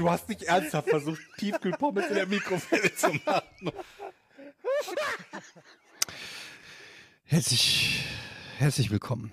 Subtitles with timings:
[0.00, 3.70] Du hast nicht ernsthaft versucht, Tiefkühlpommes in der Mikrowelle zu machen.
[7.24, 8.06] Herzlich,
[8.56, 9.30] herzlich willkommen.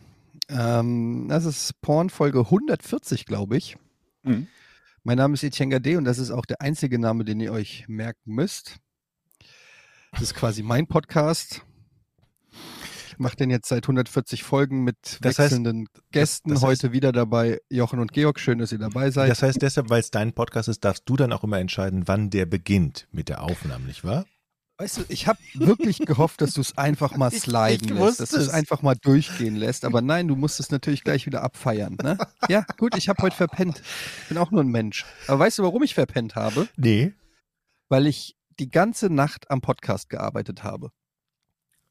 [0.50, 3.78] Ähm, das ist Porn-Folge 140, glaube ich.
[4.24, 4.48] Mhm.
[5.04, 7.86] Mein Name ist Etienne Gade und das ist auch der einzige Name, den ihr euch
[7.88, 8.76] merken müsst.
[10.12, 11.62] Das ist quasi mein Podcast.
[13.18, 16.52] Ich mache den jetzt seit 140 Folgen mit Das heißt- wechselnden Gästen.
[16.52, 18.40] das heißt- Heute wieder dabei Jochen und Georg.
[18.40, 19.28] Schön, dass ihr dabei seid.
[19.32, 22.30] Das heißt deshalb, weil es dein Podcast ist, darfst du dann auch immer entscheiden, wann
[22.30, 24.26] der beginnt mit der Aufnahme, nicht wahr?
[24.78, 28.38] Weißt du, ich habe wirklich gehofft, dass du es einfach mal sliden lässt, dass du
[28.38, 29.84] es einfach mal durchgehen lässt.
[29.84, 31.98] Aber nein, du musst es natürlich gleich wieder abfeiern.
[32.04, 32.20] Ne?
[32.50, 33.82] Ja, gut, ich habe heute verpennt.
[34.22, 35.06] Ich bin auch nur ein Mensch.
[35.26, 36.68] Aber weißt du, warum ich verpennt habe?
[36.78, 37.14] Nee.
[37.90, 40.92] Weil ich die ganze Nacht am Podcast gearbeitet habe.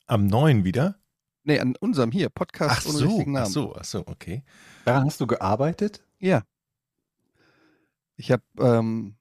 [0.06, 1.00] Am neuen wieder?
[1.46, 3.52] Nee, an unserem hier, Podcast Ach ohne so, richtigen ach Namen.
[3.52, 4.42] so, ach so, okay.
[4.84, 6.02] Daran hast du gearbeitet?
[6.18, 6.42] Ja.
[8.16, 9.14] Ich habe ähm,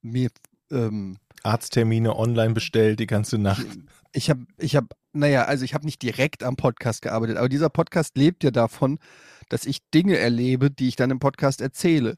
[0.00, 0.30] mir
[0.70, 3.66] ähm, Arzttermine online bestellt die ganze Nacht.
[4.12, 7.68] Ich habe, ich habe, naja, also ich habe nicht direkt am Podcast gearbeitet, aber dieser
[7.68, 9.00] Podcast lebt ja davon,
[9.48, 12.16] dass ich Dinge erlebe, die ich dann im Podcast erzähle.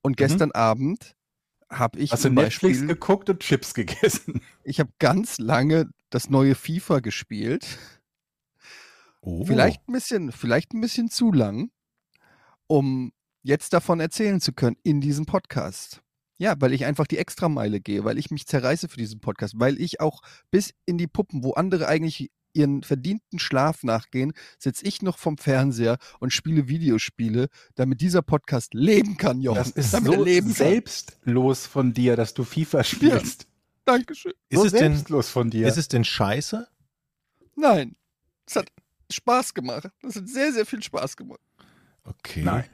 [0.00, 1.14] Und gestern Abend
[1.68, 4.40] habe ich Hast du zum Netflix Beispiel, geguckt und Chips gegessen?
[4.62, 7.66] ich habe ganz lange das neue FIFA gespielt.
[9.24, 9.44] Oh.
[9.46, 11.70] Vielleicht ein bisschen, vielleicht ein bisschen zu lang,
[12.66, 16.02] um jetzt davon erzählen zu können in diesem Podcast.
[16.36, 19.80] Ja, weil ich einfach die Extrameile gehe, weil ich mich zerreiße für diesen Podcast, weil
[19.80, 25.00] ich auch bis in die Puppen, wo andere eigentlich ihren verdienten Schlaf nachgehen, sitze ich
[25.00, 29.58] noch vom Fernseher und spiele Videospiele, damit dieser Podcast leben kann, Jochen.
[29.58, 33.48] Das ist damit so selbstlos von dir, dass du FIFA spielst.
[33.86, 34.34] Dankeschön.
[34.50, 35.66] Ist so es denn, selbstlos von dir.
[35.66, 36.68] ist es denn scheiße?
[37.56, 37.96] Nein,
[38.46, 38.70] es hat
[39.10, 39.88] Spaß gemacht.
[40.02, 41.40] Es hat sehr, sehr viel Spaß gemacht.
[42.04, 42.42] Okay.
[42.42, 42.64] Nein.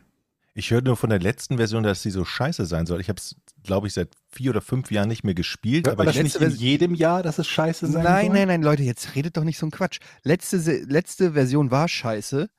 [0.54, 3.00] Ich höre nur von der letzten Version, dass sie so scheiße sein soll.
[3.00, 5.86] Ich habe es, glaube ich, seit vier oder fünf Jahren nicht mehr gespielt.
[5.86, 8.34] Hört aber das ich, nicht in jedem Jahr, dass es scheiße sein Nein, soll?
[8.34, 10.00] nein, nein, Leute, jetzt redet doch nicht so ein Quatsch.
[10.24, 10.56] Letzte,
[10.88, 12.50] letzte Version war scheiße.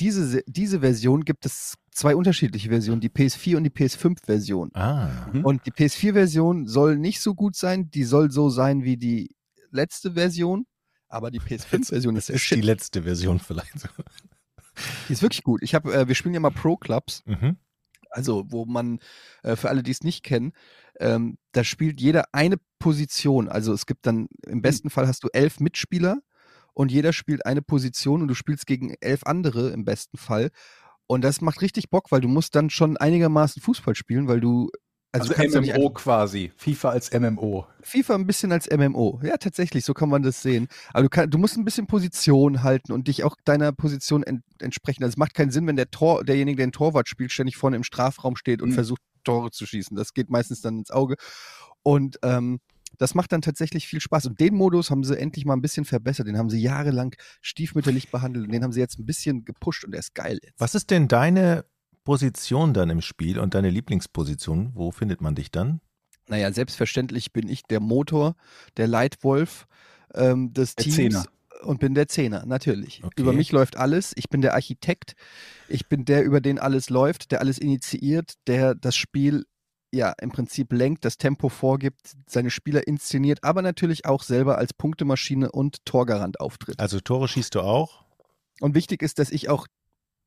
[0.00, 4.70] Diese, Se- diese Version gibt es zwei unterschiedliche Versionen, die PS4 und die PS5-Version.
[4.74, 5.44] ah, Mhm.
[5.44, 9.34] Und die PS4-Version soll nicht so gut sein, die soll so sein wie die
[9.70, 10.66] letzte Version,
[11.08, 13.88] aber die PS5-Version ist ist die letzte Version vielleicht.
[15.08, 15.62] Die ist wirklich gut.
[15.62, 17.56] Ich hab, äh, wir spielen ja mal Pro-Clubs, Mhm.
[18.10, 18.98] also wo man,
[19.42, 20.52] äh, für alle, die es nicht kennen,
[21.00, 23.48] ähm, da spielt jeder eine Position.
[23.48, 26.18] Also es gibt dann, im besten Fall hast du elf Mitspieler
[26.74, 30.50] und jeder spielt eine Position und du spielst gegen elf andere im besten Fall.
[31.06, 34.70] Und das macht richtig Bock, weil du musst dann schon einigermaßen Fußball spielen, weil du,
[35.12, 36.52] also, Also, MMO einfach- quasi.
[36.56, 37.66] FIFA als MMO.
[37.82, 39.20] FIFA ein bisschen als MMO.
[39.22, 40.68] Ja, tatsächlich, so kann man das sehen.
[40.92, 44.42] Aber du, kann, du musst ein bisschen Position halten und dich auch deiner Position ent,
[44.60, 45.02] entsprechen.
[45.04, 47.76] Also es macht keinen Sinn, wenn der Tor, derjenige, der den Torwart spielt, ständig vorne
[47.76, 48.74] im Strafraum steht und Mhm.
[48.74, 49.96] versucht, Tore zu schießen.
[49.96, 51.16] Das geht meistens dann ins Auge.
[51.82, 52.60] Und ähm,
[52.98, 54.26] das macht dann tatsächlich viel Spaß.
[54.26, 56.26] Und den Modus haben sie endlich mal ein bisschen verbessert.
[56.28, 59.90] Den haben sie jahrelang stiefmütterlich behandelt und den haben sie jetzt ein bisschen gepusht und
[59.92, 60.60] der ist geil jetzt.
[60.60, 61.64] Was ist denn deine
[62.06, 64.70] Position dann im Spiel und deine Lieblingsposition?
[64.74, 65.80] Wo findet man dich dann?
[66.28, 68.36] Naja, selbstverständlich bin ich der Motor,
[68.76, 69.66] der Leitwolf
[70.14, 70.96] ähm, des Der Teams.
[70.96, 71.24] Zehner.
[71.62, 73.02] Und bin der Zehner, natürlich.
[73.02, 73.20] Okay.
[73.20, 74.12] Über mich läuft alles.
[74.16, 75.14] Ich bin der Architekt.
[75.68, 79.46] Ich bin der, über den alles läuft, der alles initiiert, der das Spiel
[79.90, 84.74] ja im Prinzip lenkt, das Tempo vorgibt, seine Spieler inszeniert, aber natürlich auch selber als
[84.74, 86.78] Punktemaschine und Torgarant auftritt.
[86.78, 88.04] Also Tore schießt du auch?
[88.60, 89.66] Und wichtig ist, dass ich auch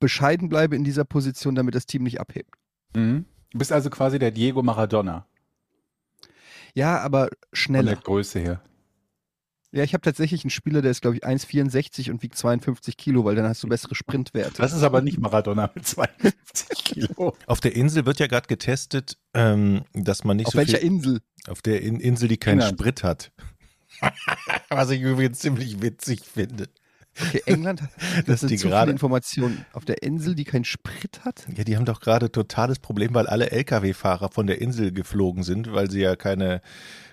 [0.00, 2.54] bescheiden bleibe in dieser Position, damit das Team nicht abhebt.
[2.94, 3.24] Mhm.
[3.52, 5.26] Du bist also quasi der Diego Maradona.
[6.74, 7.96] Ja, aber Von der schneller.
[7.96, 8.62] Größe her.
[9.72, 13.24] Ja, ich habe tatsächlich einen Spieler, der ist, glaube ich, 1,64 und wiegt 52 Kilo,
[13.24, 14.60] weil dann hast du bessere Sprintwerte.
[14.60, 17.36] Das ist aber nicht Maradona mit 52 Kilo.
[17.46, 20.86] Auf der Insel wird ja gerade getestet, ähm, dass man nicht Auf so welcher viel
[20.88, 21.20] Insel?
[21.46, 22.62] auf der In Insel, die keinen.
[22.62, 23.30] Sprit hat.
[24.70, 26.68] Was ich übrigens ziemlich witzig finde.
[27.18, 27.82] Okay, England,
[28.26, 29.64] das sind die gerade- Informationen.
[29.72, 31.46] Auf der Insel, die keinen Sprit hat?
[31.56, 35.72] Ja, die haben doch gerade totales Problem, weil alle Lkw-Fahrer von der Insel geflogen sind,
[35.72, 36.62] weil sie ja keine,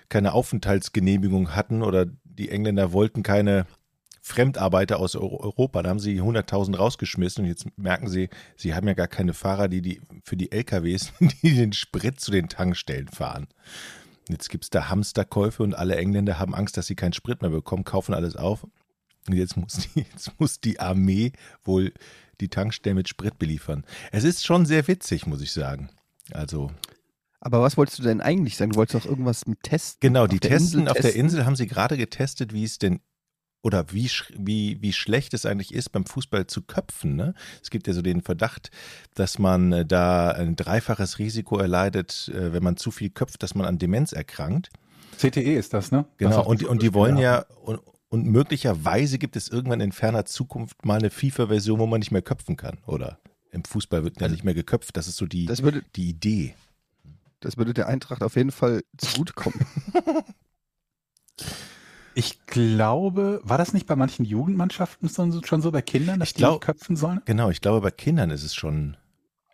[0.08, 3.66] keine Aufenthaltsgenehmigung hatten oder die Engländer wollten keine
[4.22, 5.82] Fremdarbeiter aus Euro Europa.
[5.82, 9.68] Da haben sie 100.000 rausgeschmissen und jetzt merken sie, sie haben ja gar keine Fahrer,
[9.68, 11.12] die, die für die LKWs,
[11.42, 13.48] die den Sprit zu den Tankstellen fahren.
[14.28, 17.50] Jetzt gibt es da Hamsterkäufe und alle Engländer haben Angst, dass sie keinen Sprit mehr
[17.50, 18.66] bekommen, kaufen alles auf.
[19.28, 21.32] Und jetzt muss die, jetzt muss die Armee
[21.64, 21.92] wohl
[22.40, 23.84] die Tankstellen mit Sprit beliefern.
[24.12, 25.90] Es ist schon sehr witzig, muss ich sagen.
[26.32, 26.70] Also,
[27.40, 28.72] Aber was wolltest du denn eigentlich sagen?
[28.72, 29.98] Du wolltest doch irgendwas mit testen.
[30.00, 31.20] genau, die testen, Insel auf der testen?
[31.20, 33.00] Insel haben sie gerade getestet, wie es denn
[33.62, 37.16] oder wie, wie, wie schlecht es eigentlich ist, beim Fußball zu köpfen.
[37.16, 37.34] Ne?
[37.60, 38.70] Es gibt ja so den Verdacht,
[39.14, 43.56] dass man äh, da ein dreifaches Risiko erleidet, äh, wenn man zu viel köpft, dass
[43.56, 44.70] man an Demenz erkrankt.
[45.16, 46.04] CTE ist das, ne?
[46.18, 49.80] Das Genau, auch und, die und die wollen ja, und, und möglicherweise gibt es irgendwann
[49.80, 52.78] in ferner Zukunft mal eine FIFA-Version, wo man nicht mehr köpfen kann.
[52.86, 53.18] Oder
[53.50, 54.96] im Fußball wird ja Also, nicht mehr geköpft.
[54.96, 56.54] Das ist so die, Das würde, die Idee.
[57.40, 59.60] das würde der Eintracht auf jeden Fall zugutekommen.
[62.14, 66.38] Ich glaube, war das nicht bei manchen Jugendmannschaften schon so bei Kindern, dass Ich die
[66.38, 67.20] glaub- köpfen sollen?
[67.26, 68.96] Genau, ich glaube, bei Kindern ist es schon,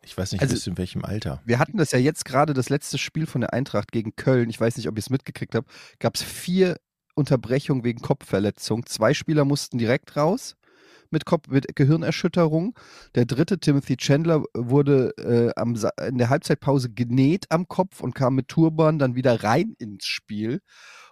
[0.03, 1.43] ich weiß nicht, Also- bis in welchem Alter.
[1.45, 4.49] Wir hatten das ja jetzt gerade, das letzte Spiel von der Eintracht gegen Köln.
[4.49, 5.69] Ich weiß nicht, ob ihr es mitgekriegt habt.
[5.99, 6.79] Gab es vier
[7.15, 8.87] Unterbrechungen wegen Kopfverletzung.
[8.87, 10.57] Zwei Spieler mussten direkt raus
[11.11, 12.79] mit, Kopf, mit Gehirnerschütterung.
[13.15, 15.77] Der dritte, Timothy Chandler, wurde äh, am,
[16.07, 20.61] in der Halbzeitpause genäht am Kopf und kam mit Turban dann wieder rein ins Spiel.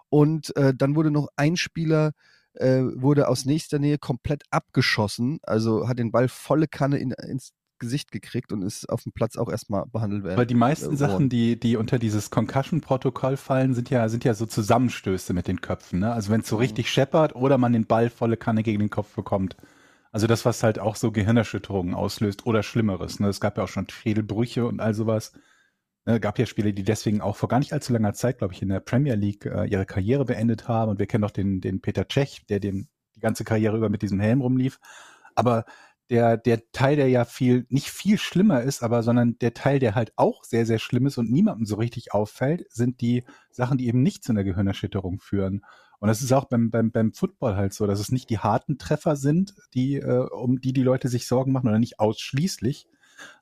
[0.09, 2.13] Und äh, dann wurde noch ein Spieler
[2.55, 7.53] äh, wurde aus nächster Nähe komplett abgeschossen, also hat den Ball volle Kanne in, ins
[7.83, 10.39] Gesicht gekriegt und ist auf dem Platz auch erstmal behandelt werden.
[10.39, 14.33] Weil die meisten äh, Sachen, die, die unter dieses Concussion-Protokoll fallen, sind ja, sind ja
[14.33, 15.99] so Zusammenstöße mit den Köpfen.
[15.99, 16.13] Ne?
[16.13, 19.15] Also wenn es so richtig scheppert oder man den Ball volle Kanne gegen den Kopf
[19.15, 19.57] bekommt.
[20.13, 23.21] Also das, was halt auch so Gehirnerschütterungen auslöst oder Schlimmeres.
[23.21, 23.29] Ne?
[23.29, 25.33] Es gab ja auch schon Schädelbrüche und all sowas.
[26.05, 28.63] Ne, gab ja Spiele, die deswegen auch vor gar nicht allzu langer Zeit, glaube ich,
[28.63, 30.91] in der Premier League äh, ihre Karriere beendet haben.
[30.91, 34.03] Und wir kennen doch den, den Peter Cech, der den, die ganze Karriere über mit
[34.03, 34.81] diesem Helm rumlief.
[35.35, 35.65] Aber
[36.13, 39.95] der, der Teil, der ja viel, nicht viel schlimmer ist, aber sondern der Teil, der
[39.95, 43.87] halt auch sehr, sehr schlimm ist und niemandem so richtig auffällt, sind die Sachen, die
[43.87, 45.65] eben nicht zu einer Gehirnerschütterung führen.
[46.01, 48.77] Und das ist auch beim, beim, beim Football halt so, dass es nicht die harten
[48.77, 52.87] Treffer sind, die, äh, um die die Leute sich Sorgen machen oder nicht ausschließlich,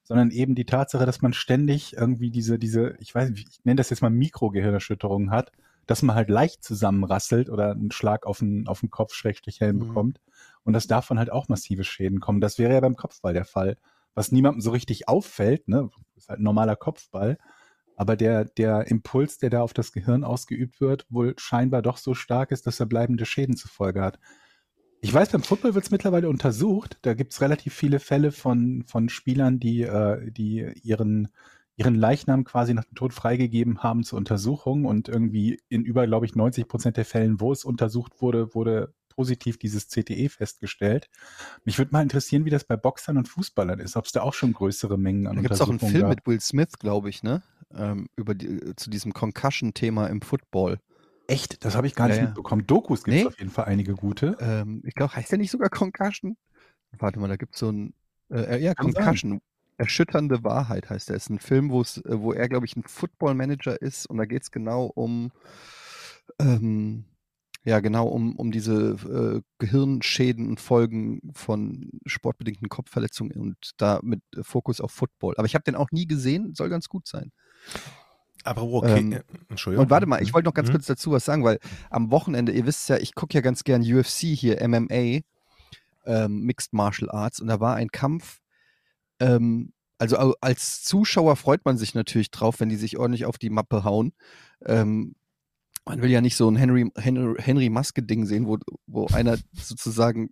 [0.05, 3.77] sondern eben die Tatsache, dass man ständig irgendwie diese, diese, ich weiß nicht, ich nenne
[3.77, 5.51] das jetzt mal Mikrogehirnerschütterungen hat,
[5.87, 9.77] dass man halt leicht zusammenrasselt oder einen Schlag auf den, auf den Kopf, Schrägstrich Helm
[9.77, 9.81] Mhm.
[9.81, 10.21] bekommt
[10.71, 12.41] und dass davon halt auch massive Schäden kommen.
[12.41, 13.77] Das wäre ja beim Kopfball der Fall.
[14.15, 17.39] Was niemandem so richtig auffällt, ne, ist halt ein normaler Kopfball,
[17.97, 22.15] aber der, der Impuls, der da auf das Gehirn ausgeübt wird, wohl scheinbar doch so
[22.15, 24.21] stark ist, dass er bleibende Schäden zur Folge hat.
[25.01, 27.01] Ich weiß, beim Football wird es mittlerweile untersucht.
[27.03, 31.31] Da gibt es relativ viele Fälle von, von Spielern, die, äh, die ihren,
[31.75, 36.27] ihren Leichnam quasi nach dem Tod freigegeben haben zur Untersuchung und irgendwie in über, glaube
[36.27, 41.11] ich, 90 Prozent der Fällen, wo es untersucht wurde, wurde positiv dieses CTE festgestellt.
[41.67, 44.33] Mich würde mal interessieren, wie das bei Boxern und Fußballern ist, ob es da auch
[44.33, 46.09] schon größere Mengen an Da gibt es auch einen Film gab.
[46.09, 47.43] mit Will Smith, glaube ich, ne?
[47.75, 50.79] Ähm, über die, zu diesem Concussion-Thema im Football.
[51.27, 51.63] Echt?
[51.67, 52.29] Das habe ich gar nicht Ja, ja.
[52.29, 52.67] mitbekommen.
[52.67, 53.29] Dokus gibt es Nee.
[53.29, 54.39] auf jeden Fall einige gute.
[54.41, 56.37] Ähm, ich glaube, heißt der nicht sogar Concussion?
[56.99, 57.93] Warte mal, da gibt es so ein.
[58.31, 59.05] Äh, ja, Kann sein.
[59.05, 59.41] Concussion.
[59.77, 61.17] Erschütternde Wahrheit heißt der.
[61.17, 64.25] Ist ein Film, wo es, äh, wo er, glaube ich, ein Football-Manager ist und da
[64.25, 65.31] geht es genau um.
[66.39, 67.05] Ähm,
[67.65, 68.97] ja, genau, um, um diese
[69.37, 75.35] äh, Gehirnschäden und Folgen von sportbedingten Kopfverletzungen und da mit äh, Fokus auf Football.
[75.37, 77.33] Aber ich habe den auch nie gesehen, soll ganz gut sein.
[78.45, 79.85] Aber okay, Ähm, äh, Entschuldigung.
[79.85, 80.73] Und warte mal, ich wollte noch ganz Mhm.
[80.73, 81.59] kurz dazu was sagen, weil
[81.91, 85.21] am Wochenende, ihr wisst ja, ich gucke ja ganz gern UFC hier, MMA,
[86.07, 88.41] ähm, Mixed Martial Arts, und da war ein Kampf.
[89.21, 93.51] Ähm, also als Zuschauer freut man sich natürlich drauf, wenn die sich ordentlich auf die
[93.51, 94.15] Mappe hauen.
[94.65, 95.15] Ähm,
[95.85, 100.31] man will ja nicht so ein Henry, Henry, Henry Maske-Ding sehen, wo, wo einer sozusagen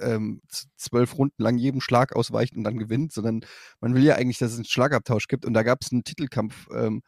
[0.00, 0.40] ähm,
[0.76, 3.40] zwölf Runden lang jedem Schlag ausweicht und dann gewinnt, sondern
[3.80, 5.44] man will ja eigentlich, dass es einen Schlagabtausch gibt.
[5.44, 7.02] Und da gab es einen Titelkampf ähm,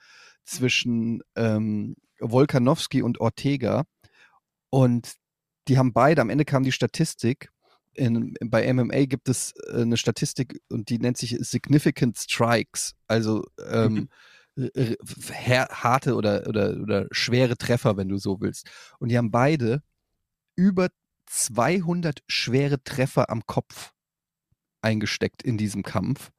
[0.44, 3.84] zwischen ähm, Volkanowski und Ortega.
[4.70, 5.14] Und
[5.68, 7.50] die haben beide, am Ende kam die Statistik,
[7.92, 13.44] in, bei MMA gibt es äh, eine Statistik und die nennt sich Significant Strikes, also
[13.68, 14.08] ähm, her-
[14.68, 18.68] harte oder, oder, oder schwere Treffer, wenn du so willst.
[18.98, 19.82] Und die haben beide
[20.56, 20.88] über
[21.26, 23.92] 200 schwere Treffer am Kopf
[24.82, 26.30] eingesteckt in diesem Kampf.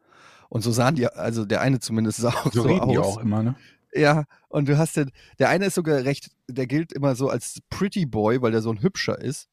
[0.49, 2.91] Und so sahen die, also der eine zumindest sah auch So so, reden aus.
[2.91, 3.55] die auch immer, ne?
[3.93, 7.59] Ja, und du hast den, der eine ist sogar recht, der gilt immer so als
[7.69, 9.49] Pretty Boy, weil der so ein hübscher ist.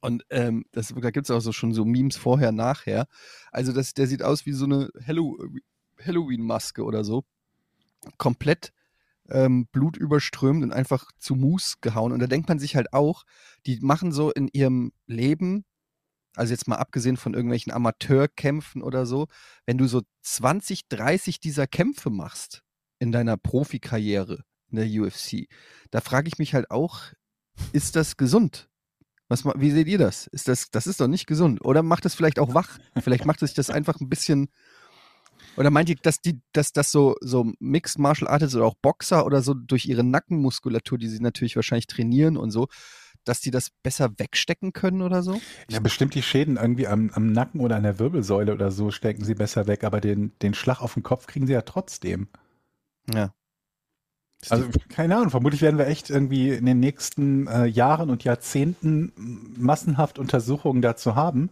[0.00, 3.06] Und ähm, das, da gibt es auch so schon so Memes vorher, nachher.
[3.52, 5.38] Also das, der sieht aus wie so eine Hallow
[6.04, 7.24] Halloween-Maske oder so.
[8.18, 8.72] Komplett
[9.28, 12.12] ähm, blutüberströmt und einfach zu Mus gehauen.
[12.12, 13.24] Und da denkt man sich halt auch,
[13.66, 15.64] die machen so in ihrem Leben,
[16.36, 19.28] also jetzt mal abgesehen von irgendwelchen Amateurkämpfen oder so,
[19.66, 22.62] wenn du so 20, 30 dieser Kämpfe machst
[22.98, 25.46] in deiner Profikarriere, in der UFC.
[25.90, 27.00] Da frage ich mich halt auch,
[27.72, 28.68] ist das gesund?
[29.28, 30.26] Was, wie seht ihr das?
[30.26, 30.70] Ist das?
[30.70, 31.64] Das ist doch nicht gesund.
[31.64, 32.78] Oder macht es vielleicht auch wach?
[33.00, 34.48] Vielleicht macht es das einfach ein bisschen.
[35.56, 39.24] Oder meint ihr, dass die, dass das so, so Mixed Martial Artists oder auch Boxer
[39.24, 42.68] oder so durch ihre Nackenmuskulatur, die sie natürlich wahrscheinlich trainieren und so,
[43.24, 45.40] dass die das besser wegstecken können oder so?
[45.70, 49.24] Ja, bestimmt die Schäden irgendwie am, am Nacken oder an der Wirbelsäule oder so stecken
[49.24, 52.28] sie besser weg, aber den, den Schlag auf den Kopf kriegen sie ja trotzdem.
[53.12, 53.32] Ja.
[54.50, 59.12] Also keine Ahnung, vermutlich werden wir echt irgendwie in den nächsten äh, Jahren und Jahrzehnten
[59.56, 61.48] massenhaft Untersuchungen dazu haben.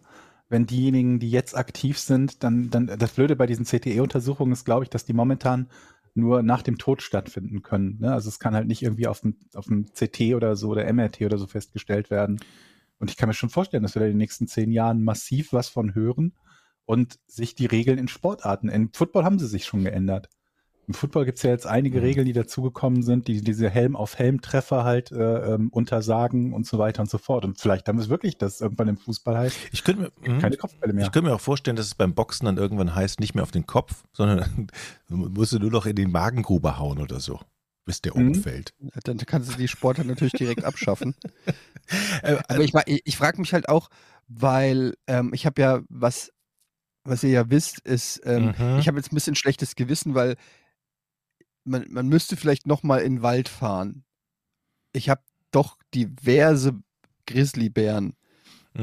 [0.52, 4.84] Wenn diejenigen, die jetzt aktiv sind, dann, dann das Blöde bei diesen CTE-Untersuchungen ist, glaube
[4.84, 5.70] ich, dass die momentan
[6.12, 7.96] nur nach dem Tod stattfinden können.
[8.00, 8.12] Ne?
[8.12, 11.22] Also es kann halt nicht irgendwie auf dem, auf dem CT oder so oder MRT
[11.22, 12.38] oder so festgestellt werden.
[12.98, 15.54] Und ich kann mir schon vorstellen, dass wir da in den nächsten zehn Jahren massiv
[15.54, 16.34] was von hören
[16.84, 20.28] und sich die Regeln in Sportarten, in Football haben sie sich schon geändert.
[20.88, 22.04] Im Football gibt es ja jetzt einige Mhm.
[22.04, 27.08] Regeln, die dazugekommen sind, die diese Helm-auf-Helm-Treffer halt äh, ähm, untersagen und so weiter und
[27.10, 27.44] so fort.
[27.44, 30.38] Und vielleicht haben wir es wirklich, dass irgendwann im Fußball heißt, Ich könnte mir, mhm.
[30.40, 31.04] keine Kopfbälle mehr.
[31.06, 33.52] ich könnte mir auch vorstellen, dass es beim Boxen dann irgendwann heißt, nicht mehr auf
[33.52, 34.66] den Kopf, sondern
[35.08, 37.38] musst du nur noch in den Magengrube hauen oder so,
[37.84, 38.28] bis der Mhm.
[38.28, 38.74] umfällt.
[39.04, 41.14] Dann kannst du die Sportart natürlich direkt abschaffen.
[42.22, 43.88] Äh, Aber ich, ma- ich, ich frage mich halt auch,
[44.28, 46.30] weil ähm, ich habe ja, was,
[47.04, 48.78] was ihr ja wisst, ist, ähm, Mhm.
[48.78, 50.36] ich habe jetzt ein bisschen schlechtes Gewissen, weil
[51.64, 54.04] man, man müsste vielleicht nochmal in den Wald fahren.
[54.92, 56.74] Ich habe doch diverse
[57.26, 58.14] Grizzlybären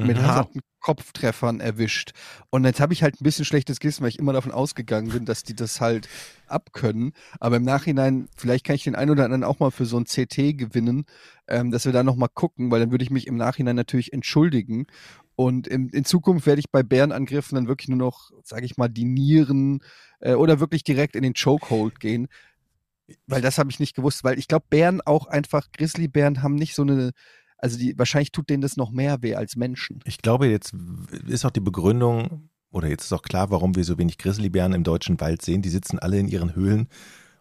[0.01, 0.25] mit Mhm.
[0.25, 2.13] harten Kopftreffern erwischt.
[2.49, 5.25] Und jetzt habe ich halt ein bisschen schlechtes Gewissen, weil ich immer davon ausgegangen bin,
[5.25, 6.07] dass die das halt
[6.47, 7.11] abkönnen.
[7.39, 10.05] Aber im Nachhinein, vielleicht kann ich den einen oder anderen auch mal für so ein
[10.05, 11.05] CT gewinnen,
[11.47, 14.87] ähm, dass wir da nochmal gucken, weil dann würde ich mich im Nachhinein natürlich entschuldigen.
[15.35, 18.89] Und in, in Zukunft werde ich bei Bärenangriffen dann wirklich nur noch, sage ich mal,
[18.89, 19.81] die Nieren
[20.19, 22.27] äh, oder wirklich direkt in den Chokehold gehen.
[23.27, 26.75] Weil das habe ich nicht gewusst, weil ich glaube, Bären auch einfach, Grizzlybären haben nicht
[26.75, 27.11] so eine,
[27.57, 29.99] also die, wahrscheinlich tut denen das noch mehr weh als Menschen.
[30.05, 30.73] Ich glaube, jetzt
[31.27, 34.83] ist auch die Begründung, oder jetzt ist auch klar, warum wir so wenig Grizzlybären im
[34.83, 35.61] deutschen Wald sehen.
[35.61, 36.87] Die sitzen alle in ihren Höhlen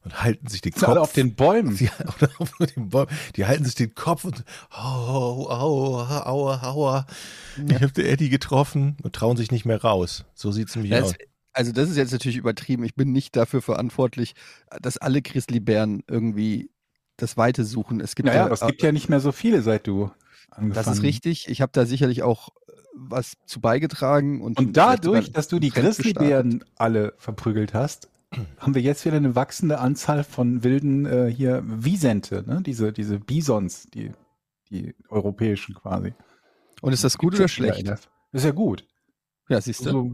[0.05, 0.89] und halten sich den Kopf.
[0.89, 1.77] alle auf den Bäumen.
[1.79, 3.11] Die, oder auf den Bäumen.
[3.37, 7.07] die halten sich den Kopf und au, au, aua, aua.
[7.57, 10.25] Ich habe den Eddie getroffen und trauen sich nicht mehr raus.
[10.35, 11.15] So sieht es nämlich Das, aus.
[11.53, 12.85] Also das ist jetzt natürlich übertrieben.
[12.85, 14.35] Ich bin nicht dafür verantwortlich,
[14.81, 16.71] dass alle Grizzlybären irgendwie
[17.17, 18.01] das Weite suchen.
[18.01, 20.11] Es gibt Naja, ja, aber es gibt ja nicht mehr so viele, seit du
[20.51, 21.49] angefangen das ist richtig.
[21.49, 24.41] Ich habe da sicherlich auch äh, was zu beigetragen.
[24.41, 28.09] Und, Und dadurch, dass du die Grizzlybären alle verprügelt hast,
[28.59, 32.63] haben wir jetzt wieder eine wachsende Anzahl von wilden äh, hier Wiesente, ne?
[32.65, 34.13] diese, diese Bisons, die,
[34.71, 36.15] die europäischen quasi.
[36.81, 37.89] Und ist das gut oder schlecht?
[37.89, 38.87] Das ist ja gut.
[39.49, 39.91] Ja, siehst du.
[39.91, 40.13] So,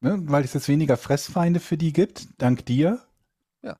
[0.00, 0.18] ne?
[0.24, 3.00] Weil es jetzt weniger Fressfeinde für die gibt, dank dir.
[3.62, 3.76] Ja.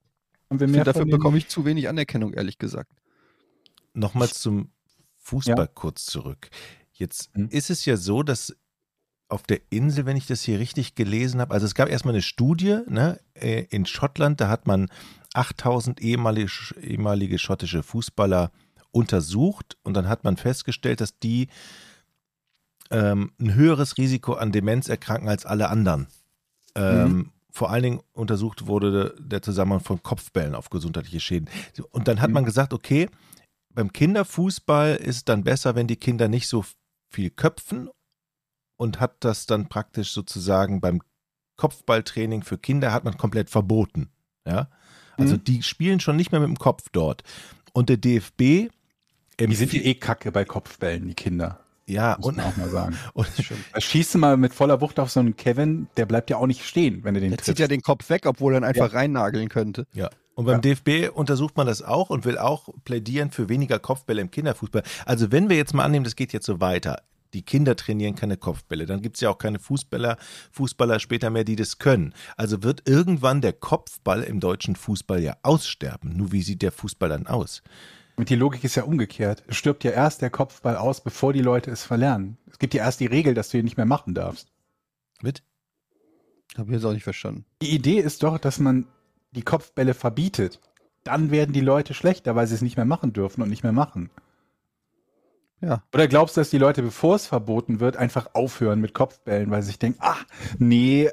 [0.50, 2.92] Haben wir Ich mehr dafür bekomme ich zu wenig Anerkennung, ehrlich gesagt.
[3.94, 4.70] Nochmal zum
[5.18, 5.66] Fußball Ja.
[5.66, 6.48] kurz zurück.
[6.92, 7.48] Jetzt Hm.
[7.50, 8.54] ist es ja so, dass
[9.28, 12.22] auf der Insel, wenn ich das hier richtig gelesen habe, also es gab erstmal eine
[12.22, 14.88] Studie ne, äh, in Schottland, da hat man
[15.34, 16.50] 8000 ehemalige,
[16.82, 18.50] ehemalige schottische Fußballer
[18.90, 21.46] untersucht und dann hat man festgestellt, dass die
[22.90, 26.06] ähm, ein höheres Risiko an Demenz erkranken als alle anderen.
[26.74, 31.48] Ähm, Vor allen Dingen untersucht wurde der Zusammenhang von Kopfbällen auf gesundheitliche Schäden.
[31.90, 32.34] Und dann hat Mhm.
[32.34, 33.08] man gesagt, okay,
[33.74, 36.64] beim Kinderfußball ist es dann besser, wenn die Kinder nicht so
[37.12, 37.90] viel köpfen
[38.76, 41.02] und hat das dann praktisch sozusagen beim
[41.56, 44.10] Kopfballtraining für Kinder hat man komplett verboten.
[44.46, 44.68] Ja,
[45.18, 45.44] also Mhm.
[45.44, 47.24] die spielen schon nicht mehr mit dem Kopf dort.
[47.72, 48.68] Und der DFB Die
[49.54, 51.58] sind empfiehlt- eh kacke bei Kopfbällen, die Kinder.
[51.90, 52.96] Ja Muss und, man auch mal sagen.
[53.14, 53.28] und
[53.78, 56.64] schießt du mal mit voller Wucht auf so einen Kevin, der bleibt ja auch nicht
[56.64, 57.60] stehen, wenn du den Der zieht triffst.
[57.60, 59.86] ja den Kopf weg, obwohl er ihn einfach reinnageln könnte.
[59.92, 60.10] Ja.
[60.34, 64.30] Und beim DFB untersucht man das auch und will auch plädieren für weniger Kopfbälle im
[64.30, 64.82] Kinderfußball.
[65.04, 67.02] Also wenn wir jetzt mal annehmen, das geht jetzt so weiter,
[67.34, 70.16] die Kinder trainieren keine Kopfbälle, dann gibt es ja auch keine Fußballer,
[70.52, 72.14] Fußballer später mehr, die das können.
[72.36, 76.16] Also wird irgendwann der Kopfball im deutschen Fußball ja aussterben.
[76.16, 77.62] Nur wie sieht der Fußball dann aus?
[78.20, 79.44] Und die Logik ist ja umgekehrt.
[79.46, 82.36] Es stirbt ja erst der Kopfball aus, bevor die Leute es verlernen.
[82.50, 84.52] Es gibt ja erst die Regel, dass du ihn nicht mehr machen darfst.
[85.22, 85.42] Mit?
[86.58, 87.46] Habe ich jetzt auch nicht verstanden.
[87.62, 88.86] Die Idee ist doch, dass man
[89.30, 90.60] die Kopfbälle verbietet.
[91.02, 93.72] Dann werden die Leute schlechter, weil sie es nicht mehr machen dürfen und nicht mehr
[93.72, 94.10] machen.
[95.62, 95.82] Ja.
[95.94, 99.62] Oder glaubst du, dass die Leute, bevor es verboten wird, einfach aufhören mit Kopfbällen, weil
[99.62, 100.18] sie sich denken, ah,
[100.58, 101.08] nee,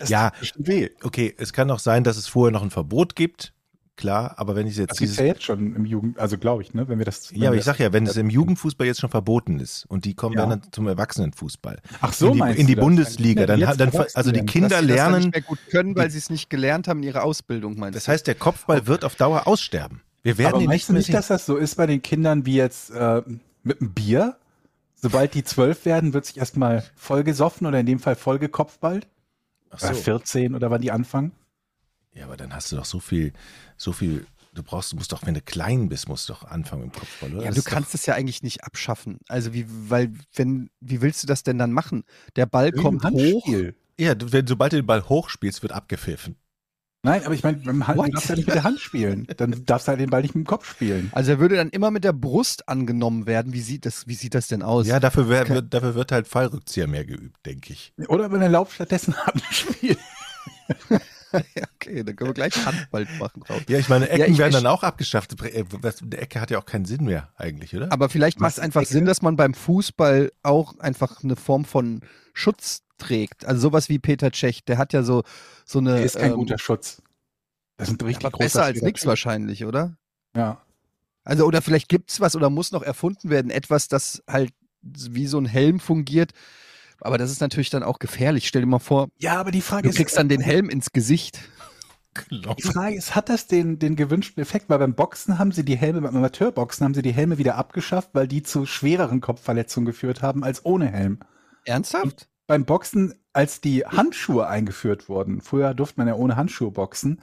[0.00, 0.32] das Ja.
[0.56, 0.90] weh.
[1.04, 3.54] Okay, es kann auch sein, dass es vorher noch ein Verbot gibt.
[3.98, 6.72] Klar, aber wenn ich jetzt Das ist ja jetzt schon im Jugend, also glaube ich,
[6.72, 7.30] ne, wenn wir das.
[7.34, 10.14] ja, aber ich sag ja, wenn es im Jugendfußball jetzt schon verboten ist und die
[10.14, 10.46] kommen Ja.
[10.46, 11.80] dann zum Erwachsenenfußball.
[12.00, 12.84] Ach so, in die, meinst in du die das?
[12.84, 14.46] Bundesliga, dann, dann erwachsen also die.
[14.46, 16.86] Kinder Dass sie das dann lernen nicht mehr gut können, weil sie es nicht gelernt
[16.88, 18.12] haben in ihrer Ausbildung, meinst Das du?
[18.12, 20.00] heißt, der Kopfball wird auf Dauer aussterben.
[20.22, 22.90] Wir werden Aber meinst du nicht, dass das so ist bei den Kindern wie jetzt
[22.90, 23.22] äh,
[23.64, 24.36] mit dem Bier?
[24.94, 29.06] Sobald die zwölf werden, wird sich erstmal vollgesoffen oder in dem Fall vollgekopfballt?
[29.70, 30.00] Ach Oder so.
[30.02, 31.32] 14 oder wann die anfangen?
[32.18, 33.32] Ja, aber dann hast du doch so viel,
[33.76, 34.26] so viel.
[34.54, 37.32] Du brauchst, du musst doch, wenn du klein bist, musst du doch anfangen im Kopfball,
[37.32, 37.42] oder?
[37.44, 39.18] Ja, Das du kannst es ja eigentlich nicht abschaffen.
[39.28, 42.02] Also wie, weil, wenn, wie willst du das denn dann machen?
[42.34, 43.46] Der Ball kommt hoch.
[44.00, 46.36] Ja, wenn, sobald du den Ball hochspielst, wird abgepfiffen.
[47.04, 48.14] Nein, aber ich meine, beim Hand, du What?
[48.14, 49.28] darfst ja nicht mit der Hand spielen.
[49.36, 51.10] Dann darfst du halt den Ball nicht mit dem Kopf spielen.
[51.12, 53.52] Also er würde dann immer mit der Brust angenommen werden.
[53.52, 54.88] Wie sieht das, wie sieht das denn aus?
[54.88, 57.92] Ja, dafür, wär, wird, dafür wird halt Fallrückzieher mehr geübt, denke ich.
[58.08, 59.96] Oder wenn er lauft stattdessen Handspiel.
[61.54, 63.62] Ja, okay, dann können wir gleich Handball machen drauf.
[63.68, 65.40] Ja, ich meine, Ecken Ja, ich werden dann auch abgeschafft.
[65.42, 65.64] Äh,
[66.02, 67.92] Eine Ecke hat ja auch keinen Sinn mehr, eigentlich, oder?
[67.92, 68.92] Aber vielleicht macht es einfach Ecke?
[68.92, 72.00] Sinn, dass man beim Fußball auch einfach eine Form von
[72.32, 73.44] Schutz trägt.
[73.44, 75.22] Also sowas wie Peter Cech, der hat ja so,
[75.64, 75.94] so eine.
[75.94, 77.02] Der ist kein ähm, guter Schutz.
[77.76, 79.96] Das sind richtig aber große besser als nichts wahrscheinlich, oder?
[80.36, 80.60] Ja.
[81.24, 85.26] Also, oder vielleicht gibt es was oder muss noch erfunden werden, etwas, das halt wie
[85.26, 86.32] so ein Helm fungiert.
[87.00, 88.48] Aber das ist natürlich dann auch gefährlich.
[88.48, 90.92] Stell dir mal vor, ja, aber die Frage du ist, kriegst dann den Helm ins
[90.92, 91.40] Gesicht.
[92.30, 94.68] Die Frage ist, hat das den, den gewünschten Effekt?
[94.68, 98.10] Weil beim Boxen haben sie die Helme, beim Amateurboxen haben sie die Helme wieder abgeschafft,
[98.12, 101.20] weil die zu schwereren Kopfverletzungen geführt haben als ohne Helm.
[101.64, 102.28] Ernsthaft?
[102.48, 107.20] Beim Boxen, als die Handschuhe eingeführt wurden, früher durfte man ja ohne Handschuhe boxen,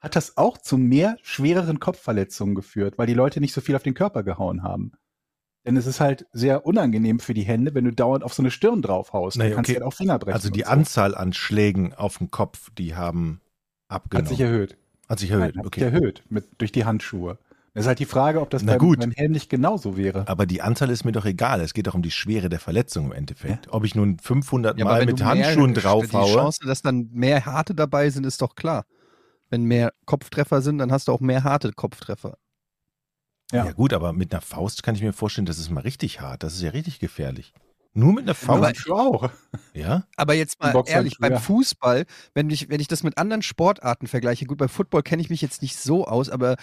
[0.00, 3.82] hat das auch zu mehr schwereren Kopfverletzungen geführt, weil die Leute nicht so viel auf
[3.82, 4.92] den Körper gehauen haben.
[5.66, 8.52] Denn es ist halt sehr unangenehm für die Hände, wenn du dauernd auf so eine
[8.52, 9.36] Stirn draufhaust.
[9.36, 9.78] Naja, du kannst okay.
[9.80, 10.34] halt auch Finger brechen.
[10.34, 10.66] Also die so.
[10.66, 13.40] Anzahl an Schlägen auf den Kopf, die haben
[13.88, 14.26] abgenommen.
[14.26, 14.76] hat sich erhöht.
[15.08, 15.80] Hat sich Nein, erhöht, hat sich okay.
[15.84, 17.38] erhöht mit, durch die Handschuhe.
[17.74, 19.00] Das ist halt die Frage, ob das Na beim, gut.
[19.00, 20.26] beim Helm nicht genauso wäre.
[20.28, 21.60] Aber die Anzahl ist mir doch egal.
[21.60, 23.66] Es geht doch um die Schwere der Verletzung im Endeffekt.
[23.70, 26.32] Ob ich nun 500 aber Mal mit du mehr- Handschuhen Die draufhaue.
[26.32, 28.86] Chance, dass dann mehr harte dabei sind, ist doch klar.
[29.50, 32.38] Wenn mehr Kopftreffer sind, dann hast du auch mehr harte Kopftreffer.
[33.52, 33.66] Ja.
[33.66, 33.72] Ja.
[33.72, 36.42] gut, aber mit einer Faust kann ich mir vorstellen, das ist mal richtig hart.
[36.42, 37.52] Das ist ja richtig gefährlich.
[37.94, 38.88] Nur mit einer Faust.
[38.90, 39.30] Aber- auch.
[39.72, 40.04] ja?
[40.16, 41.38] Aber jetzt mal ehrlich, beim ja.
[41.38, 45.30] Fußball, wenn ich, wenn ich das mit anderen Sportarten vergleiche, gut, bei Football kenne ich
[45.30, 46.56] mich jetzt nicht so aus, aber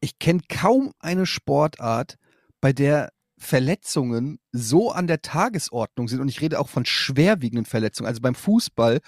[0.00, 2.16] ich kenne kaum eine Sportart,
[2.60, 6.20] bei der Verletzungen so an der Tagesordnung sind.
[6.20, 8.06] Und ich rede auch von schwerwiegenden Verletzungen.
[8.06, 9.00] Also beim Fußball,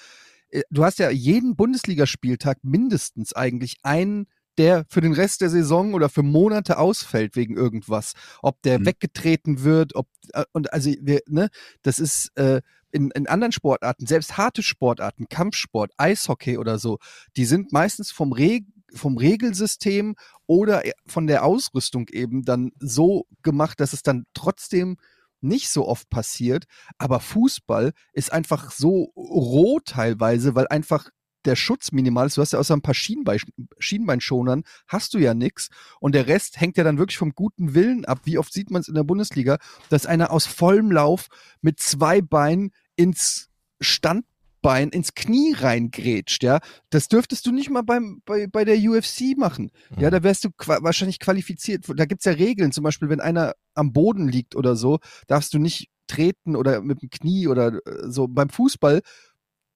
[0.48, 4.26] äh, du hast ja jeden Bundesligaspieltag mindestens eigentlich einen,
[4.58, 8.12] der für den Rest der Saison oder für Monate ausfällt wegen irgendwas.
[8.42, 8.86] Ob der Mhm.
[8.86, 11.48] weggetreten wird, ob, äh, und also wir, ne,
[11.82, 12.60] das ist äh,
[12.90, 16.98] in, in anderen Sportarten, selbst harte Sportarten, Kampfsport, Eishockey oder so,
[17.36, 20.14] die sind meistens vom, Reg vom Regelsystem
[20.46, 24.98] oder e- von der Ausrüstung eben dann so gemacht, dass es dann trotzdem
[25.40, 26.66] nicht so oft passiert.
[26.98, 31.08] Aber Fußball ist einfach so roh teilweise, weil einfach
[31.44, 32.36] der Schutz minimal ist.
[32.36, 33.38] Du hast ja außer ein paar Schienbein,
[33.78, 35.68] Schienbeinschonern, hast du ja nichts.
[36.00, 38.20] Und der Rest hängt ja dann wirklich vom guten Willen ab.
[38.24, 41.28] Wie oft sieht man es in der Bundesliga, dass einer aus vollem Lauf
[41.60, 43.48] mit zwei Beinen ins
[43.80, 46.60] Standbein, ins Knie reingrätscht, ja.
[46.90, 49.70] Das dürftest du nicht mal beim, bei, bei der UFC machen.
[49.98, 50.12] Ja, Mhm.
[50.12, 51.84] da wärst du qua wahrscheinlich qualifiziert.
[51.96, 55.58] Da gibt's ja Regeln, zum Beispiel, wenn einer am Boden liegt oder so, darfst du
[55.58, 58.28] nicht treten oder mit dem Knie oder äh, so.
[58.28, 59.00] Beim Fußball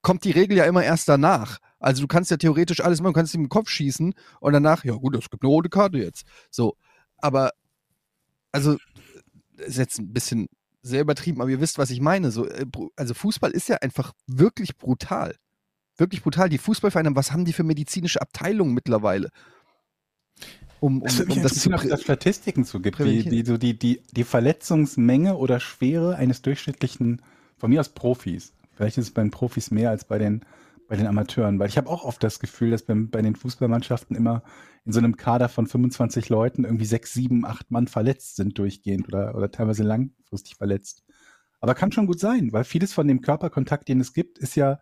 [0.07, 1.59] kommt die Regel ja immer erst danach.
[1.81, 4.85] Also du kannst ja theoretisch alles machen, du kannst ihm im Kopf schießen und danach,
[4.85, 6.25] ja gut, es gibt eine rote Karte jetzt.
[6.49, 6.77] So,
[7.16, 7.51] aber
[8.53, 8.77] also
[9.57, 10.47] ist jetzt ein bisschen
[10.81, 12.31] sehr übertrieben, aber ihr wisst, was ich meine.
[12.31, 15.35] So, äh, also Fußball ist ja einfach wirklich brutal.
[15.97, 16.51] Wirklich brutal.
[16.51, 19.31] Die Fußballvereine, was haben die für medizinische Abteilungen mittlerweile?
[20.79, 23.03] Um, um, mich um das zu interessieren, ob es da prä- Statistiken zu gibt, wie,
[23.03, 23.33] präventieren.
[23.33, 27.23] wie so die, die, die Verletzungsmenge oder Schwere eines durchschnittlichen,
[27.59, 28.53] von mir aus Profis.
[28.77, 30.45] Vielleicht ist es bei den Profis mehr als bei den,
[30.89, 34.17] bei den Amateuren, weil ich habe auch oft das Gefühl, dass beim, bei den Fußballmannschaften
[34.17, 34.43] immer
[34.85, 39.09] in so einem Kader von 25 Leuten irgendwie sechs, sieben, acht Mann verletzt sind durchgehend
[39.09, 41.05] oder, oder teilweise langfristig verletzt.
[41.61, 44.79] Aber kann schon gut sein, weil vieles von dem Körperkontakt, den es gibt, ist ja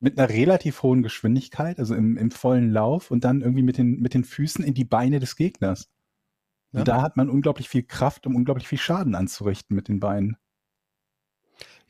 [0.00, 4.00] mit einer relativ hohen Geschwindigkeit, also im, im vollen Lauf und dann irgendwie mit den,
[4.00, 5.90] mit den Füßen in die Beine des Gegners.
[6.72, 6.80] Ja.
[6.80, 10.36] Und da hat man unglaublich viel Kraft, um unglaublich viel Schaden anzurichten mit den Beinen.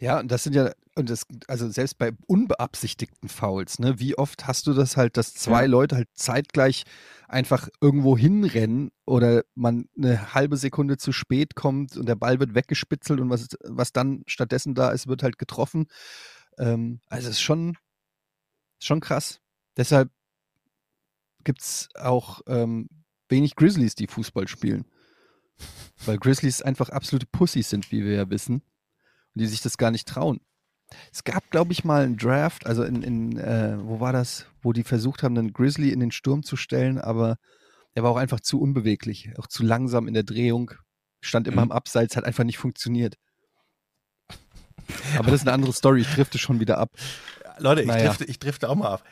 [0.01, 4.47] Ja, und das sind ja, und das, also selbst bei unbeabsichtigten Fouls, ne, wie oft
[4.47, 5.67] hast du das halt, dass zwei Ja.
[5.69, 6.85] Leute halt zeitgleich
[7.27, 12.55] einfach irgendwo hinrennen oder man eine halbe Sekunde zu spät kommt und der Ball wird
[12.55, 15.87] weggespitzelt und was, was dann stattdessen da ist, wird halt getroffen.
[16.59, 17.77] Ähm, also es ist schon,
[18.79, 19.41] schon krass.
[19.77, 20.11] Deshalb
[21.43, 22.89] gibt es auch ähm,
[23.29, 24.85] wenig Grizzlies, die Fußball spielen.
[26.07, 28.63] Weil Grizzlies einfach absolute Pussys sind, wie wir ja wissen
[29.39, 30.41] die sich das gar nicht trauen.
[31.13, 34.73] Es gab, glaube ich, mal einen Draft, also in, in äh, wo war das, wo
[34.73, 37.37] die versucht haben, einen Grizzly in den Sturm zu stellen, aber
[37.97, 40.71] Der war auch einfach zu unbeweglich, auch zu langsam in der Drehung.
[41.21, 41.71] Stand immer Mhm.
[41.71, 43.17] im Abseits, hat einfach nicht funktioniert.
[45.17, 46.91] Aber das ist eine andere Story, ich drifte schon wieder ab.
[47.59, 48.07] Leute, ich, Naja.
[48.09, 49.05] drifte, ich drifte auch mal ab.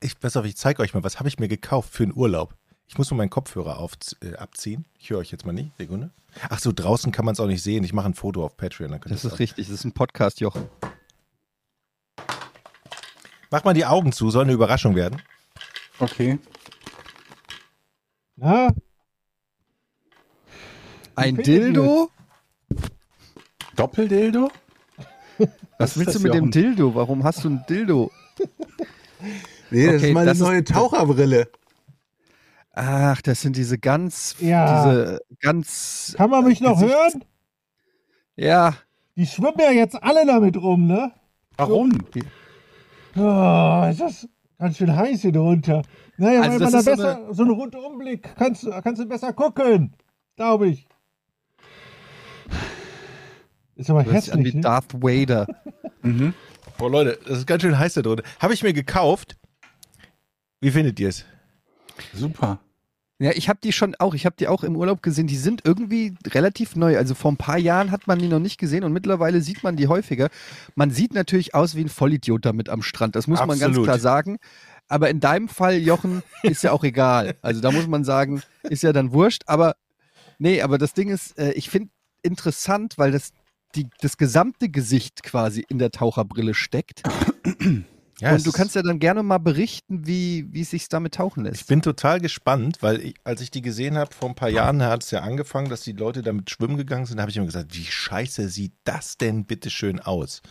[0.00, 2.54] Ich, pass auf, ich zeige euch mal, was habe ich mir gekauft für einen Urlaub.
[2.86, 4.84] Ich muss mal meinen Kopfhörer auf, äh, abziehen.
[4.98, 5.70] Ich höre euch jetzt mal nicht.
[5.78, 6.10] Sekunde.
[6.48, 7.84] Ach so, draußen kann man es auch nicht sehen.
[7.84, 8.98] Ich mache ein Foto auf Patreon.
[9.06, 10.68] Das ist richtig, das ist ein Podcast, Jochen.
[13.50, 15.22] Mach mal die Augen zu, soll eine Überraschung werden.
[15.98, 16.38] Okay.
[18.36, 18.68] Na,
[21.16, 22.10] Ein Dildo?
[23.74, 24.50] Doppeldildo?
[25.78, 26.50] Was ist willst du mit dem?
[26.50, 26.94] Dildo?
[26.94, 28.10] Warum hast du ein Dildo?
[29.70, 31.48] nee, das Okay, ist meine das ist- neue Taucherbrille.
[32.80, 34.84] Ach, das sind diese ganz, Ja.
[34.84, 37.24] diese ganz, Kann man mich noch Gesichts- hören?
[38.36, 38.74] ja,
[39.16, 41.10] Die schwimmen ja jetzt alle damit rum, ne?
[41.56, 41.90] Warum?
[43.16, 44.28] Oh, ist das
[44.60, 45.82] ganz schön heiß hier drunter.
[46.18, 49.06] Naja, Also das man da ist so besser, so einen Rundumblick, kannst, du- kannst du
[49.06, 49.92] besser gucken.
[50.36, 50.86] Glaube ich.
[53.74, 54.62] Ist aber du hörst dich an hässlich, wie ne?
[54.62, 55.46] Darth Vader.
[56.02, 56.32] Mhm.
[56.78, 58.22] Boah, Leute, das ist ganz schön heiß da drunter.
[58.38, 59.36] Habe ich mir gekauft.
[60.60, 61.24] Wie findet ihr es?
[62.14, 62.60] Super.
[63.20, 65.26] Ja, ich habe die schon auch, ich habe die auch im Urlaub gesehen.
[65.26, 66.96] Die sind irgendwie relativ neu.
[66.96, 69.74] Also vor ein paar Jahren hat man die noch nicht gesehen und mittlerweile sieht man
[69.74, 70.28] die häufiger.
[70.76, 73.16] Man sieht natürlich aus wie ein Vollidiot damit am Strand.
[73.16, 73.86] Das muss man ganz Absolut.
[73.86, 74.38] klar sagen.
[74.86, 77.34] Aber in deinem Fall, Jochen, ist ja auch egal.
[77.42, 79.42] Also da muss man sagen, ist ja dann wurscht.
[79.46, 79.74] Aber
[80.38, 81.90] nee, aber das Ding ist, äh, ich finde
[82.22, 83.32] interessant, weil das
[83.74, 87.02] die, das gesamte Gesicht quasi in der Taucherbrille steckt.
[88.20, 91.44] Ja, und du kannst ja dann gerne mal berichten, wie, wie es sich damit tauchen
[91.44, 91.60] lässt.
[91.60, 94.82] Ich bin total gespannt, weil ich, als ich die gesehen habe, vor ein paar Jahren
[94.82, 97.76] hat es ja angefangen, dass die Leute damit schwimmen gegangen sind, habe ich immer gesagt,
[97.76, 100.42] wie scheiße sieht das denn bitte schön aus?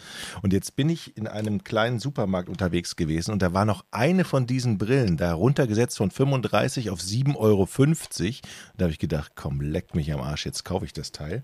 [0.42, 4.24] Und jetzt bin ich in einem kleinen Supermarkt unterwegs gewesen und da war noch eine
[4.24, 7.64] von diesen Brillen da runtergesetzt von 35 auf 7,50 Euro.
[7.64, 8.42] Und
[8.78, 11.42] da habe ich gedacht, komm, leck mich am Arsch, jetzt kaufe ich das Teil.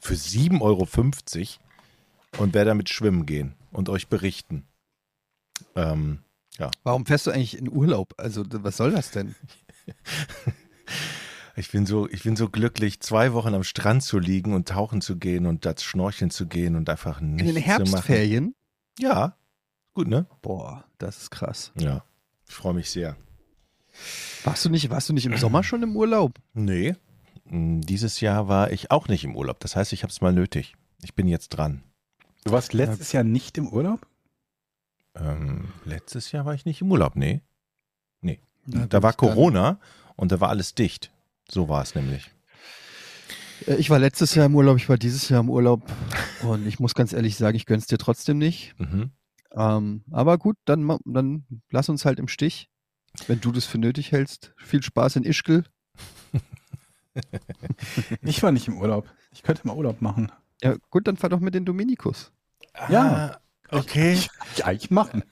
[0.00, 0.86] Für 7,50 Euro
[2.38, 4.64] und werde damit schwimmen gehen und euch berichten.
[5.74, 6.20] Ähm,
[6.84, 8.14] Warum fährst du eigentlich in Urlaub?
[8.16, 9.34] Also, was soll das denn?
[11.58, 15.00] Ich bin so, ich bin so glücklich, zwei Wochen am Strand zu liegen und tauchen
[15.00, 17.84] zu gehen und das schnorcheln zu gehen und einfach In nichts den zu machen.
[17.86, 18.54] Herbstferien?
[18.98, 19.36] Ja,
[19.94, 20.26] gut, ne?
[20.42, 21.72] Boah, das ist krass.
[21.78, 22.04] Ja,
[22.46, 23.16] ich freue mich sehr.
[24.44, 26.38] Warst du nicht, warst du nicht im Sommer schon im Urlaub?
[26.52, 26.94] Nee,
[27.48, 29.58] m, dieses Jahr war ich auch nicht im Urlaub.
[29.60, 30.74] Das heißt, ich habe es mal nötig.
[31.02, 31.82] Ich bin jetzt dran.
[32.44, 34.06] Du warst letztes Jahr nicht im Urlaub?
[35.16, 37.42] Ähm, letztes Jahr war ich nicht im Urlaub, nee.
[38.68, 39.78] Na Da war Corona
[40.16, 41.12] und da war alles dicht.
[41.48, 42.30] So war es nämlich.
[43.66, 45.82] Äh, Ich war letztes Jahr im Urlaub, ich war dieses Jahr im Urlaub
[46.42, 48.74] und ich muss ganz ehrlich sagen, ich gönn's dir trotzdem nicht.
[48.78, 49.10] Mhm.
[49.52, 52.68] Ähm, aber gut, dann, dann lass uns halt im Stich,
[53.28, 54.52] wenn du das für nötig hältst.
[54.58, 55.64] Viel Spaß in Ischgl.
[58.20, 59.08] Ich war nicht im Urlaub.
[59.32, 60.30] Ich könnte mal Urlaub machen.
[60.62, 62.30] Ja, gut, dann fahr doch mit den Dominikus.
[62.90, 63.30] Ja.
[63.32, 64.18] Ah, okay.
[64.56, 65.24] Ja, ich machen.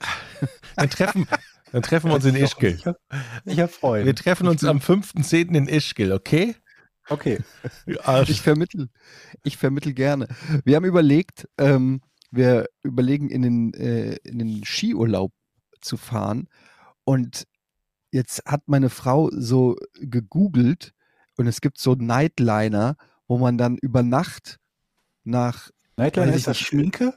[0.77, 1.27] Dann treffen,
[1.73, 2.69] dann treffen wir uns in Ischgl.
[2.69, 2.97] Ich hab,
[3.45, 4.07] ich hab Freude.
[4.07, 5.55] Wir treffen uns am 5.10.
[5.55, 6.57] in Ischgl, okay?
[7.09, 7.39] Okay.
[8.27, 8.89] Ich vermittel,
[9.43, 10.29] ich vermittel gerne.
[10.65, 15.33] Wir haben überlegt, ähm, wir überlegen in den, äh, in den Skiurlaub
[15.81, 16.49] zu fahren
[17.05, 17.47] und
[18.11, 20.93] jetzt hat meine Frau so gegoogelt
[21.37, 24.59] und es gibt so Nightliner, wo man dann über Nacht
[25.25, 26.59] nach Nightliner ist ich das.
[26.59, 27.15] Schminke?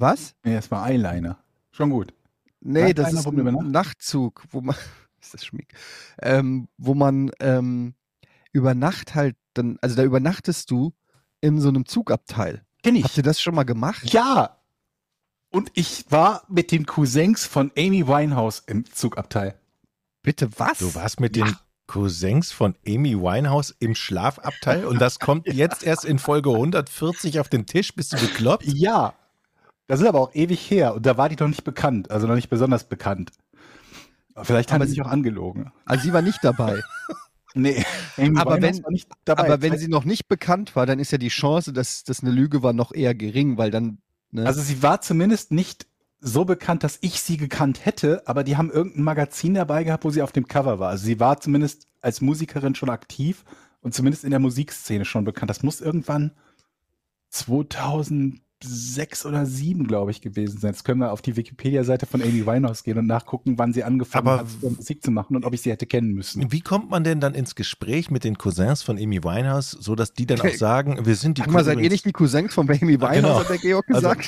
[0.00, 0.34] Was?
[0.44, 1.38] Nee, das war Eyeliner.
[1.72, 2.12] Schon gut.
[2.60, 4.76] Nee, das Nightliner, ist ein Nacht- Nachtzug, wo man
[5.20, 5.72] ist das Schmick,
[6.20, 7.94] ähm, wo man ähm,
[8.52, 10.92] über Nacht halt dann, also da übernachtest du
[11.40, 12.64] in so einem Zugabteil.
[12.82, 14.12] Kenn Habt ihr das schon mal gemacht?
[14.12, 14.56] Ja.
[15.50, 19.58] Und ich war mit den Cousins von Amy Winehouse im Zugabteil.
[20.22, 20.78] Bitte was?
[20.78, 21.56] Du warst mit den
[21.86, 27.48] Cousins von Amy Winehouse im Schlafabteil und das kommt jetzt erst in Folge 140 auf
[27.48, 27.94] den Tisch.
[27.94, 28.64] Bist du bekloppt?
[28.66, 29.14] Ja.
[29.88, 32.34] Das ist aber auch ewig her und da war die noch nicht bekannt, also noch
[32.36, 33.32] nicht besonders bekannt.
[34.42, 35.72] Vielleicht haben sie sich auch angelogen.
[35.84, 36.80] Also sie war nicht dabei.
[37.54, 37.82] Nee,
[38.18, 39.44] Amy Aber Winehouse wenn- dabei.
[39.44, 42.30] Aber wenn sie noch nicht bekannt war, dann ist ja die Chance, dass das eine
[42.30, 43.98] Lüge war, noch eher gering, weil dann.
[44.30, 44.44] Ne?
[44.46, 45.86] Also sie war zumindest nicht
[46.20, 50.10] so bekannt, dass ich sie gekannt hätte, aber die haben irgendein Magazin dabei gehabt, wo
[50.10, 50.90] sie auf dem Cover war.
[50.90, 53.44] Also sie war zumindest als Musikerin schon aktiv
[53.80, 55.48] und zumindest in der Musikszene schon bekannt.
[55.48, 56.32] Das muss irgendwann
[58.60, 60.72] 2006 oder 2007, glaube ich, gewesen sein.
[60.72, 64.26] Jetzt können wir auf die Wikipedia-Seite von Amy Winehouse gehen und nachgucken, wann sie angefangen
[64.26, 66.50] Aber hat, Musik zu machen und ob ich sie hätte kennen müssen.
[66.50, 70.12] Wie kommt man denn dann ins Gespräch mit den Cousins von Amy Winehouse, so dass
[70.12, 72.52] die dann auch sagen, wir sind die Sag mal, seid ihr Cousins- nicht die Cousins
[72.54, 73.38] von Amy Ah, Winehouse, genau.
[73.40, 74.12] hat der Georg Also-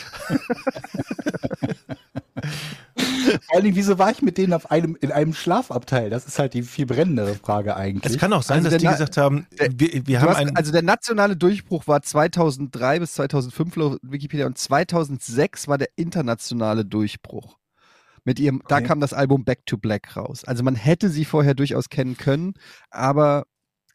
[3.46, 6.10] Vor allem, wieso war ich mit denen auf einem, in einem Schlafabteil?
[6.10, 8.12] Das ist halt die viel brennendere Frage eigentlich.
[8.14, 10.56] Es kann auch sein, Also dass die Na- gesagt haben, der- wir, wir haben einen.
[10.56, 16.84] also der nationale Durchbruch war 2003 bis 2005 laut Wikipedia und 2006 war der internationale
[16.84, 17.58] Durchbruch.
[18.24, 18.84] Mit ihrem, da Okay.
[18.86, 20.44] kam das Album Back to Black raus.
[20.44, 22.52] Also man hätte sie vorher durchaus kennen können,
[22.90, 23.44] aber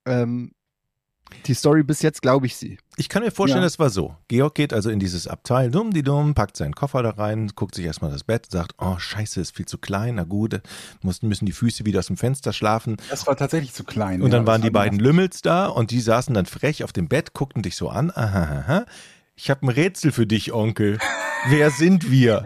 [0.07, 0.51] ähm,
[1.47, 2.77] die Story bis jetzt glaube ich sie.
[2.97, 3.65] Ich kann mir vorstellen, Ja.
[3.67, 4.15] das war so.
[4.27, 7.75] Georg geht also in dieses Abteil, dumm die dumm, packt seinen Koffer da rein, guckt
[7.75, 10.61] sich erstmal das Bett, sagt, oh scheiße, ist viel zu klein, na gut,
[11.01, 12.97] muss, müssen die Füße wieder aus dem Fenster schlafen.
[13.09, 14.21] das war tatsächlich zu klein.
[14.21, 17.07] Und ja, dann waren die beiden Lümmels da und die saßen dann frech auf dem
[17.07, 18.85] Bett, guckten dich so an, aha, aha.
[19.35, 20.97] Ich habe ein Rätsel für dich, Onkel.
[21.49, 22.45] Wer sind wir?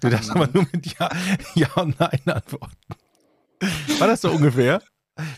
[0.00, 1.10] Du darfst aber nur mit Ja,
[1.54, 2.74] ja und Nein antworten.
[3.98, 4.80] War das so ungefähr?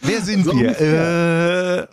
[0.02, 0.80] Wer sind So wir?
[0.80, 1.86] Äh,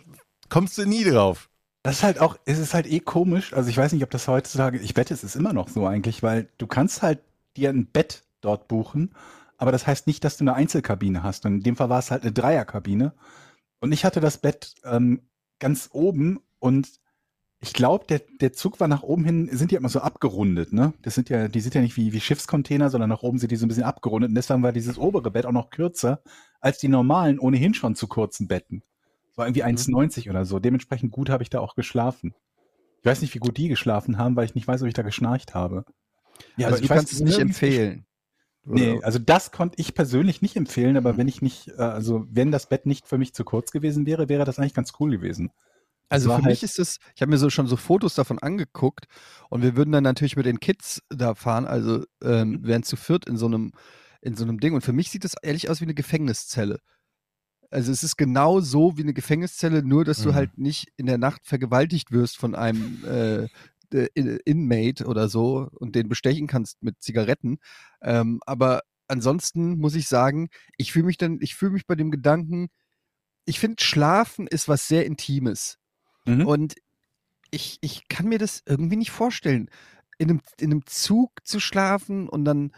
[0.52, 1.48] kommst du nie drauf?
[1.82, 3.54] Das ist halt auch, es ist halt eh komisch.
[3.54, 6.22] Also ich weiß nicht, ob das heutzutage, ich wette, es ist immer noch so eigentlich,
[6.22, 7.20] weil du kannst halt
[7.56, 9.14] dir ein Bett dort buchen,
[9.56, 11.46] aber das heißt nicht, dass du eine Einzelkabine hast.
[11.46, 13.14] Und in dem Fall war es halt eine Dreierkabine.
[13.80, 15.22] Und ich hatte das Bett ähm,
[15.58, 16.86] ganz oben und
[17.60, 20.92] ich glaube, der, der Zug war nach oben hin, sind die immer so abgerundet, ne?
[21.00, 23.56] Das sind ja, die sind ja nicht wie, wie Schiffscontainer, sondern nach oben sind die
[23.56, 24.28] so ein bisschen abgerundet.
[24.28, 26.20] Und deswegen war dieses obere Bett auch noch kürzer
[26.60, 28.82] als die normalen, ohnehin schon zu kurzen Betten.
[29.34, 30.58] War irgendwie 1,90 oder so.
[30.58, 32.34] Dementsprechend gut habe ich da auch geschlafen.
[33.00, 35.02] Ich weiß nicht, wie gut die geschlafen haben, weil ich nicht weiß, ob ich da
[35.02, 35.84] geschnarcht habe.
[36.56, 38.06] Ja, also du ich weiß, kannst es nicht empfehlen.
[38.64, 42.52] Nee, also das konnte ich persönlich nicht empfehlen, aber wenn ich nicht, äh, also wenn
[42.52, 45.50] das Bett nicht für mich zu kurz gewesen wäre, wäre das eigentlich ganz cool gewesen.
[46.08, 49.06] Also für halt- mich ist es, ich habe mir so schon so Fotos davon angeguckt
[49.48, 53.26] und wir würden dann natürlich mit den Kids da fahren, also ähm, wären zu viert
[53.26, 53.72] in so einem
[54.20, 56.78] in so einem Ding und für mich sieht das ehrlich aus wie eine Gefängniszelle.
[57.72, 60.34] Also es ist genau so wie eine Gefängniszelle, nur dass du Mhm.
[60.34, 63.44] halt nicht in der Nacht vergewaltigt wirst von einem äh,
[63.96, 67.58] äh, In- Inmate oder so und den bestechen kannst mit Zigaretten.
[68.02, 72.10] Ähm, aber ansonsten muss ich sagen, ich fühle mich dann, ich fühle mich bei dem
[72.10, 72.68] Gedanken,
[73.44, 75.78] ich finde Schlafen ist was sehr Intimes.
[76.24, 76.46] Mhm.
[76.46, 76.74] Und
[77.50, 79.68] ich, ich kann mir das irgendwie nicht vorstellen,
[80.18, 82.72] in einem, in einem Zug zu schlafen und dann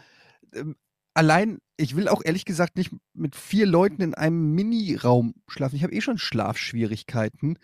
[0.53, 0.75] ähm,
[1.13, 5.75] allein, ich will auch ehrlich gesagt nicht mit vier Leuten in einem Mini-Raum schlafen.
[5.75, 7.57] Ich habe eh schon Schlafschwierigkeiten.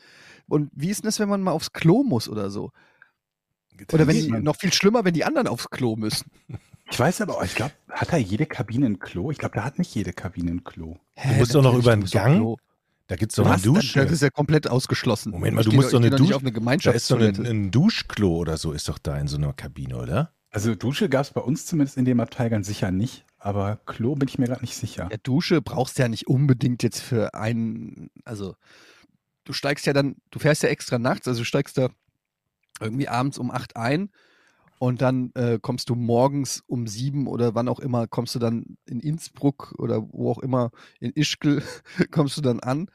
[0.48, 2.72] Und wie ist denn das, wenn man mal aufs Klo muss oder so?
[3.94, 6.30] Oder wenn die, noch viel schlimmer, wenn die anderen aufs Klo müssen.
[6.92, 9.32] Ich weiß aber, auch, ich glaube, hat da jede Kabine ein Klo?
[9.32, 10.98] Ich glaube, da hat nicht jede Kabine ein Klo.
[11.16, 12.36] Hä, musst doch noch über du einen Gang?
[12.38, 12.58] Klo.
[13.08, 14.04] Da gibt's doch eine Dusche.
[14.04, 15.32] Das ist ja komplett ausgeschlossen.
[15.32, 17.10] Moment mal, Ich du musst doch- eine geh doch nicht Dusch- auf eine Da ist
[17.12, 20.34] doch ein, ein Duschklo oder so, ist doch da in so einer Kabine, oder?
[20.50, 24.16] Also Dusche gab es bei uns zumindest in dem Abteil ganz sicher nicht, aber Klo
[24.16, 25.08] bin ich mir gerade nicht sicher.
[25.12, 28.56] Ja, Dusche brauchst du ja nicht unbedingt jetzt für einen, also
[29.44, 31.90] du steigst ja dann, du fährst ja extra nachts, also du steigst da
[32.80, 34.12] irgendwie abends um acht ein
[34.80, 38.78] und dann äh, kommst du morgens um sieben oder wann auch immer, kommst du dann
[38.86, 41.64] in Innsbruck oder wo auch immer, in Ischgl
[42.12, 42.90] kommst du dann an.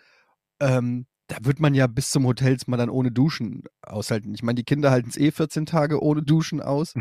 [0.60, 4.32] Ähm, da wird man ja bis zum Hotels mal dann ohne Duschen aushalten.
[4.34, 6.94] Ich meine, die Kinder halten es eh 14 Tage ohne Duschen aus.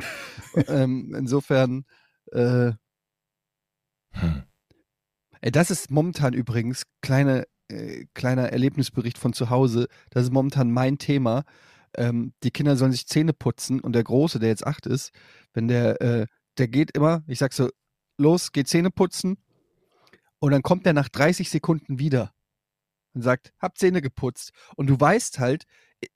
[0.68, 1.86] ähm, insofern,
[2.32, 2.74] äh,
[4.16, 4.44] Hm.
[5.42, 9.88] Das ist momentan übrigens kleine, äh, kleiner Erlebnisbericht von zu Hause.
[10.10, 11.44] Das ist momentan mein Thema.
[11.96, 15.12] Ähm, die Kinder sollen sich Zähne putzen und der Große, der jetzt acht ist,
[15.54, 17.70] wenn der, äh, der geht immer, ich sag so,
[18.18, 19.38] los, geh Zähne putzen
[20.40, 22.34] und dann kommt der nach 30 Sekunden wieder
[23.14, 24.52] und sagt, hab Zähne geputzt.
[24.76, 25.64] Und du weißt halt,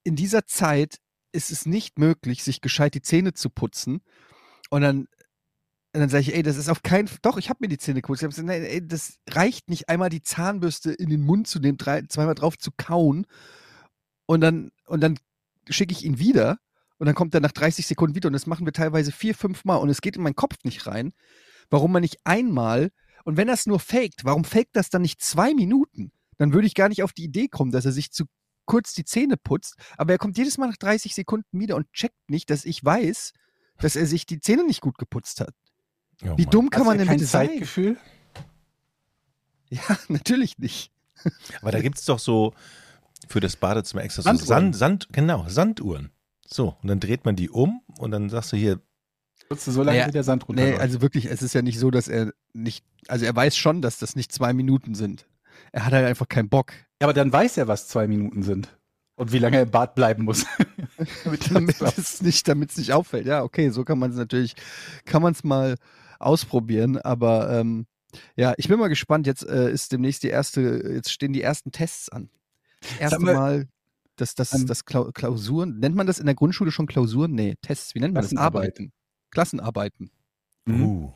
[0.03, 0.97] in dieser Zeit
[1.31, 4.01] ist es nicht möglich, sich gescheit die Zähne zu putzen.
[4.69, 5.07] Und dann
[5.93, 7.19] und dann sage ich, ey, das ist auf keinen Fall.
[7.23, 8.21] Doch, ich habe mir die Zähne geputzt.
[8.21, 11.59] Ich hab gesagt, nein, ey, das reicht nicht, einmal die Zahnbürste in den Mund zu
[11.59, 13.25] nehmen, drei, zweimal drauf zu kauen.
[14.27, 15.17] Und dann, und dann
[15.67, 16.59] schicke ich ihn wieder.
[16.99, 18.27] Und dann kommt er nach 30 Sekunden wieder.
[18.27, 19.77] Und das machen wir teilweise vier, fünf Mal.
[19.77, 21.13] Und es geht in meinen Kopf nicht rein,
[21.69, 22.91] warum man nicht einmal,
[23.23, 26.11] und wenn das nur faked, warum faked das dann nicht zwei Minuten?
[26.37, 28.25] Dann würde ich gar nicht auf die Idee kommen, dass er sich zu
[28.65, 29.75] kurz die Zähne putzt.
[29.97, 33.33] Aber er kommt jedes Mal nach 30 Sekunden wieder und checkt nicht, dass ich weiß,
[33.77, 35.53] dass er sich die Zähne nicht gut geputzt hat.
[36.23, 37.47] Oh Wie dumm kann Hast man denn kein bitte sein?
[37.49, 37.97] Zeitgefühl?
[39.71, 40.91] Ja, natürlich nicht.
[41.61, 42.53] Aber da gibt's doch so
[43.27, 44.47] für das Badezimmer extra so Sanduhren.
[44.73, 46.09] Sand, Sand, genau, Sanduhren.
[46.47, 48.79] So, und dann dreht man die um und dann sagst du hier,
[49.47, 50.81] Würdest du so lange Naja, der Sand Nee, runterläuft?
[50.81, 53.99] also wirklich, es ist ja nicht so, dass er nicht, also er weiß schon, dass
[53.99, 55.27] das nicht zwei Minuten sind.
[55.71, 56.71] Er hat halt einfach keinen Bock.
[56.99, 58.75] ja, aber dann weiß er, was zwei Minuten sind.
[59.15, 60.45] Und wie lange er im Bad bleiben muss.
[61.53, 63.25] Damit es nicht, damit es nicht auffällt.
[63.27, 64.55] Ja, okay, so kann man es natürlich,
[65.05, 65.75] kann man es mal
[66.19, 67.87] ausprobieren, aber ähm,
[68.35, 69.27] ja, ich bin mal gespannt.
[69.27, 70.61] Jetzt äh, ist demnächst die erste,
[70.93, 72.29] jetzt stehen die ersten Tests an.
[72.81, 73.67] Das erste mal, Mal,
[74.15, 77.31] das, das, ähm, das Klau Klausuren, nennt man das in der Grundschule schon Klausuren?
[77.33, 78.35] Nee, Tests, wie nennt man das?
[78.35, 78.91] Arbeiten.
[79.31, 80.11] Klassenarbeiten.
[80.65, 80.83] Mhm.
[80.83, 81.13] uh,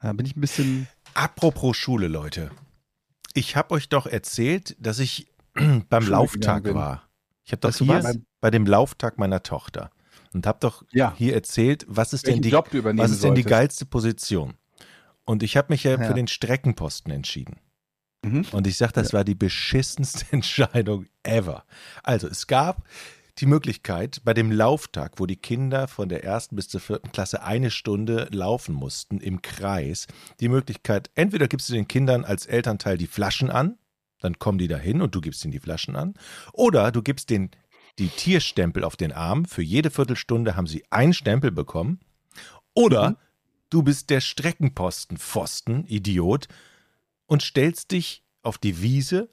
[0.00, 0.88] Da bin ich ein bisschen.
[1.14, 2.50] Apropos Schule, Leute.
[3.34, 5.32] Ich habe euch doch erzählt, dass ich
[5.88, 7.08] beim Lauftag war.
[7.44, 9.90] Ich habe doch Dass hier bei dem Lauftag meiner Tochter
[10.32, 11.14] und habe doch Ja.
[11.16, 13.48] hier erzählt, was ist denn die, was ist denn die solltest.
[13.48, 14.54] geilste Position?
[15.24, 16.04] Und ich habe mich ja, Ja.
[16.06, 17.56] für den Streckenposten entschieden.
[18.24, 18.46] Mhm.
[18.52, 21.64] Und ich sage, das war die beschissenste Entscheidung ever.
[22.02, 22.86] Also es gab
[23.38, 27.42] die Möglichkeit bei dem Lauftag, wo die Kinder von der ersten bis zur vierten Klasse
[27.42, 30.06] eine Stunde laufen mussten im Kreis,
[30.40, 33.78] die Möglichkeit, entweder gibst du den Kindern als Elternteil die Flaschen an,
[34.20, 36.14] dann kommen die dahin und du gibst ihnen die Flaschen an,
[36.52, 37.50] oder du gibst den
[38.00, 42.00] die Tierstempel auf den Arm, für jede Viertelstunde haben sie einen Stempel bekommen,
[42.72, 43.18] oder
[43.68, 46.48] du bist der Streckenposten, Pfosten, Idiot,
[47.26, 49.28] und stellst dich auf die Wiese,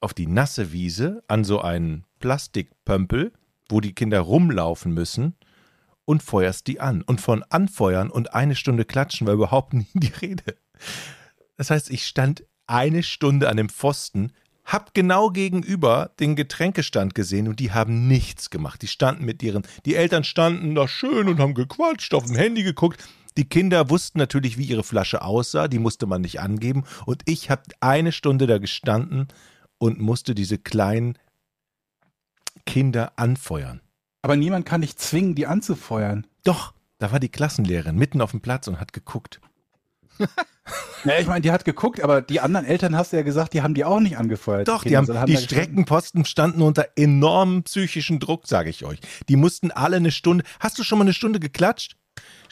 [0.00, 3.32] auf die nasse Wiese, an so einen Plastikpömpel,
[3.70, 5.34] wo die Kinder rumlaufen müssen
[6.04, 7.00] und feuerst die an.
[7.00, 10.56] Und von anfeuern und eine Stunde klatschen war überhaupt nie die Rede.
[11.56, 14.32] Das heißt, ich stand eine Stunde an dem Pfosten,
[14.64, 18.82] hab genau gegenüber den Getränkestand gesehen und die haben nichts gemacht.
[18.82, 22.62] Die standen mit ihren, die Eltern standen da schön und haben gequatscht, auf dem Handy
[22.62, 23.06] geguckt.
[23.36, 26.84] Die Kinder wussten natürlich, wie ihre Flasche aussah, die musste man nicht angeben.
[27.04, 29.28] Und ich habe eine Stunde da gestanden
[29.78, 31.18] und musste diese kleinen
[32.64, 33.80] Kinder anfeuern.
[34.22, 36.26] Aber niemand kann dich zwingen, die anzufeuern.
[36.44, 39.40] Doch, da war die Klassenlehrerin mitten auf dem Platz und hat geguckt.
[41.04, 43.62] Ja, ich meine, die hat geguckt, aber die anderen Eltern hast du ja gesagt, die
[43.62, 44.68] haben die auch nicht angefeuert.
[44.68, 45.36] Doch, die, Kinder, haben, sondern die.
[45.36, 49.00] Streckenposten standen unter enormem psychischen Druck, sage ich euch.
[49.28, 50.44] Die mussten alle eine Stunde.
[50.60, 51.96] Hast du schon mal eine Stunde geklatscht?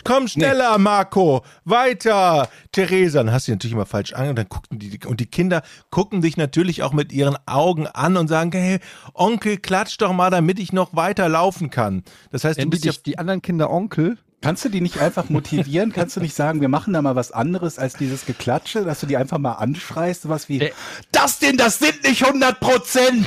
[0.04, 2.48] Komm schneller, Marco, weiter.
[2.72, 5.26] Theresa, dann hast du die natürlich immer falsch an und dann guckten die und die
[5.26, 8.80] Kinder gucken dich natürlich auch mit ihren Augen an und sagen, hey,
[9.14, 12.02] Onkel, klatsch doch mal, damit ich noch weiter laufen kann.
[12.32, 14.18] Das heißt, du Nennen die, bist ja die anderen Kinder Onkel?
[14.42, 15.92] Kannst du die nicht einfach motivieren?
[15.94, 19.06] Kannst du nicht sagen, wir machen da mal was anderes als dieses Geklatsche, dass du
[19.06, 20.72] die einfach mal anschreist, sowas wie, Der-
[21.12, 23.26] das denn, das sind nicht 100 Prozent!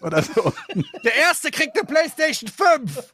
[0.00, 0.52] Oder so.
[1.04, 3.12] Der erste kriegt eine PlayStation 5!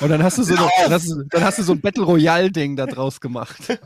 [0.00, 2.04] Und dann hast du so, eine, dann hast du, dann hast du so ein Battle
[2.04, 3.78] Royale-Ding da draus gemacht.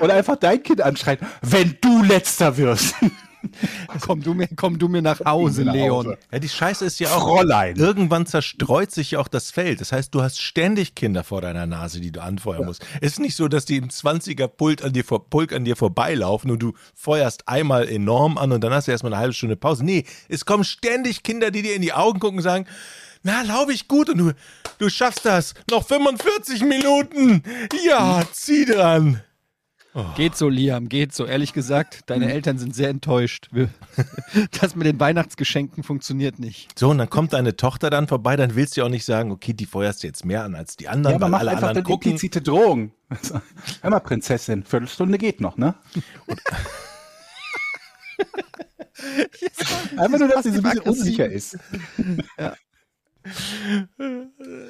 [0.00, 2.94] Oder einfach dein Kind anschreien, wenn du letzter wirst.
[4.00, 6.08] komm, du mir, komm du mir nach Hause, Nach Hause.
[6.08, 6.16] Leon.
[6.32, 7.22] Ja, die Scheiße ist ja auch.
[7.22, 7.76] Fräulein.
[7.76, 9.80] Irgendwann zerstreut sich ja auch das Feld.
[9.80, 12.84] Das heißt, du hast ständig Kinder vor deiner Nase, die du anfeuern musst.
[13.00, 15.76] Es ist nicht so, dass die im 20er Pult an dir, vor, Pulk an dir
[15.76, 19.56] vorbeilaufen und du feuerst einmal enorm an und dann hast du erstmal eine halbe Stunde
[19.56, 19.84] Pause.
[19.84, 22.66] Nee, es kommen ständig Kinder, die dir in die Augen gucken und sagen,
[23.22, 24.32] na, laufe ich gut und du,
[24.78, 25.54] du schaffst das.
[25.70, 27.42] Noch 45 Minuten.
[27.84, 29.22] Ja, zieh dran.
[30.16, 31.26] Geht so, Liam, geht so.
[31.26, 33.48] Ehrlich gesagt, deine Eltern sind sehr enttäuscht.
[33.52, 33.68] Wir-
[34.60, 36.78] Das mit den Weihnachtsgeschenken funktioniert nicht.
[36.78, 39.30] So, und dann kommt deine Tochter dann vorbei, dann willst du ja auch nicht sagen,
[39.32, 41.50] okay, die feuerst du jetzt mehr an als die anderen, Ja, aber weil mach alle
[41.50, 42.12] einfach anderen dann gucken.
[42.12, 42.92] implizite Drohung.
[43.82, 45.74] Hör mal, Prinzessin, Viertelstunde geht noch, ne?
[49.96, 51.58] Einfach nur, dass sie so ein bisschen unsicher ist.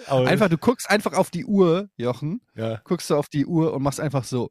[0.07, 2.81] Aber- Einfach, du guckst einfach auf die Uhr, Jochen, ja.
[2.85, 4.51] guckst du auf die Uhr und machst einfach so.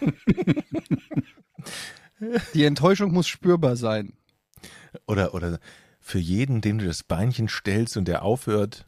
[2.54, 4.14] Die Enttäuschung muss spürbar sein.
[5.06, 5.60] Oder, oder
[6.00, 8.86] für jeden, dem du das Beinchen stellst und der aufhört,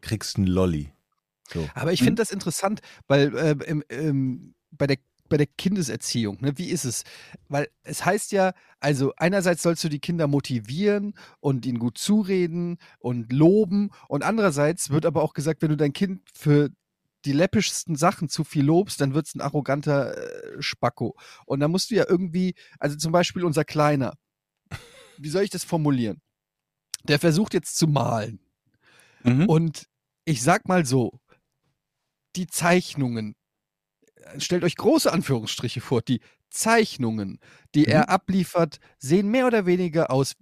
[0.00, 0.92] kriegst du einen Lolli.
[1.52, 1.68] So.
[1.74, 4.98] Aber ich finde das interessant, weil äh, im, ähm, bei der
[5.28, 7.04] bei der Kindeserziehung, ne, wie ist es?
[7.48, 12.78] Weil es heißt ja, also einerseits sollst du die Kinder motivieren und ihnen gut zureden
[12.98, 16.70] und loben und andererseits wird aber auch gesagt, wenn du dein Kind für
[17.28, 21.14] die läppischsten Sachen zu viel lobst, dann wird es ein arroganter äh, Spacko.
[21.44, 24.14] Und da musst du ja irgendwie, also zum Beispiel unser Kleiner,
[25.18, 26.22] wie soll ich das formulieren?
[27.04, 28.40] Der versucht jetzt zu malen.
[29.24, 29.46] Mhm.
[29.46, 29.88] Und
[30.24, 31.20] ich sag mal so,
[32.34, 33.36] die Zeichnungen,
[34.16, 37.40] äh, stellt euch große Anführungsstriche vor, die Zeichnungen,
[37.74, 37.92] die Mhm.
[37.92, 40.34] er abliefert, sehen mehr oder weniger aus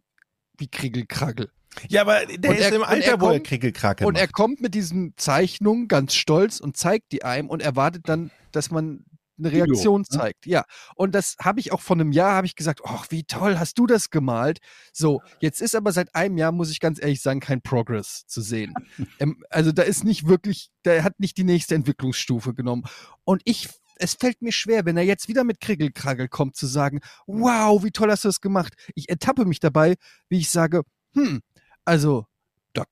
[0.56, 1.50] wie Kriegelkraggel.
[1.88, 4.22] Ja, aber der Und ist er- im Alter, er wo er kommt- Kriegelkrake Und macht.
[4.22, 8.70] er kommt mit diesen Zeichnungen ganz stolz und zeigt die einem und erwartet dann, dass
[8.70, 9.04] man
[9.38, 10.06] eine Video, Reaktion ne?
[10.08, 10.46] zeigt.
[10.46, 10.64] Ja,
[10.94, 13.78] und das habe ich auch vor einem Jahr, habe ich gesagt, ach, wie toll, hast
[13.78, 14.60] du das gemalt?
[14.94, 18.40] So, jetzt ist aber seit einem Jahr, muss ich ganz ehrlich sagen, kein Progress zu
[18.40, 18.72] sehen.
[19.20, 22.84] ähm, also da ist nicht wirklich, der hat nicht die nächste Entwicklungsstufe genommen.
[23.24, 27.00] Und ich, es fällt mir schwer, wenn er jetzt wieder mit Kriegelkragel kommt, zu sagen,
[27.26, 28.72] wow, wie toll hast du das gemacht.
[28.94, 29.96] Ich ertappe mich dabei,
[30.30, 30.80] wie ich sage,
[31.14, 31.42] hm,
[31.86, 32.26] also
[32.74, 32.84] da,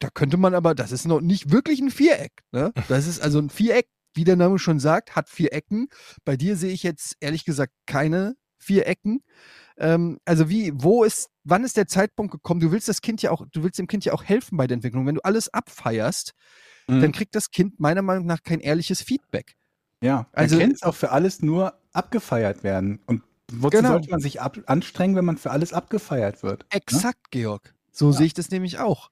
[0.00, 2.32] da könnte man aber, das ist noch nicht wirklich ein Viereck.
[2.50, 2.72] Ne?
[2.88, 5.88] Das ist also ein Viereck, wie der Name schon sagt, hat vier Ecken.
[6.24, 9.22] Bei dir sehe ich jetzt ehrlich gesagt keine vier Ecken.
[9.78, 12.60] Ähm, also wie, wo ist, wann ist der Zeitpunkt gekommen?
[12.60, 14.74] Du willst das Kind ja auch, du willst dem Kind ja auch helfen bei der
[14.74, 15.06] Entwicklung.
[15.06, 16.32] Wenn du alles abfeierst,
[16.88, 17.02] Mhm.
[17.02, 19.54] dann kriegt das Kind meiner Meinung nach kein ehrliches Feedback.
[20.02, 23.00] Ja, Also- kann es auch für alles nur abgefeiert werden.
[23.06, 23.22] Und
[23.52, 23.90] wozu Genau.
[23.90, 26.66] sollte man sich anstrengen, wenn man für alles abgefeiert wird?
[26.70, 27.74] Exakt, Georg.
[27.92, 28.18] So Ja.
[28.18, 29.10] sehe ich das nämlich auch.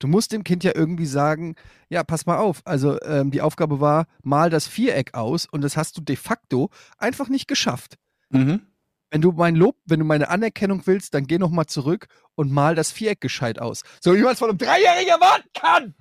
[0.00, 1.54] Du musst dem Kind ja irgendwie sagen,
[1.88, 2.60] ja, pass mal auf.
[2.64, 6.70] Also ähm, die Aufgabe war, mal das Viereck aus und das hast du de facto
[6.98, 7.96] einfach nicht geschafft.
[8.30, 8.66] Mhm.
[9.10, 12.50] Wenn du mein Lob, wenn du meine Anerkennung willst, dann geh noch mal zurück und
[12.50, 13.82] mal das Viereck gescheit aus.
[14.02, 15.94] So wie man es von einem Dreijährigen erwarten kann.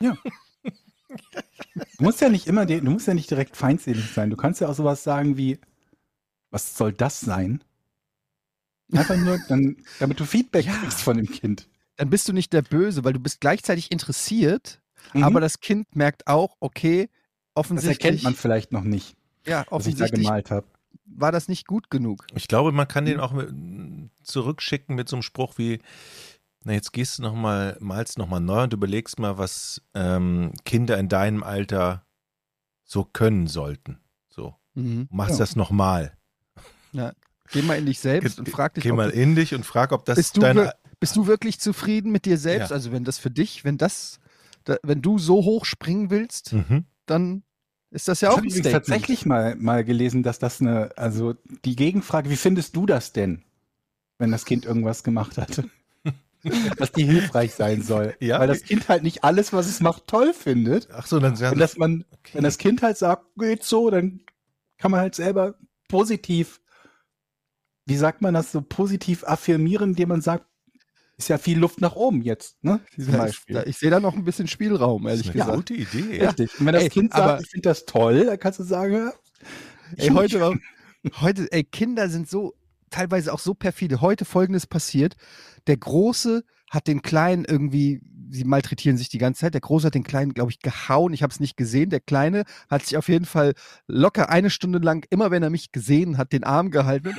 [0.00, 0.16] Du
[2.04, 4.30] musst ja nicht immer, du musst ja nicht direkt feindselig sein.
[4.30, 5.58] Du kannst ja auch sowas sagen wie,
[6.50, 7.62] was soll das sein?
[8.92, 10.72] Einfach nur, dann, damit du Feedback Ja.
[10.78, 11.68] kriegst von dem Kind.
[11.96, 14.80] Dann bist du nicht der Böse, weil du bist gleichzeitig interessiert,
[15.14, 15.24] Mhm.
[15.24, 17.08] aber das Kind merkt auch, okay,
[17.54, 19.16] das offensichtlich, erkennt man vielleicht noch nicht,
[19.46, 20.66] ja, was ich da offensichtlich gemalt habe.
[21.04, 22.26] war das nicht gut genug.
[22.34, 23.50] Ich glaube, man kann den auch mit,
[24.22, 25.80] zurückschicken mit so einem Spruch wie,
[26.64, 30.52] na jetzt gehst du noch mal, malst noch mal neu und überlegst mal, was ähm,
[30.64, 32.04] Kinder in deinem Alter
[32.84, 33.98] so können sollten.
[34.30, 35.08] So, Mhm.
[35.10, 35.38] machst Ja.
[35.44, 36.16] das noch mal.
[37.52, 39.64] Geh mal in dich selbst und Geh- frag dich, Geh mal du- in dich und
[39.64, 40.70] frag, ob das bist du, dein
[41.00, 42.70] bist du wirklich zufrieden mit dir selbst?
[42.70, 42.76] Ja.
[42.76, 44.18] Also wenn das für dich, wenn das,
[44.64, 46.84] da, wenn du so hoch springen willst, Mhm.
[47.06, 47.42] dann
[47.90, 48.72] ist das ja Ich auch habe ein Statement.
[48.74, 51.34] tatsächlich mal, mal gelesen, dass das eine, also
[51.64, 53.44] die Gegenfrage, wie findest du das denn,
[54.18, 55.62] wenn das Kind irgendwas gemacht hat?
[56.78, 58.14] dass die hilfreich sein soll.
[58.20, 58.38] Ja.
[58.38, 60.88] Weil das Kind halt nicht alles, was es macht, toll findet.
[60.92, 62.34] Ach so, dann sagen Und dass man, okay.
[62.34, 64.20] wenn das Kind halt sagt, geht so, dann
[64.78, 65.54] kann man halt selber
[65.88, 66.60] positiv,
[67.88, 70.44] wie sagt man das, so positiv affirmieren, indem man sagt,
[71.16, 72.80] ist ja viel Luft nach oben jetzt, ne?
[72.96, 73.54] Ja, ich, Beispiel.
[73.56, 75.56] da, ich sehe da noch ein bisschen Spielraum, das ehrlich ist eine gesagt.
[75.56, 76.26] gute Idee.
[76.26, 76.60] Richtig.
[76.60, 78.92] Und wenn das Ey, Kind sagt, aber- ich finde das toll, dann kannst du sagen,
[78.94, 79.12] ja,
[79.96, 80.54] Ey, heute, war,
[81.20, 82.54] heute, ey, Kinder sind so,
[82.90, 84.00] teilweise auch so perfide.
[84.00, 85.16] Heute folgendes passiert.
[85.66, 89.54] Der Große hat den Kleinen irgendwie, sie malträtieren sich die ganze Zeit.
[89.54, 91.14] Der Große hat den Kleinen, glaube ich, gehauen.
[91.14, 91.88] Ich habe es nicht gesehen.
[91.90, 93.54] Der Kleine hat sich auf jeden Fall
[93.86, 97.08] locker eine Stunde lang, immer wenn er mich gesehen hat, den Arm gehalten.
[97.08, 97.16] Und,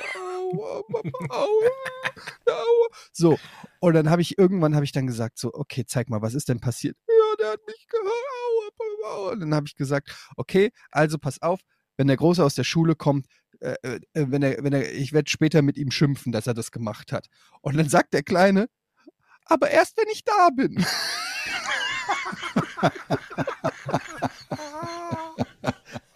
[0.58, 2.88] au, au, au, au, au.
[3.12, 3.38] So,
[3.80, 6.50] und dann habe ich irgendwann habe ich dann gesagt, so, okay, zeig mal, was ist
[6.50, 6.97] denn passiert?
[7.08, 9.34] Ja, der hat mich gehauen.
[9.34, 11.60] Und dann habe ich gesagt, okay, also pass auf,
[11.97, 13.28] wenn der Große aus der Schule kommt,
[13.60, 16.72] äh, äh, wenn er, wenn er, ich werde später mit ihm schimpfen, dass er das
[16.72, 17.28] gemacht hat.
[17.62, 18.70] Und dann sagt der Kleine,
[19.45, 20.86] aber erst wenn ich da bin.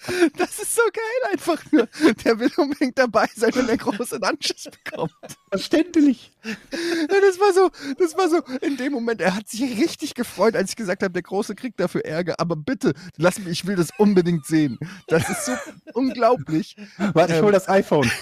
[0.37, 1.87] Das ist so geil einfach nur.
[2.23, 5.13] Der will unbedingt dabei sein, wenn der Große Anschiss bekommt.
[5.49, 6.31] verständlich.
[6.43, 10.71] Das war so, das war so in dem Moment, er hat sich richtig gefreut, als
[10.71, 13.89] ich gesagt habe, der Große kriegt dafür Ärger, aber bitte, lass mich, ich will das
[13.97, 14.77] unbedingt sehen.
[15.07, 15.53] Das ist so
[15.93, 16.75] unglaublich.
[16.97, 18.09] Warte, ich Ähm, hol das iPhone.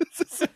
[0.12, 0.46] So.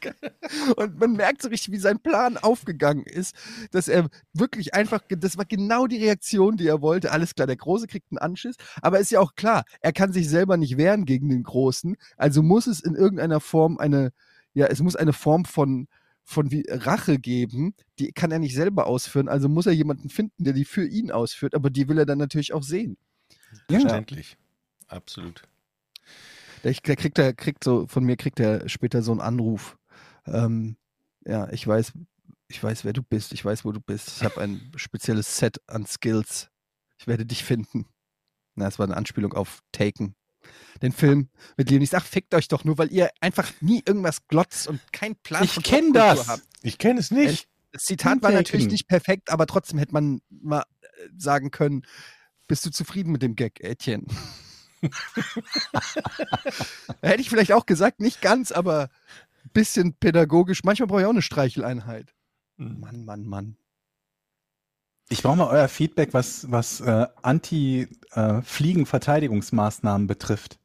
[0.77, 3.35] Und man merkt so richtig, wie sein Plan aufgegangen ist,
[3.71, 7.13] dass er wirklich einfach, das war genau die Reaktion, die er wollte.
[7.13, 10.29] Alles klar, der Große kriegt einen Anschiss, aber ist ja auch klar, er kann sich
[10.29, 14.13] selber nicht wehren gegen den Großen, also muss es in irgendeiner Form eine,
[14.55, 15.89] ja, es muss eine Form von,
[16.25, 20.45] von wie Rache geben, die kann er nicht selber ausführen, also muss er jemanden finden,
[20.45, 22.97] der die für ihn ausführt, aber die will er dann natürlich auch sehen.
[23.69, 24.37] Verständlich.
[24.89, 25.43] Absolut.
[26.65, 29.77] Der, der kriegt, der kriegt so, von mir kriegt er später so einen Anruf.
[30.27, 30.77] Ähm,
[31.25, 31.93] ja, ich weiß,
[32.49, 34.09] ich weiß, wer du bist, ich weiß, wo du bist.
[34.17, 36.49] Ich habe ein spezielles Set an Skills.
[36.99, 37.87] Ich werde dich finden.
[38.55, 40.15] Na, das war eine Anspielung auf Taken.
[40.83, 44.27] Den Film mit dem ich sag, fickt euch doch nur, weil ihr einfach nie irgendwas
[44.29, 46.29] glotzt und keinen Plan Ich von kenn Popkultur das.
[46.29, 46.43] habt.
[46.63, 47.49] Ich kenne es nicht.
[47.73, 51.85] Das Zitat war natürlich nicht perfekt, aber trotzdem hätte man mal äh, sagen können,
[52.47, 54.07] bist du zufrieden mit dem Gag, Etienne?
[57.03, 58.89] hätte ich vielleicht auch gesagt, nicht ganz, aber
[59.45, 60.63] ein bisschen pädagogisch.
[60.65, 62.15] Manchmal brauche ich auch eine Streicheleinheit.
[62.59, 62.81] Hm.
[62.81, 63.57] Mann, Mann, Mann.
[65.11, 70.59] Ich brauche mal euer Feedback, was, was äh, Anti-Fliegen-Verteidigungsmaßnahmen betrifft.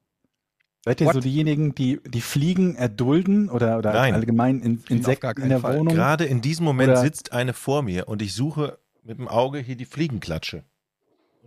[0.85, 1.15] Seid ihr What?
[1.15, 4.13] so diejenigen, die die Fliegen erdulden oder, oder Nein.
[4.13, 5.77] allgemein in, Insekten in der Fall.
[5.77, 5.93] Wohnung?
[5.93, 9.59] Gerade in diesem Moment Oder- sitzt eine vor mir und ich suche mit dem Auge
[9.59, 10.63] hier die Fliegenklatsche.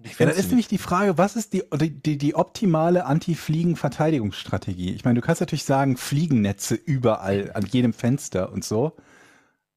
[0.05, 4.93] Ich Ja, dann ist nämlich die Frage, was ist die, die, die, optimale Anti-Fliegen-Verteidigungsstrategie?
[4.93, 8.93] Ich meine, du kannst natürlich sagen, Fliegennetze überall, an jedem Fenster und so.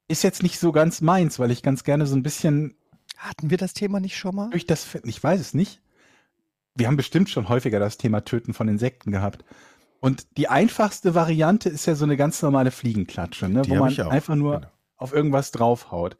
[0.08, 2.74] Ist jetzt nicht so ganz meins, weil ich ganz gerne so ein bisschen
[3.16, 4.50] Hatten wir das Thema nicht schon mal?
[4.50, 5.80] durch das, ich weiß es nicht.
[6.74, 9.44] Wir haben bestimmt schon häufiger das Thema Töten von Insekten gehabt.
[10.00, 13.62] Und die einfachste Variante ist ja so eine ganz normale Fliegenklatsche, ne?
[13.66, 14.70] Wo man einfach nur Genau.
[14.96, 16.16] auf irgendwas draufhaut.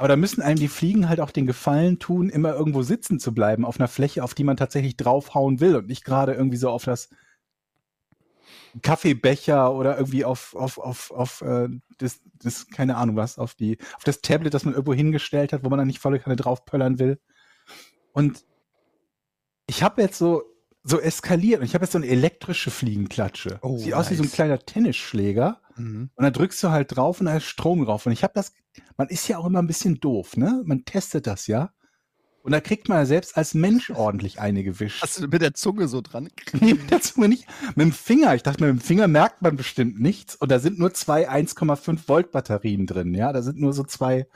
[0.00, 3.34] Aber da müssen einem die Fliegen halt auch den Gefallen tun, immer irgendwo sitzen zu
[3.34, 6.70] bleiben, auf einer Fläche, auf die man tatsächlich draufhauen will und nicht gerade irgendwie so
[6.70, 7.10] auf das
[8.80, 13.76] Kaffeebecher oder irgendwie auf, auf, auf, auf äh, das, das, keine Ahnung was, auf die,
[13.94, 16.98] auf das Tablet, das man irgendwo hingestellt hat, wo man dann nicht volle Kanne draufpöllern
[16.98, 17.20] will.
[18.14, 18.46] Und
[19.66, 20.44] ich habe jetzt so,
[20.82, 23.58] so eskaliert und ich habe jetzt so eine elektrische Fliegenklatsche.
[23.62, 24.34] Oh, Sieht aus wie so ein nice.
[24.34, 25.60] kleiner Tennisschläger.
[25.76, 26.10] Mhm.
[26.14, 28.06] Und dann drückst du halt drauf und da ist Strom drauf.
[28.06, 28.52] Und ich habe das,
[28.96, 30.62] man ist ja auch immer ein bisschen doof, ne?
[30.64, 31.72] Man testet das ja.
[32.42, 35.02] Und da kriegt man ja selbst als Mensch ordentlich eine gewischt.
[35.02, 36.30] Hast du mit der Zunge so dran?
[36.60, 37.46] Nee, mit der Zunge nicht.
[37.76, 38.34] Mit dem Finger.
[38.34, 40.34] Ich dachte, mit dem Finger merkt man bestimmt nichts.
[40.36, 43.14] Und da sind nur zwei 1,5 Volt Batterien drin.
[43.14, 44.26] Ja, da sind nur so zwei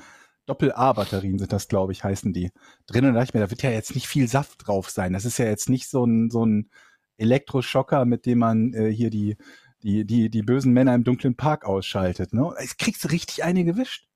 [0.46, 2.52] Doppel-A-Batterien sind das, glaube ich, heißen die
[2.86, 3.06] drin.
[3.06, 5.12] Und da dachte ich mir, da wird ja jetzt nicht viel Saft drauf sein.
[5.12, 6.70] Das ist ja jetzt nicht so ein, so ein
[7.16, 9.36] Elektroschocker, mit dem man äh, hier die,
[9.82, 12.32] die, die, die bösen Männer im dunklen Park ausschaltet.
[12.32, 12.54] Ne?
[12.60, 14.08] Jetzt kriegst du richtig eine gewischt.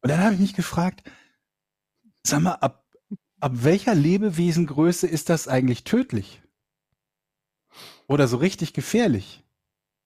[0.00, 1.10] Und dann habe ich mich gefragt,
[2.22, 2.84] sag mal, ab,
[3.40, 6.42] ab welcher Lebewesengröße ist das eigentlich tödlich?
[8.08, 9.44] Oder so richtig gefährlich?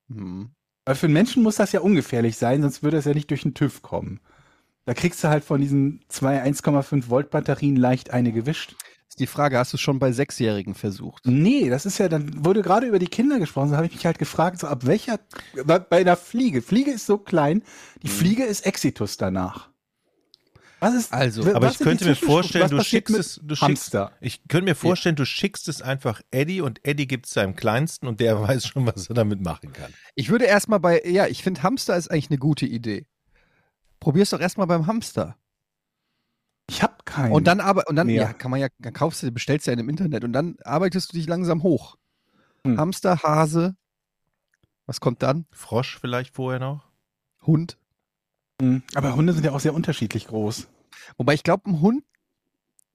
[0.09, 0.51] Mhm.
[0.85, 3.43] Weil für einen Menschen muss das ja ungefährlich sein, sonst würde es ja nicht durch
[3.43, 4.21] den TÜV kommen.
[4.91, 8.75] Da kriegst du halt von diesen zwei 1,5 Volt Batterien leicht eine gewischt.
[9.09, 11.25] Ist die Frage, hast du es schon bei Sechsjährigen versucht?
[11.27, 14.05] Nee, das ist ja, dann wurde gerade über die Kinder gesprochen, da habe ich mich
[14.05, 15.21] halt gefragt, so ab welcher,
[15.65, 17.63] bei einer Fliege, Fliege ist so klein,
[18.03, 19.71] die Fliege ist Exitus danach.
[20.81, 24.11] Was ist, Also, Aber ich könnte mir vorstellen, du schickst es, du schickst, Hamster.
[24.21, 28.09] ich könnte mir vorstellen, du schickst es einfach Eddie und Eddie gibt es seinem Kleinsten
[28.09, 29.95] und der weiß schon, was er damit machen kann.
[30.17, 33.07] Ich würde erstmal bei, ja, ich finde Hamster ist eigentlich eine gute Idee.
[34.01, 35.37] Probier's doch erstmal beim Hamster.
[36.69, 37.33] Ich habe keinen.
[37.33, 39.79] Und dann aber, und dann, ja, kann man ja, dann kaufst du, bestellst du ja
[39.79, 41.97] im Internet und dann arbeitest du dich langsam hoch.
[42.65, 42.79] Hm.
[42.79, 43.77] Hamster, Hase,
[44.87, 45.47] was kommt dann?
[45.53, 46.85] Frosch vielleicht vorher noch?
[47.43, 47.77] Hund.
[48.61, 48.83] Mhm.
[48.95, 50.69] Aber Hunde sind ja auch sehr unterschiedlich groß.
[51.17, 52.05] Wobei ich glaube, ein Hund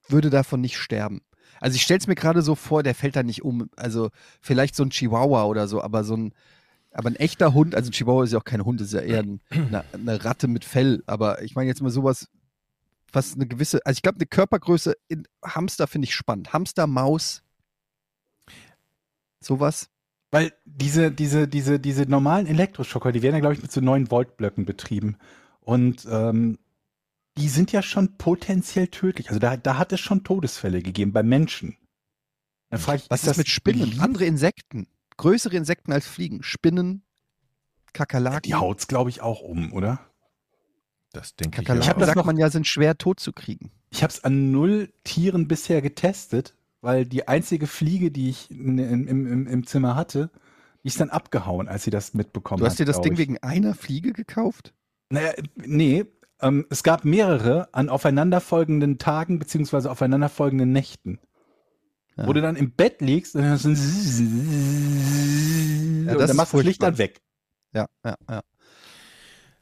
[0.08, 1.22] würde davon nicht sterben.
[1.60, 3.70] Also ich stelle es mir gerade so vor, der fällt da nicht um.
[3.76, 6.34] Also vielleicht so ein Chihuahua oder so, aber so ein,
[6.96, 9.20] aber ein echter Hund, also ein Chihuahua ist ja auch kein Hund, ist ja eher
[9.20, 11.02] ein, eine, eine Ratte mit Fell.
[11.06, 12.28] Aber ich meine jetzt mal sowas,
[13.12, 16.54] was eine gewisse, also ich glaube, eine Körpergröße in Hamster finde ich spannend.
[16.54, 17.42] Hamster, Maus,
[19.40, 19.90] sowas.
[20.30, 24.10] Weil diese, diese, diese, diese normalen Elektroschocker, die werden ja, glaube ich, mit so 9
[24.10, 25.18] Volt Blöcken betrieben.
[25.60, 26.58] Und ähm,
[27.36, 29.28] die sind ja schon potenziell tödlich.
[29.28, 31.76] Also da, da hat es schon Todesfälle gegeben bei Menschen.
[32.70, 34.00] Dann frage ich, Was ist, das mit Spinnen?
[34.00, 34.86] Andere Insekten.
[35.16, 36.42] Größere Insekten als Fliegen.
[36.42, 37.02] Spinnen,
[37.92, 38.42] Kakerlaken.
[38.44, 40.00] Die haut's, glaube ich, auch um, oder?
[41.12, 43.70] Das denke ich Kakerlaken, hab das sagt noch- man ja, sind schwer tot zu kriegen.
[43.90, 48.76] Ich habe es an null Tieren bisher getestet, weil die einzige Fliege, die ich in,
[48.78, 50.30] in, im, im, im Zimmer hatte,
[50.82, 52.70] die ist dann abgehauen, als sie das mitbekommen Du hat.
[52.72, 53.18] hast dir das Ding ich.
[53.18, 54.74] wegen einer Fliege gekauft?
[55.08, 56.04] Naja, nee,
[56.42, 61.18] ähm, es gab mehrere an aufeinanderfolgenden Tagen beziehungsweise aufeinanderfolgenden Nächten.
[62.16, 62.26] Ja.
[62.26, 63.76] Wo du dann im Bett liegst und dann, hast du ein
[66.06, 67.20] Ja, und das dann machst du das Licht dann weg.
[67.74, 68.42] Ja, ja, ja.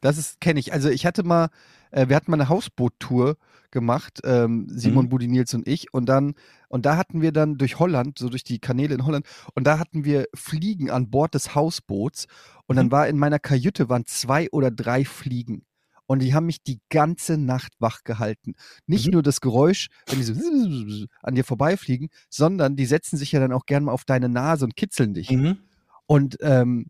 [0.00, 0.72] Das ist, kenne ich.
[0.72, 1.48] Also ich hatte mal,
[1.90, 3.36] äh, wir hatten mal eine Hausboottour
[3.70, 5.08] gemacht, ähm, Simon Mhm.
[5.08, 6.34] Budi Nils und ich, und dann,
[6.68, 9.78] und da hatten wir dann durch Holland, so durch die Kanäle in Holland, und da
[9.78, 12.26] hatten wir Fliegen an Bord des Hausboots
[12.66, 12.92] und dann Mhm.
[12.92, 15.64] war in meiner Kajüte waren zwei oder drei Fliegen.
[16.06, 18.54] Und die haben mich die ganze Nacht wach gehalten.
[18.86, 19.12] Nicht Mhm.
[19.12, 20.34] nur das Geräusch, wenn die so
[21.22, 24.64] an dir vorbeifliegen, sondern die setzen sich ja dann auch gerne mal auf deine Nase
[24.64, 25.30] und kitzeln dich.
[25.30, 25.58] Mhm.
[26.06, 26.86] Und ähm,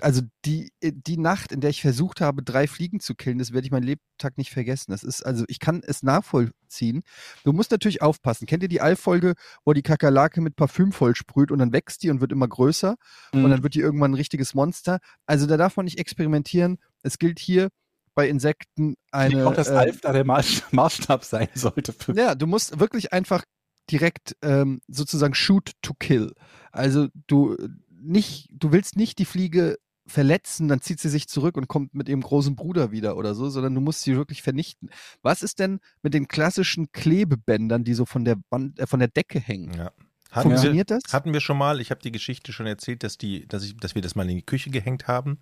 [0.00, 3.66] also die, die Nacht, in der ich versucht habe, drei Fliegen zu killen, das werde
[3.66, 4.90] ich meinen Lebtag nicht vergessen.
[4.90, 7.02] Das ist, also ich kann es nachvollziehen.
[7.44, 8.46] Du musst natürlich aufpassen.
[8.46, 12.20] Kennt ihr die Allfolge, wo die Kakerlake mit Parfüm vollsprüht und dann wächst die und
[12.20, 12.96] wird immer größer
[13.44, 14.98] und dann wird die irgendwann ein richtiges Monster?
[15.26, 16.78] Also da darf man nicht experimentieren.
[17.02, 17.68] Es gilt hier
[18.14, 19.46] bei Insekten ich eine.
[19.46, 21.92] auch, dass äh, Alf da der Maß- Maßstab sein sollte.
[21.92, 23.44] Für ja, du musst wirklich einfach
[23.90, 26.32] direkt ähm, sozusagen shoot to kill.
[26.70, 27.56] Also du
[27.90, 32.08] nicht, du willst nicht die Fliege verletzen, dann zieht sie sich zurück und kommt mit
[32.08, 34.90] ihrem großen Bruder wieder oder so, sondern du musst sie wirklich vernichten.
[35.22, 39.08] Was ist denn mit den klassischen Klebebändern, die so von der Wand, äh, von der
[39.08, 39.74] Decke hängen?
[39.74, 39.92] Ja.
[40.32, 41.02] Hatten wir, Funktioniert das?
[41.12, 43.94] hatten wir schon mal, ich habe die Geschichte schon erzählt, dass, die, dass, ich, dass
[43.94, 45.38] wir das mal in die Küche gehängt haben.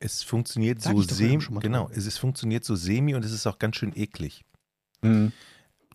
[0.00, 3.46] Es funktioniert Sag so wir semi, genau, es ist, funktioniert so semi und es ist
[3.46, 4.44] auch ganz schön eklig.
[5.02, 5.30] Mhm.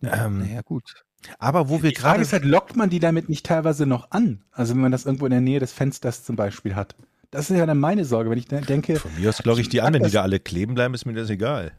[0.02, 1.04] Ähm, naja, gut.
[1.38, 4.10] aber wo wir Die Frage gerade ist halt, lockt man die damit nicht teilweise noch
[4.12, 4.42] an?
[4.50, 6.96] Also wenn man das irgendwo in der Nähe des Fensters zum Beispiel hat.
[7.30, 9.82] Das ist ja dann meine Sorge, wenn ich denke, von mir aus logge ich die
[9.82, 11.72] an, wenn die da alle kleben bleiben, ist mir das egal.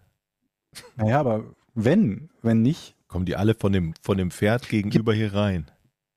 [0.97, 5.34] naja, aber wenn, wenn nicht, Kommen die alle von dem, von dem Pferd gegenüber hier
[5.34, 5.66] rein.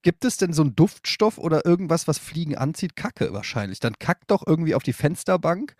[0.07, 2.95] Gibt es denn so einen Duftstoff oder irgendwas, was Fliegen anzieht?
[2.95, 3.81] Kacke wahrscheinlich.
[3.81, 5.75] Dann kack doch irgendwie auf die Fensterbank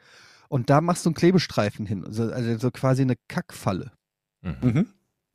[0.50, 2.04] und da machst du einen Klebestreifen hin.
[2.04, 3.94] Also, also so quasi eine Kackfalle.
[4.42, 4.56] Mhm.
[4.62, 4.88] mhm.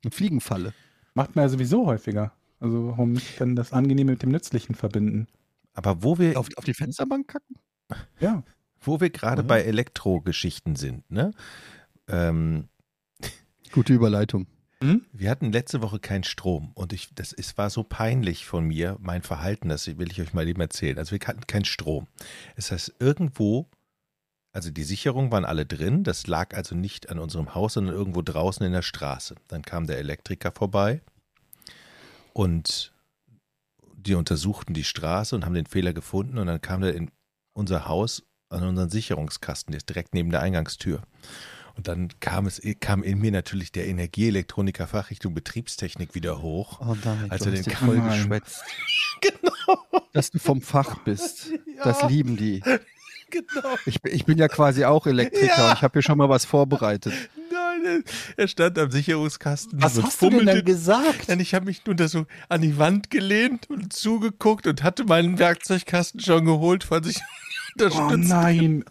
[0.04, 0.74] Eine Fliegenfalle.
[1.14, 2.32] macht man ja sowieso häufiger.
[2.60, 5.26] Also warum nicht dann das Angenehme mit dem Nützlichen verbinden?
[5.72, 7.56] Aber wo wir, Auf, auf die Fensterbank kacken?
[8.20, 8.42] Ja.
[8.78, 9.46] wo wir gerade Mhm.
[9.46, 11.30] bei Elektrogeschichten sind, ne?
[12.08, 12.68] Ähm,
[13.72, 14.48] Gute Überleitung.
[14.82, 15.06] Hm?
[15.12, 18.96] Wir hatten letzte Woche keinen Strom und ich, das ist, war so peinlich von mir,
[19.00, 20.98] mein Verhalten, das will ich euch mal eben erzählen.
[20.98, 22.08] Also wir hatten keinen Strom.
[22.56, 23.68] Das heißt, irgendwo,
[24.52, 28.22] also die Sicherungen waren alle drin, das lag also nicht an unserem Haus, sondern irgendwo
[28.22, 29.36] draußen in der Straße.
[29.46, 31.00] Dann kam der Elektriker vorbei
[32.32, 32.92] und
[33.94, 37.12] die untersuchten die Straße und haben den Fehler gefunden und dann kam der in
[37.52, 41.02] unser Haus an unseren Sicherungskasten, der ist direkt neben der Eingangstür.
[41.76, 46.80] Und dann kam es, kam in mir natürlich der Energieelektroniker Fachrichtung Betriebstechnik wieder hoch.
[46.80, 48.62] Oh nein, Also du den voll geschwätzt.
[49.22, 51.50] Genau, Dass du vom Fach bist.
[51.84, 52.60] Das lieben die.
[53.30, 53.76] genau.
[53.86, 55.70] Ich, bin- ich bin ja quasi auch Elektriker Ja.
[55.70, 57.12] und ich habe hier schon mal was vorbereitet.
[57.52, 58.04] Nein,
[58.36, 59.80] er stand am Sicherungskasten.
[59.82, 61.28] Was hast du denn dann gesagt?
[61.28, 65.04] Und ich habe mich nur da so an die Wand gelehnt und zugeguckt und hatte
[65.04, 68.28] meinen Werkzeugkasten schon geholt, falls ich Oh unterstützt.
[68.28, 68.84] nein.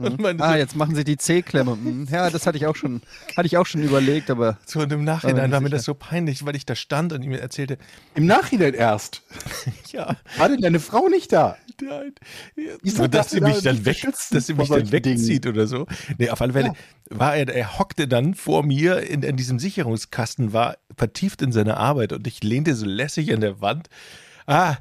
[0.00, 1.72] Und meine, Ah, jetzt machen sie die C-Klemme.
[1.72, 3.02] Hm, Ja, das hatte ich auch schon,
[3.36, 6.44] hatte ich auch schon überlegt, aber so und im Nachhinein war mir das so peinlich,
[6.46, 7.78] weil ich da stand und ihm erzählte,
[8.14, 9.22] Im Nachhinein erst.
[9.92, 11.56] ja, War denn deine Frau nicht da?
[11.82, 12.12] nein.
[12.82, 15.18] Wieso Und dass sie mich da dann weg, dass sie mich dann solchen Dingen?
[15.18, 15.86] wegzieht oder so.
[16.18, 16.72] Nee, auf alle Fälle
[17.10, 21.76] war er, er hockte dann vor mir in, in diesem Sicherungskasten, war vertieft in seine
[21.76, 23.88] Arbeit und ich lehnte so lässig an der Wand.
[24.46, 24.76] Ah,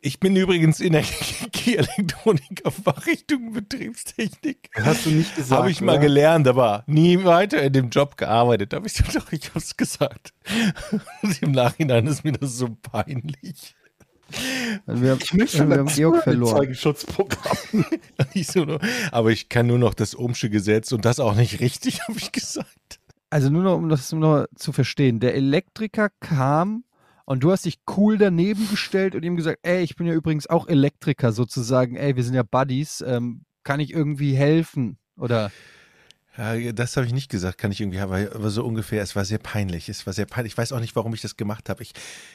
[0.00, 4.70] ich bin übrigens Energieelektroniker Fachrichtung Betriebstechnik.
[4.74, 5.58] Hast du nicht gesagt?
[5.60, 6.00] Habe ich mal oder?
[6.02, 8.72] gelernt, aber nie weiter in dem Job gearbeitet.
[8.74, 10.32] Habe ich so, doch, ich habe es gesagt.
[11.22, 13.74] Und im Nachhinein ist mir das so peinlich.
[14.86, 16.56] also wir, Ich möchte wir haben das Georg verloren.
[16.56, 17.56] Zeugenschutzprogramm.
[18.34, 18.80] Ich, so, nur-
[19.12, 22.32] aber ich kann nur noch das Ohmsche Gesetz und das auch nicht richtig, habe ich
[22.32, 23.00] gesagt.
[23.30, 25.20] Also nur noch, um das nur zu verstehen.
[25.20, 26.84] Der Elektriker kam
[27.28, 30.46] und du hast dich cool daneben gestellt und ihm gesagt, ey, ich bin ja übrigens
[30.46, 31.94] auch Elektriker sozusagen.
[31.94, 33.04] Ey, wir sind ja Buddies.
[33.06, 34.96] Ähm, kann ich irgendwie helfen?
[35.14, 35.52] Oder
[36.38, 39.02] Ja, das habe ich nicht gesagt, kann ich irgendwie, aber, aber so ungefähr.
[39.02, 39.90] Es war sehr peinlich.
[39.90, 40.54] Es war sehr peinlich.
[40.54, 41.82] Ich weiß auch nicht, warum ich das gemacht habe.
[41.82, 41.92] Ich,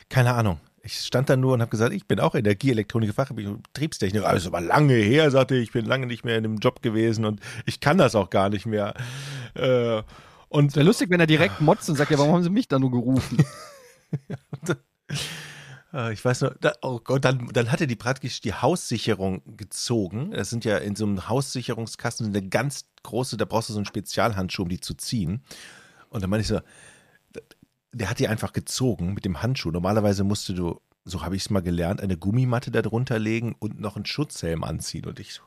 [0.10, 0.60] keine Ahnung.
[0.84, 4.28] Ich stand da nur und habe gesagt, ich bin auch Energieelektroniker, Betriebstechniker.
[4.28, 7.26] Also aber lange her, sagte ich, ich bin lange nicht mehr in dem Job gewesen
[7.26, 8.94] und ich kann das auch gar nicht mehr.
[9.56, 10.04] Äh,
[10.50, 12.78] und wäre lustig, wenn er direkt motzt und sagt, ja, warum haben sie mich da
[12.78, 13.44] nur gerufen?
[15.94, 20.32] Äh, Ich weiß nur, oh Gott, dann, dann hat er die praktisch die Haussicherung gezogen.
[20.32, 23.86] Das sind ja in so einem Haussicherungskasten eine ganz große, da brauchst du so einen
[23.86, 25.44] Spezialhandschuh, um die zu ziehen.
[26.10, 26.60] Und dann meine ich so,
[27.92, 29.72] der hat die einfach gezogen mit dem Handschuh.
[29.72, 33.80] Normalerweise musst du, so habe ich es mal gelernt, eine Gummimatte da drunter legen und
[33.80, 35.06] noch einen Schutzhelm anziehen.
[35.06, 35.44] Und ich so,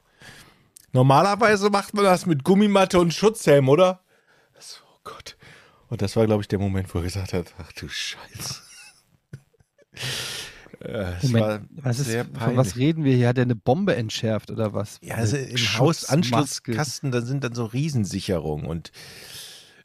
[0.93, 4.01] normalerweise macht man das mit Gummimatte und Schutzhelm, oder?
[4.59, 5.37] So, oh Gott.
[5.89, 8.63] Und das war, glaube ich, der Moment, wo er gesagt hat, ach du Scheiße.
[10.81, 13.29] Äh, Moment, was ist, von was reden wir hier?
[13.29, 14.99] Hat er eine Bombe entschärft oder was?
[15.03, 15.57] Ja, also im.
[15.57, 18.93] Hausanschlusskasten, da sind dann so Riesensicherungen und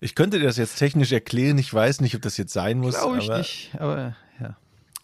[0.01, 2.95] ich könnte dir das jetzt technisch erklären, ich weiß nicht, ob das jetzt sein muss,
[2.95, 4.57] Glaube ich aber nicht, aber ja.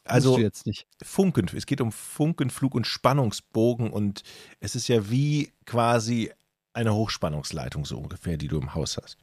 [0.04, 0.88] also jetzt nicht.
[1.02, 4.24] Funken, es geht um Funkenflug und Spannungsbogen und
[4.60, 6.32] es ist ja wie quasi
[6.74, 9.18] eine Hochspannungsleitung so ungefähr, die du im Haus hast.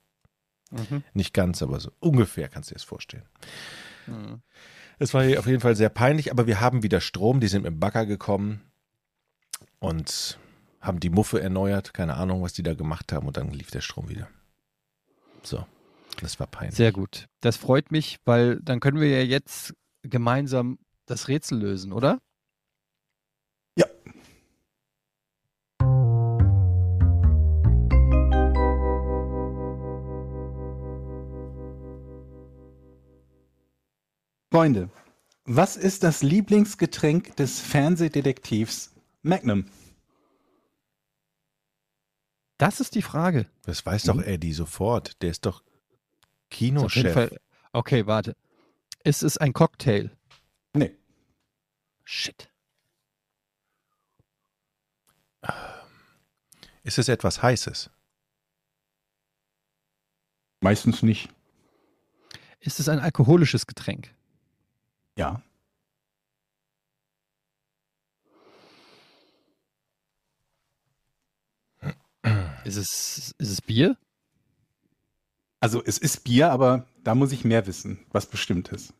[0.71, 1.03] Mhm.
[1.13, 3.29] Nicht ganz, aber so ungefähr kannst du dir das vorstellen.
[4.07, 4.43] Mhm.
[4.99, 7.73] Es war auf jeden Fall sehr peinlich, aber wir haben wieder Strom, die sind mit
[7.73, 8.61] dem Bagger gekommen
[9.81, 10.39] und
[10.81, 13.81] haben die Muffe erneuert, keine Ahnung, was die da gemacht haben und dann lief der
[13.81, 14.29] Strom wieder.
[15.43, 15.67] So,
[16.21, 16.77] das war peinlich.
[16.77, 17.27] Sehr gut.
[17.41, 22.21] Das freut mich, weil dann können wir ja jetzt gemeinsam das Rätsel lösen, oder?
[34.55, 34.89] Freunde,
[35.47, 39.69] was ist das Lieblingsgetränk des Fernsehdetektivs Magnum?
[42.57, 43.51] Das ist die Frage.
[43.63, 45.21] Das weiß doch Eddie sofort.
[45.23, 45.65] Der ist doch
[46.51, 47.37] Kinochef.
[47.73, 48.37] Okay, warte.
[49.03, 50.13] Ist es ein Cocktail?
[50.73, 50.95] Nee.
[52.05, 52.49] Shit.
[56.85, 57.91] Ist es etwas Heißes?
[60.61, 61.29] Meistens nicht.
[62.61, 64.15] Ist es ein alkoholisches Getränk?
[65.17, 65.43] Ja.
[72.65, 73.97] Ist es, ist es Bier?
[75.61, 78.93] Also es ist Bier, aber da muss ich mehr wissen, was bestimmt ist.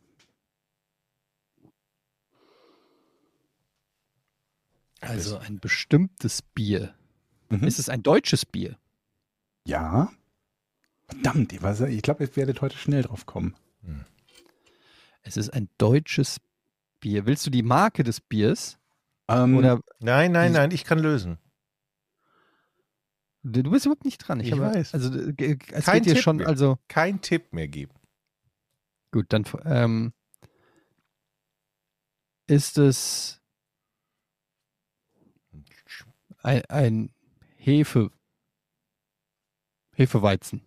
[5.01, 6.95] Also ein bestimmtes Bier.
[7.49, 7.67] Mhm.
[7.67, 8.77] Ist es ein deutsches Bier?
[9.67, 10.11] Ja.
[11.07, 13.55] Verdammt, ich, ich glaube, ihr werdet heute schnell drauf kommen.
[15.27, 16.39] Es ist ein deutsches
[16.99, 17.25] Bier.
[17.25, 18.77] Willst du die Marke des Biers?
[19.27, 21.39] Ähm, Oder Nein, nein, nein, ich kann lösen.
[23.41, 24.39] du bist überhaupt nicht dran.
[24.39, 24.93] Ich habe- weiß.
[24.93, 26.47] Also es Kein geht hier Tipp schon, mehr.
[26.47, 27.93] also Kein Tipp mehr geben.
[29.11, 30.13] Gut, dann ähm,
[32.47, 33.41] ist es
[36.43, 37.13] ein, ein
[37.57, 38.11] Hefe,
[39.93, 40.61] Hefeweizen.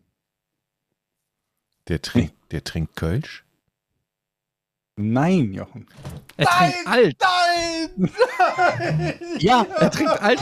[1.86, 3.44] Der trinkt, der trinkt Kölsch?
[4.98, 5.86] Nein, Jochen.
[6.36, 7.16] Er trinkt alt.
[7.96, 8.10] Nein!
[9.38, 10.40] Ja, er trinkt alt.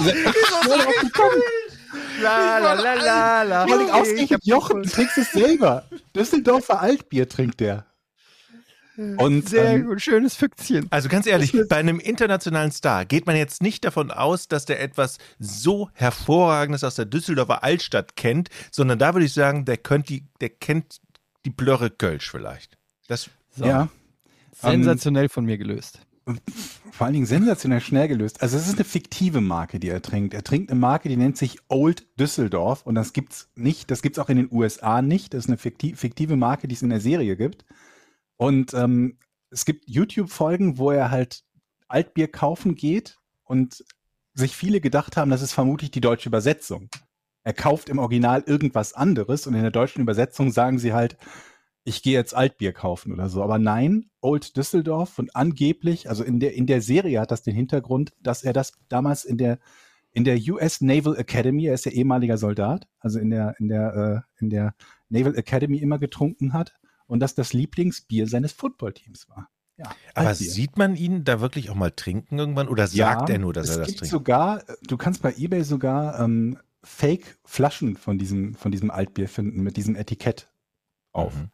[2.21, 3.67] la, la, la, la, la.
[3.67, 5.85] Vor allem Ich ausgerechnet hab- Jochen, du trinkst es selber.
[6.15, 7.87] Düsseldorfer Altbier trinkt der.
[9.19, 10.87] Und Sehr ähm, gut, schönes Füchschen.
[10.91, 14.81] Also ganz ehrlich, bei einem internationalen Star geht man jetzt nicht davon aus, dass der
[14.81, 20.09] etwas so Hervorragendes aus der Düsseldorfer Altstadt kennt, sondern da würde ich sagen, der, könnt
[20.09, 20.97] die, der kennt
[21.45, 22.79] die Blöre Kölsch vielleicht.
[23.07, 23.89] Das, So, ja,
[24.61, 26.01] sensationell von mir gelöst.
[26.91, 28.43] vor allen Dingen sensationell schnell gelöst.
[28.43, 30.35] Also es ist eine fiktive Marke, die er trinkt.
[30.35, 33.91] Er trinkt eine Marke, die nennt sich Old Düsseldorf und das gibt's nicht.
[33.91, 35.35] Das gibt's auch in den USA nicht.
[35.35, 37.65] Das ist eine fikti- fiktive Marke, die es in der Serie gibt.
[38.37, 39.19] Und ähm,
[39.51, 41.45] es gibt YouTube-Folgen, wo er halt
[41.89, 43.85] Altbier kaufen geht und
[44.35, 46.89] sich viele gedacht haben, das ist vermutlich die deutsche Übersetzung.
[47.45, 51.17] Er kauft im Original irgendwas anderes und in der deutschen Übersetzung sagen sie halt,
[51.87, 53.43] ich gehe jetzt Altbier kaufen oder so.
[53.43, 57.55] Aber nein, Old Düsseldorf und angeblich, also in der, in der Serie hat das den
[57.55, 59.61] Hintergrund, dass er das damals in der,
[60.11, 64.25] in der US Naval Academy, er ist ja ehemaliger Soldat, also in der, in der,
[64.27, 64.75] äh, in der
[65.11, 66.75] Naval Academy immer getrunken hat
[67.07, 69.49] und dass das Lieblingsbier seines Footballteams war.
[69.77, 69.85] Ja,
[70.15, 70.51] aber Altbier.
[70.51, 73.79] sieht man ihn da wirklich auch mal trinken irgendwann oder sagt er nur, dass er
[73.79, 74.11] das gibt trinkt?
[74.11, 79.77] sogar, du kannst bei eBay sogar ähm, Fake-Flaschen von diesem, von diesem Altbier finden mit
[79.77, 80.51] diesem Etikett
[81.13, 81.37] auf.
[81.37, 81.51] Mhm.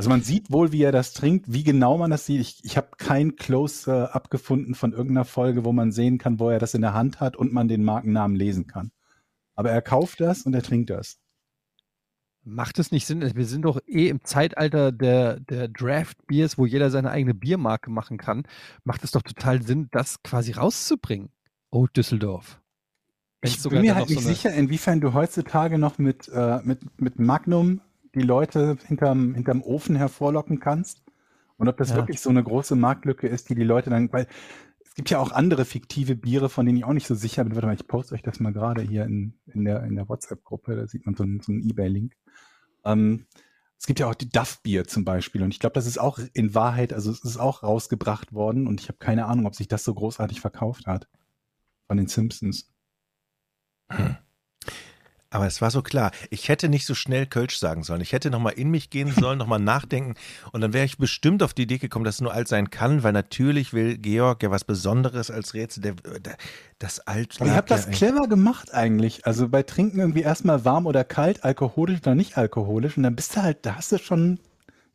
[0.00, 2.40] Also man sieht wohl, wie er das trinkt, wie genau man das sieht.
[2.40, 6.58] Ich, ich habe kein Close-up gefunden von irgendeiner Folge, wo man sehen kann, wo er
[6.58, 8.92] das in der Hand hat und man den Markennamen lesen kann.
[9.56, 11.18] Aber er kauft das und er trinkt das.
[12.44, 13.20] Macht es nicht Sinn?
[13.36, 18.16] Wir sind doch eh im Zeitalter der, der Draft-Biers, wo jeder seine eigene Biermarke machen
[18.16, 18.44] kann.
[18.84, 21.28] Macht es doch total Sinn, das quasi rauszubringen.
[21.68, 22.58] Oh, Düsseldorf.
[23.42, 26.98] Wenn's Ich bin mir halt nicht so sicher, inwiefern du heutzutage noch mit, äh, mit,
[26.98, 27.82] mit Magnum
[28.14, 31.02] die Leute hinterm, hinterm Ofen hervorlocken kannst.
[31.56, 31.96] Und ob das Ja.
[31.96, 34.26] wirklich so eine große Marktlücke ist, die die Leute dann, weil
[34.82, 37.54] es gibt ja auch andere fiktive Biere, von denen ich auch nicht so sicher bin.
[37.54, 40.74] Warte mal, ich poste euch das mal gerade hier in, in der, in der WhatsApp-Gruppe,
[40.74, 42.14] da sieht man so einen, so einen Ebay-Link.
[42.84, 43.26] Ähm,
[43.78, 46.54] es gibt ja auch die Duff-Bier zum Beispiel und ich glaube, das ist auch in
[46.54, 49.84] Wahrheit, also es ist auch rausgebracht worden und ich habe keine Ahnung, ob sich das
[49.84, 51.08] so großartig verkauft hat.
[51.86, 52.70] Von den Simpsons.
[55.30, 56.10] Aber es war so klar.
[56.30, 58.00] Ich hätte nicht so schnell Kölsch sagen sollen.
[58.00, 60.14] Ich hätte nochmal in mich gehen sollen, nochmal nachdenken.
[60.50, 63.04] Und dann wäre ich bestimmt auf die Idee gekommen, dass es nur alt sein kann,
[63.04, 65.82] weil natürlich will Georg ja was Besonderes als Rätsel.
[65.82, 66.36] Der, der,
[66.80, 67.36] das alt.
[67.38, 69.26] Aber ihr habt das ja clever gemacht eigentlich.
[69.26, 72.96] Also bei Trinken irgendwie erstmal warm oder kalt, alkoholisch oder nicht alkoholisch.
[72.96, 74.40] Und dann bist du halt, da hast du schon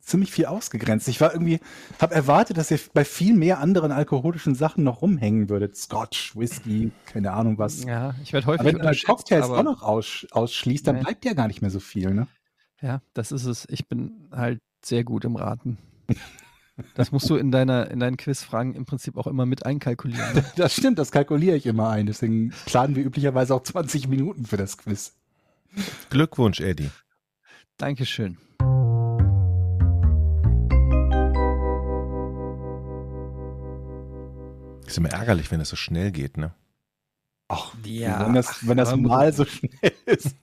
[0.06, 1.08] ziemlich viel ausgegrenzt.
[1.08, 1.58] Ich war irgendwie,
[2.00, 5.76] habe erwartet, dass ihr bei viel mehr anderen alkoholischen Sachen noch rumhängen würdet.
[5.76, 7.84] Scotch, Whisky, keine Ahnung was.
[7.84, 10.86] Ja, ich werde Aber häufig wenn du dann unterschätzt, Cocktails aber- auch noch aus, ausschließt,
[10.86, 11.02] dann Nee.
[11.02, 12.28] bleibt ja gar nicht mehr so viel, ne?
[12.80, 13.66] Ja, das ist es.
[13.70, 15.78] Ich bin halt sehr gut im Raten.
[16.94, 20.34] Das musst du in deiner in deinen Quizfragen im Prinzip auch immer mit einkalkulieren.
[20.34, 20.44] ne?
[20.56, 22.06] Das stimmt, das kalkuliere ich immer ein.
[22.06, 25.14] Deswegen planen wir üblicherweise auch 20 Minuten für das Quiz.
[26.10, 26.90] Glückwunsch, Eddie.
[27.78, 28.36] Dankeschön.
[34.86, 36.54] Ist immer ärgerlich, wenn es so schnell geht, ne?
[37.48, 40.34] Ach, Ja, wenn das, wenn das mal so schnell ist.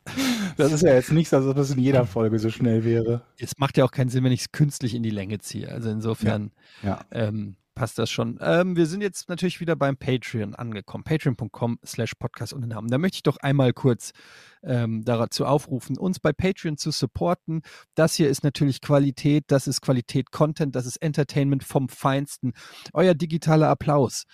[0.55, 3.23] Das ist ja jetzt nicht so, als ob das in jeder Folge so schnell wäre.
[3.37, 5.69] Es macht ja auch keinen Sinn, wenn ich es künstlich in die Länge ziehe.
[5.69, 7.01] Also insofern Ja.
[7.11, 8.39] ähm, passt das schon.
[8.41, 11.03] Ähm, wir sind jetzt natürlich wieder beim Patreon angekommen.
[11.03, 12.89] Patreon.com slash Podcast ohne Namen.
[12.89, 14.11] Da möchte ich doch einmal kurz
[14.63, 17.61] ähm, dazu aufrufen, uns bei Patreon zu supporten.
[17.95, 22.53] Das hier ist natürlich Qualität, das ist Qualität Content, das ist Entertainment vom Feinsten.
[22.93, 24.25] Euer digitaler Applaus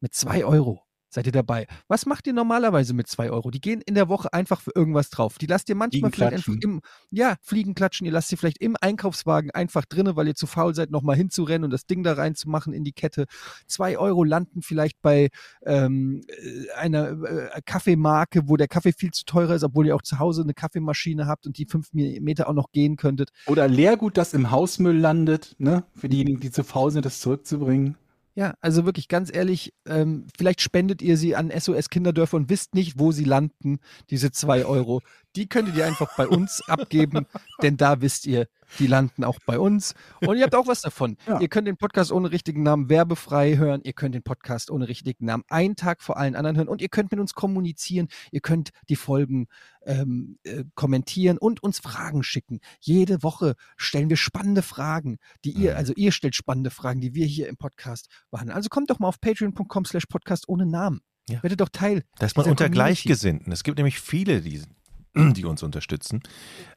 [0.00, 0.83] mit zwei Euro.
[1.14, 1.68] Seid ihr dabei?
[1.86, 3.52] Was macht ihr normalerweise mit zwei Euro?
[3.52, 5.38] Die gehen in der Woche einfach für irgendwas drauf.
[5.38, 6.80] Die lasst ihr manchmal vielleicht einfach im,
[7.12, 8.04] ja, Fliegen klatschen.
[8.04, 11.66] Ihr lasst sie vielleicht im Einkaufswagen einfach drinne, weil ihr zu faul seid, nochmal hinzurennen
[11.66, 13.26] und das Ding da reinzumachen in die Kette.
[13.68, 15.28] Zwei Euro landen vielleicht bei
[15.64, 20.02] ähm, äh, einer äh, Kaffeemarke, wo der Kaffee viel zu teurer ist, obwohl ihr auch
[20.02, 23.30] zu Hause eine Kaffeemaschine habt und die fünf Meter auch noch gehen könntet.
[23.46, 25.84] Oder Leergut, das im Hausmüll landet, ne?
[25.94, 27.96] Für diejenigen, die zu faul sind, das zurückzubringen.
[28.36, 32.74] Ja, also wirklich ganz ehrlich, ähm, vielleicht spendet ihr sie an SOS Kinderdörfer und wisst
[32.74, 33.78] nicht, wo sie landen,
[34.10, 35.02] diese zwei Euro.
[35.36, 37.26] Die könntet ihr einfach bei uns abgeben,
[37.62, 38.46] denn da wisst ihr,
[38.78, 39.94] die landen auch bei uns.
[40.20, 41.16] Und ihr habt auch was davon.
[41.26, 41.40] Ja.
[41.40, 43.80] Ihr könnt den Podcast ohne richtigen Namen werbefrei hören.
[43.84, 46.68] Ihr könnt den Podcast ohne richtigen Namen einen Tag vor allen anderen hören.
[46.68, 48.08] Und ihr könnt mit uns kommunizieren.
[48.30, 49.46] Ihr könnt die Folgen
[49.86, 52.60] ähm, äh, kommentieren und uns Fragen schicken.
[52.80, 55.76] Jede Woche stellen wir spannende Fragen, die ihr, Mhm.
[55.78, 58.56] also ihr stellt spannende Fragen, die wir hier im Podcast behandeln.
[58.56, 61.00] Also kommt doch mal auf patreon.com slash podcast ohne Namen.
[61.28, 61.42] Ja.
[61.42, 62.02] Werdet doch Teil.
[62.18, 62.72] Da ist dieser unter Community.
[62.72, 63.52] Gleichgesinnten.
[63.52, 64.62] Es gibt nämlich viele, die,
[65.14, 66.22] die uns unterstützen.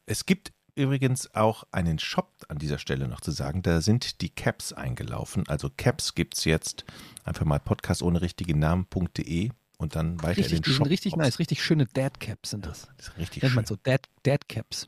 [0.06, 3.62] Es gibt übrigens auch einen Shop an dieser Stelle noch zu sagen.
[3.62, 5.46] Da sind die Caps eingelaufen.
[5.48, 6.84] Also Caps gibt es jetzt.
[7.24, 10.84] Einfach mal podcast ohne richtigen Namen.de und dann weiter Richtig, in den Shop.
[10.84, 12.88] sind richtig nice, richtig schöne Dad Caps sind das.
[12.96, 13.56] Das ist richtig Nennt schön.
[13.56, 14.86] man so Dad, Dad Caps.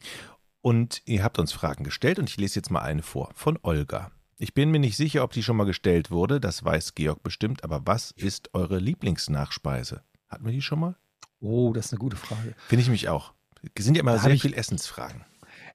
[0.63, 4.11] Und ihr habt uns Fragen gestellt und ich lese jetzt mal eine vor von Olga.
[4.37, 7.63] Ich bin mir nicht sicher, ob die schon mal gestellt wurde, das weiß Georg bestimmt,
[7.65, 10.03] aber was ist eure Lieblingsnachspeise?
[10.29, 10.97] Hatten wir die schon mal?
[11.41, 12.55] Oh, das ist eine gute Frage.
[12.69, 13.33] Finde ich mich auch.
[13.75, 15.25] Es sind ja immer sehr ich- viel Essensfragen.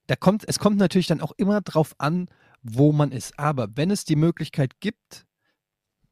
[0.06, 2.28] Da kommt, es kommt natürlich dann auch immer drauf an,
[2.62, 3.38] wo man ist.
[3.38, 5.26] Aber wenn es die Möglichkeit gibt,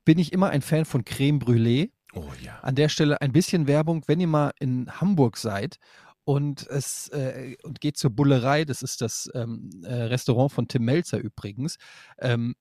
[0.04, 1.90] bin ich immer ein Fan von Creme Brûlée.
[2.12, 2.58] Oh ja.
[2.60, 5.76] An der Stelle ein bisschen Werbung, wenn ihr mal in Hamburg seid
[6.24, 10.84] und es äh, und geht zur Bullerei, das ist das ähm, äh, Restaurant von Tim
[10.84, 11.76] Melzer übrigens.
[12.18, 12.54] Ähm,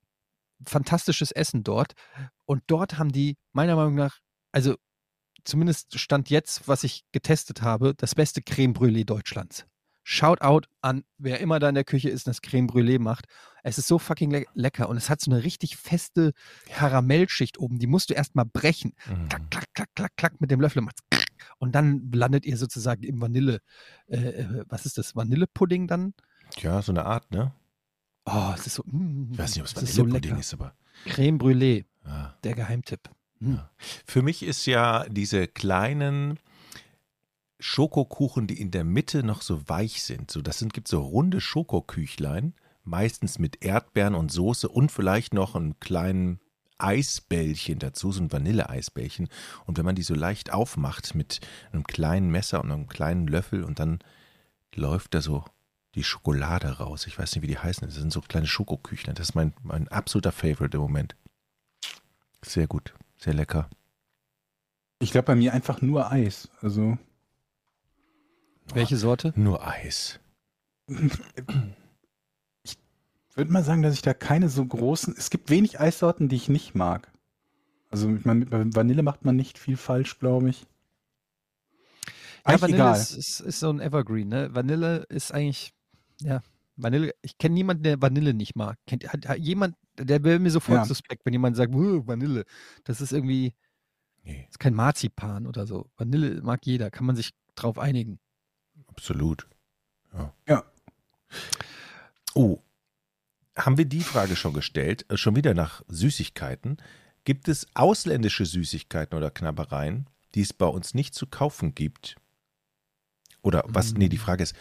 [0.66, 1.94] fantastisches Essen dort.
[2.46, 4.20] Und dort haben die meiner Meinung nach,
[4.52, 4.76] also
[5.46, 9.66] zumindest stand jetzt, was ich getestet habe, das beste Creme Brûlée Deutschlands.
[10.06, 13.26] Shoutout an wer immer da in der Küche ist und das Creme Brûlée macht.
[13.64, 16.34] Es ist so fucking le lecker und es hat so eine richtig feste
[16.68, 17.80] Karamellschicht oben.
[17.80, 19.30] Die musst du erstmal brechen Mhm.
[19.30, 21.02] klack, klack, klack, klack, klack mit dem Löffel macht's
[21.60, 23.62] und dann landet ihr sozusagen im Vanille,
[24.08, 26.14] äh, äh, was ist das, Vanillepudding dann?
[26.58, 27.54] Ja, so eine Art, ne?
[28.26, 30.54] Oh, es ist so, mm, Ich weiß nicht, ob es es ist so Vanillepudding ist,
[30.54, 30.76] aber.
[31.06, 32.38] Creme Brûlée, Ja.
[32.44, 33.10] der Geheimtipp.
[34.06, 36.40] Für mich ist ja diese kleinen
[37.60, 40.32] Schokokuchen, die in der Mitte noch so weich sind.
[40.32, 45.56] So, das sind, gibt so runde Schokoküchlein, meistens mit Erdbeeren und Soße und vielleicht noch
[45.56, 46.40] einen kleinen
[46.78, 49.30] Eisbällchen dazu, so ein Vanilleeisbällchen.
[49.66, 51.40] Und wenn man die so leicht aufmacht mit
[51.72, 54.00] einem kleinen Messer und einem kleinen Löffel und dann
[54.76, 55.46] läuft da so
[55.96, 57.08] die Schokolade raus.
[57.08, 57.88] Ich weiß nicht, wie die heißen.
[57.88, 59.16] Das sind so kleine Schokoküchlein.
[59.16, 61.16] Das ist mein, mein absoluter Favorite im Moment.
[62.42, 63.70] Sehr gut, sehr lecker.
[65.00, 66.50] Ich glaube bei mir einfach nur Eis.
[66.62, 66.98] Also
[68.74, 69.34] Welche Sorte?
[69.36, 70.20] Nur Eis.
[70.88, 72.78] ich
[73.36, 75.16] würde mal sagen, dass ich da keine so großen.
[75.18, 77.12] Es gibt wenig Eissorten, die ich nicht mag.
[77.90, 80.62] Also ich meine, bei Vanille macht man nicht viel falsch, glaube ich.
[80.62, 80.68] Ja,
[82.46, 83.00] Eigentlich Vanille egal.
[83.00, 84.54] ist, ist, ist so ein Evergreen, ne?
[84.54, 85.74] Vanille ist eigentlich,
[86.22, 86.42] ja,
[86.76, 88.78] Vanille, ich kenne niemanden, der Vanille nicht mag.
[88.88, 90.86] Kennt, hat, hat jemand, der wäre mir sofort Ja.
[90.86, 92.46] suspekt, wenn jemand sagt, "Uh, Vanille.
[92.84, 93.54] Das ist irgendwie,
[94.24, 95.90] Nee, ist kein Marzipan oder so.
[95.98, 98.20] Vanille mag jeder, kann man sich drauf einigen.
[98.88, 99.48] absolut.
[100.14, 100.34] Ja.
[100.48, 100.64] Ja.
[102.36, 102.60] Oh,
[103.58, 105.06] haben wir die Frage schon gestellt?
[105.10, 106.78] Äh, Schon wieder nach Süßigkeiten.
[107.26, 112.16] Gibt es ausländische Süßigkeiten oder Knabbereien, die es bei uns nicht zu kaufen gibt?
[113.42, 114.56] Oder was, nee, die Frage ist,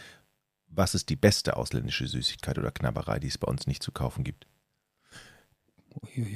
[0.75, 4.25] was ist die beste ausländische Süßigkeit oder Knabberei, die es bei uns nicht zu kaufen
[4.25, 4.47] gibt?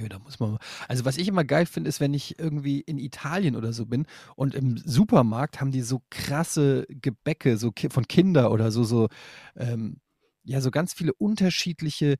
[0.08, 0.58] Da muss man.
[0.88, 4.06] Also, was ich immer geil finde, ist, wenn ich irgendwie in Italien oder so bin
[4.36, 9.08] und im Supermarkt haben die so krasse Gebäcke, so ki von Kinder oder so, so,
[9.56, 10.00] ähm,
[10.44, 12.16] ja, so ganz viele unterschiedliche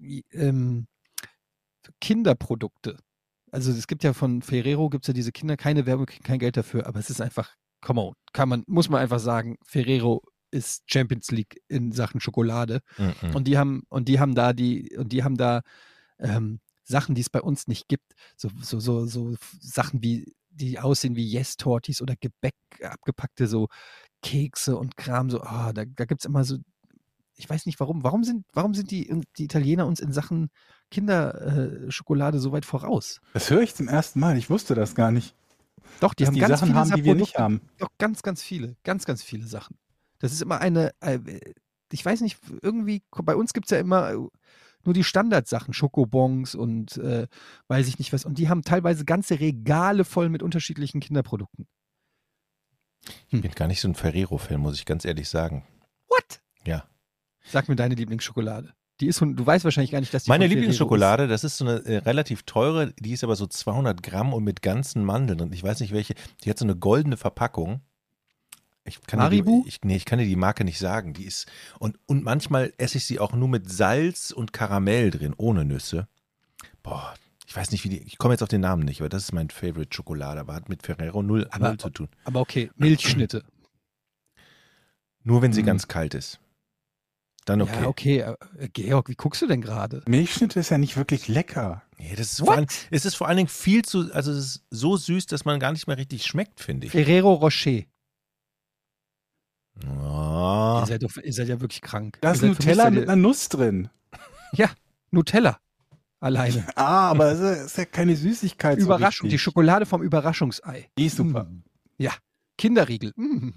[0.00, 0.86] äh, ähm,
[2.00, 2.98] Kinderprodukte.
[3.50, 6.56] Also, es gibt ja von Ferrero, gibt es ja diese Kinder, keine Werbung, kein Geld
[6.56, 10.82] dafür, aber es ist einfach, come on, kann man, muss man einfach sagen, Ferrero ist
[10.86, 12.80] Champions League in Sachen Schokolade.
[12.98, 13.34] Mhm.
[13.34, 15.62] Und die haben, und die haben da die, und die haben da
[16.18, 18.12] ähm, Sachen, die es bei uns nicht gibt.
[18.36, 23.68] So, so, so, so Sachen wie, die aussehen wie Yes-Tortis oder Gebäck, abgepackte so
[24.22, 26.58] Kekse und Kram, so, ah, da, da gibt es immer so,
[27.36, 30.50] ich weiß nicht warum, warum sind, warum sind die, die Italiener uns in Sachen
[30.90, 33.20] Kinderschokolade äh, so weit voraus?
[33.32, 34.36] Das höre ich zum ersten Mal.
[34.36, 35.34] Ich wusste das gar nicht.
[36.00, 37.60] Doch, die haben die ganz Sachen viele haben, die wir nicht haben.
[37.78, 38.76] Doch, ganz, ganz viele.
[38.84, 39.76] Ganz, ganz viele Sachen.
[40.20, 41.18] Das ist immer eine, äh,
[41.92, 44.16] ich weiß nicht, irgendwie, bei uns gibt es ja immer äh,
[44.84, 47.26] nur die Standardsachen, Schokobons und äh,
[47.68, 48.24] weiß ich nicht was.
[48.24, 51.66] Und die haben teilweise ganze Regale voll mit unterschiedlichen Kinderprodukten.
[53.28, 55.66] Ich bin gar nicht so ein Ferrero-Fan, muss ich ganz ehrlich sagen.
[56.08, 56.40] What?
[56.66, 56.84] Ja.
[57.44, 58.74] Sag mir deine Lieblingsschokolade.
[59.00, 61.64] Die ist von, du weißt wahrscheinlich gar nicht, dass die Meine Lieblingsschokolade, das ist so
[61.64, 65.54] eine äh, relativ teure, die ist aber so 200 Gramm und mit ganzen Mandeln und
[65.54, 66.14] ich weiß nicht welche,
[66.44, 67.80] die hat so eine goldene Verpackung.
[68.84, 69.30] Ich kann?
[69.30, 71.12] Dir die, ich, nee, ich kann dir die Marke nicht sagen.
[71.12, 71.46] Die ist
[71.78, 76.08] und, und manchmal esse ich sie auch nur mit Salz und Karamell drin, ohne Nüsse.
[76.82, 77.14] Boah,
[77.46, 79.32] ich weiß nicht, wie die, ich komme jetzt auf den Namen nicht, aber das ist
[79.32, 82.08] mein Favorite Schokolade, aber hat mit Ferrero null, Aber- null zu tun.
[82.24, 83.44] Aber okay, Milchschnitte.
[85.24, 85.66] Nur wenn sie Hm.
[85.66, 86.40] ganz kalt ist.
[87.44, 87.80] Dann okay.
[87.82, 88.34] Ja, okay.
[88.58, 90.02] äh, Georg, wie guckst du denn gerade?
[90.06, 91.82] Milchschnitte ist ja nicht wirklich lecker.
[91.98, 94.64] Nee, das ist vor allem, es ist vor allen Dingen viel zu, also es ist
[94.70, 96.92] so süß, dass man gar nicht mehr richtig schmeckt, finde ich.
[96.92, 97.82] Ferrero Rocher.
[99.88, 100.80] Ah.
[100.82, 102.18] Ihr, seid doch, ihr seid ja wirklich krank.
[102.20, 103.88] Da ist Nutella mit ja einer Nuss drin.
[104.52, 104.64] die-
[105.10, 105.58] Nutella.
[106.20, 106.66] Alleine.
[106.76, 108.78] Ah, aber es ist ja keine Süßigkeit.
[108.78, 109.28] so Überraschung.
[109.28, 109.42] Die richtig.
[109.42, 110.90] Schokolade vom Überraschungsei.
[110.98, 111.44] Die ist super.
[111.44, 111.62] Mm.
[111.98, 112.12] Ja.
[112.58, 113.12] Kinderriegel.
[113.16, 113.50] Mm.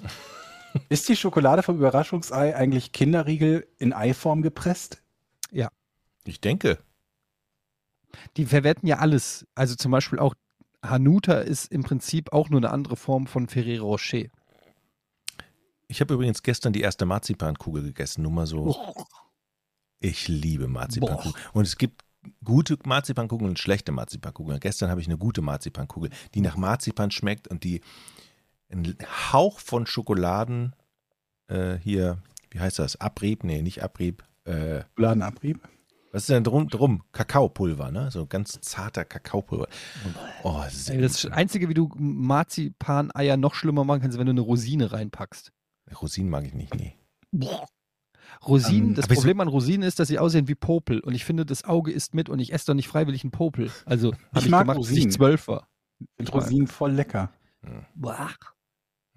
[0.90, 5.02] Ist die Schokolade vom Überraschungsei eigentlich Kinderriegel in Eiform gepresst?
[6.26, 6.78] Ich denke.
[8.36, 9.46] Die verwerten ja alles.
[9.54, 10.34] Also zum Beispiel auch
[10.82, 14.24] Hanuta ist im Prinzip auch nur eine andere Form von Ferrero Rocher.
[15.88, 18.76] Ich habe übrigens gestern die erste Marzipankugel gegessen, nur mal so.
[20.00, 21.34] Ich liebe Marzipankugeln.
[21.52, 22.02] Und es gibt
[22.44, 24.60] gute Marzipankugeln und schlechte Marzipankugeln.
[24.60, 27.80] Gestern habe ich eine gute Marzipankugel, die nach Marzipan schmeckt und die
[28.68, 28.96] einen
[29.32, 30.74] Hauch von Schokoladen
[31.48, 32.18] äh, hier,
[32.50, 33.00] wie heißt das?
[33.00, 33.44] Abrieb?
[33.44, 34.24] Nee, nicht Abrieb.
[34.44, 35.60] Äh, Schokoladenabrieb?
[36.16, 36.68] was ist denn drum?
[36.68, 37.02] drum?
[37.12, 38.10] Kakaopulver, ne?
[38.10, 39.68] So ganz zarter Kakaopulver.
[40.42, 44.32] Oh, das Ey, Das Einzige, wie du Marzipan-Eier noch schlimmer machen kannst, ist, wenn du
[44.32, 45.52] eine Rosine reinpackst.
[46.00, 46.94] Rosinen mag ich nicht, nee.
[48.46, 51.00] Rosinen, Ähm, das aber so- Problem an Rosinen ist, dass sie aussehen wie Popel.
[51.00, 53.70] Und ich finde, das Auge isst mit und ich esse doch nicht freiwillig einen Popel.
[53.84, 55.10] Also habe ich, mag gemacht, als ich Rosinen.
[55.12, 55.68] zwölf war.
[56.18, 57.30] Mit Rosinen voll lecker.
[57.94, 58.30] Boah.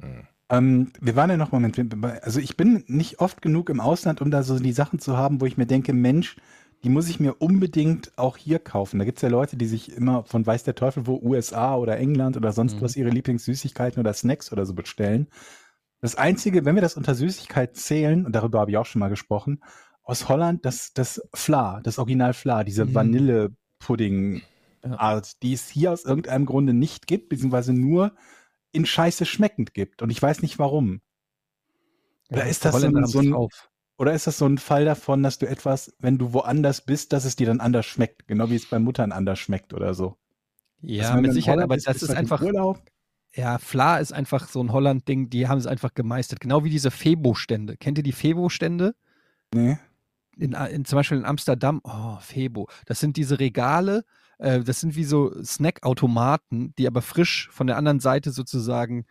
[0.02, 0.28] Hm.
[0.52, 4.22] Ähm, wir waren ja noch, Moment, wir- also ich bin nicht oft genug im Ausland,
[4.22, 6.38] um da so die Sachen zu haben, wo ich mir denke, Mensch,
[6.84, 9.00] die muss ich mir unbedingt auch hier kaufen.
[9.00, 11.98] Da gibt es ja Leute, die sich immer von weiß der Teufel wo USA oder
[11.98, 12.82] England oder sonst Mhm.
[12.82, 15.28] was ihre Lieblingssüßigkeiten oder Snacks oder so bestellen.
[16.02, 19.10] Das Einzige, wenn wir das unter Süßigkeit zählen, und darüber habe ich auch schon mal
[19.10, 19.62] gesprochen,
[20.04, 22.96] aus Holland, das, das Fla, das Original Fla, diese Mhm.
[22.96, 28.14] Vanille-Pudding-Art, die es hier aus irgendeinem Grunde nicht gibt, beziehungsweise nur
[28.72, 30.02] in Scheiße schmeckend gibt.
[30.02, 31.02] Und ich weiß nicht warum.
[32.32, 33.36] Oder ist das so ein- so ein-.
[33.98, 37.26] Oder ist das so ein Fall davon, dass du etwas, wenn du woanders bist, dass
[37.26, 38.28] es dir dann anders schmeckt?
[38.28, 40.16] Genau wie es bei Muttern anders schmeckt oder so.
[40.82, 42.82] Ja, mit Sicherheit, aber das ist einfach, Urlaub.
[43.36, 46.40] Ja, Fla ist einfach so ein Holland-Ding, die haben es einfach gemeistert.
[46.40, 47.78] Genau wie diese Febo-Stände.
[47.78, 48.96] Kennt ihr die Febo-Stände?
[49.54, 49.78] Nee.
[50.38, 54.06] in, in, zum Beispiel in Amsterdam, oh, Febo, das sind diese Regale,
[54.38, 59.06] äh, das sind wie so Snackautomaten, die aber frisch von der anderen Seite sozusagen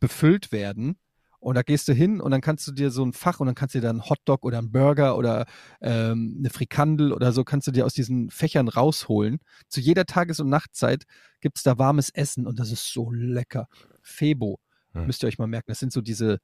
[0.00, 0.98] befüllt werden.
[1.46, 3.54] Und da gehst du hin und dann kannst du dir so ein Fach und dann
[3.54, 5.46] kannst du dir dann einen Hotdog oder einen Burger oder
[5.80, 9.38] ähm, eine Frikandel oder so kannst du dir aus diesen Fächern rausholen.
[9.68, 11.04] Zu jeder Tages- und Nachtzeit
[11.40, 13.68] gibt es da warmes Essen und das ist so lecker.
[14.02, 14.58] Febo,
[14.92, 15.06] Hm.
[15.06, 15.66] müsst ihr euch mal merken.
[15.68, 16.38] Das sind so diese,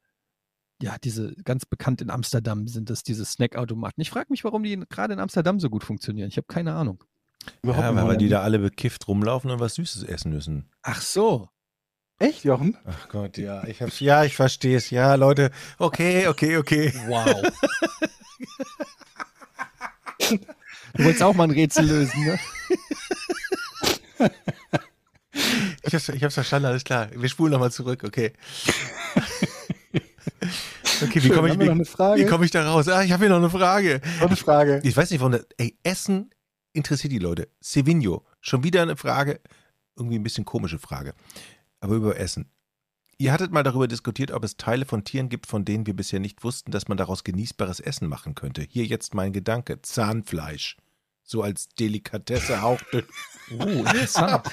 [0.80, 4.00] ja, diese ganz bekannt in Amsterdam sind das diese Snackautomaten.
[4.00, 6.28] Ich frage mich, warum die gerade in Amsterdam so gut funktionieren.
[6.28, 7.02] Ich habe keine Ahnung.
[7.64, 10.70] Überhaupt Ja, weil, die da alle bekifft rumlaufen und was Süßes essen müssen.
[10.82, 11.48] Ach so.
[12.22, 12.76] Echt, Jochen?
[12.84, 14.90] Ach Gott, ja, ich hab's, ja, ich verstehe es.
[14.90, 16.92] Ja, Leute, okay, okay, okay.
[17.08, 17.42] Wow.
[20.94, 22.38] du wolltest auch mal ein Rätsel lösen, ne?
[25.82, 27.08] Ich hab's, ich hab's verstanden, alles klar.
[27.12, 28.32] Wir spulen nochmal zurück, okay.
[31.02, 32.86] Okay, wie komme ich, wie, wie komm ich da raus?
[32.86, 34.00] Ah, ich habe hier noch eine Frage.
[34.20, 34.80] Noch eine Frage.
[34.84, 36.30] Ich weiß nicht, warum das, ey, Essen
[36.72, 37.48] interessiert die Leute.
[37.60, 39.40] Sevigno, schon wieder eine Frage,
[39.96, 41.14] irgendwie ein bisschen komische Frage,
[41.82, 42.50] aber über Essen.
[43.18, 46.18] Ihr hattet mal darüber diskutiert, ob es Teile von Tieren gibt, von denen wir bisher
[46.18, 48.62] nicht wussten, dass man daraus genießbares Essen machen könnte.
[48.62, 50.76] Hier jetzt mein Gedanke, Zahnfleisch.
[51.24, 53.04] So als Delikatesse hauchdünn.
[53.58, 54.44] Oh, interessant.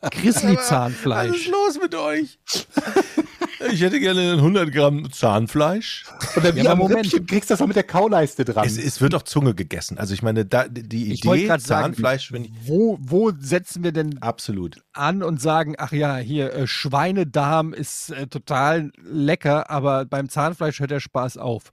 [0.00, 1.34] Was Grizzly-Zahnfleisch.
[1.34, 2.38] ist los mit euch?
[3.70, 6.04] Ich hätte gerne 100 Gramm Zahnfleisch.
[6.36, 7.06] Oder wie Ja, am aber Moment.
[7.06, 8.66] Rippchen kriegst du das noch mit der Kauleiste dran.
[8.66, 9.98] Es, es wird auf Zunge gegessen.
[9.98, 13.30] Also ich meine, da, die Ich wollte Idee gerade sagen, Zahnfleisch, wenn ich, wo, wo
[13.38, 14.82] setzen wir denn absolut.
[14.92, 20.80] an und sagen, ach ja, hier äh, Schweinedarm ist äh, total lecker, aber beim Zahnfleisch
[20.80, 21.72] hört der Spaß auf.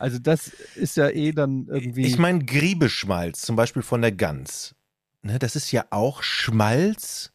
[0.00, 2.06] Also das ist ja eh dann irgendwie.
[2.06, 4.74] Ich meine, Griebeschmalz, zum Beispiel von der Gans.
[5.20, 7.32] Ne, das ist ja auch Schmalz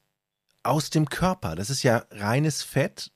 [0.63, 1.55] aus dem Körper.
[1.55, 3.11] Das ist ja reines Fett,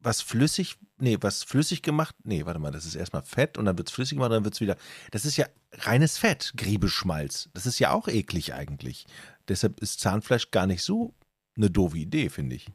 [0.00, 3.76] was flüssig, nee, was flüssig gemacht, nee, warte mal, das ist erstmal Fett und dann
[3.76, 4.78] wird es flüssig gemacht und dann wird es wieder,
[5.10, 7.50] das ist ja reines Fett, Griebeschmalz.
[7.52, 9.04] Das ist ja auch eklig eigentlich.
[9.46, 11.14] Deshalb ist Zahnfleisch gar nicht so
[11.54, 12.66] eine doofe Idee, finde ich.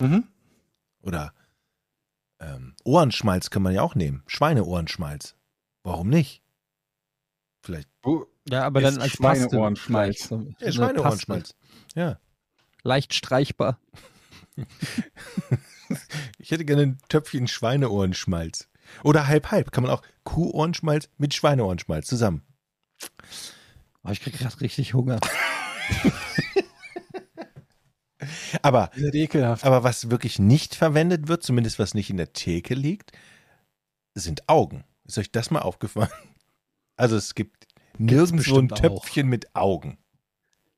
[0.00, 0.24] Mhm.
[1.02, 1.32] Oder
[2.40, 4.22] ähm, Ohrenschmalz kann man ja auch nehmen.
[4.26, 5.36] Schweineohrenschmalz.
[5.82, 6.42] Warum nicht?
[7.62, 7.88] Vielleicht
[8.48, 10.28] ja, aber dann als Schweineohrenschmalz.
[10.28, 11.54] So- Ja, Schweineohrenschmalz.
[11.94, 12.18] Ja.
[12.82, 13.78] Leicht streichbar.
[16.38, 18.68] Ich hätte gerne ein Töpfchen Schweineohrenschmalz.
[19.02, 19.72] Oder halb-halb.
[19.72, 22.42] Kann man auch Kuhohrenschmalz mit Schweineohrenschmalz zusammen.
[24.04, 25.18] Oh, ich krieg gerade richtig Hunger.
[28.62, 28.90] Aber,
[29.62, 33.12] aber was wirklich nicht verwendet wird, zumindest was nicht in der Theke liegt,
[34.14, 34.84] sind Augen.
[35.04, 36.10] Ist euch das mal aufgefallen?
[36.96, 37.66] Also es gibt
[37.98, 38.78] nirgendwo ein bestimmt auch.
[38.78, 39.98] Töpfchen mit Augen.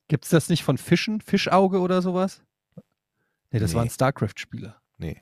[0.08, 1.20] Gibt's das nicht von Fischen?
[1.20, 2.42] Fischauge oder sowas?
[3.50, 3.76] Nee, das Nee.
[3.78, 4.80] waren StarCraft-Spieler.
[4.98, 5.20] Nee.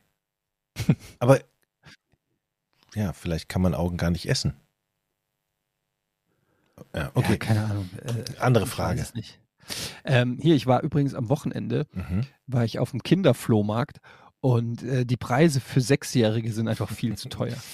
[1.18, 1.40] Aber
[2.94, 4.54] ja, vielleicht kann man Augen gar nicht essen.
[6.94, 7.32] Ja, okay.
[7.32, 7.90] Ja, keine Ahnung.
[8.04, 9.06] Äh, Andere Frage.
[10.04, 12.22] Ähm, hier, ich war übrigens am Wochenende, Mhm.
[12.46, 13.98] war ich auf dem Kinderflohmarkt
[14.40, 17.56] und äh, die Preise für Sechsjährige sind einfach viel zu teuer.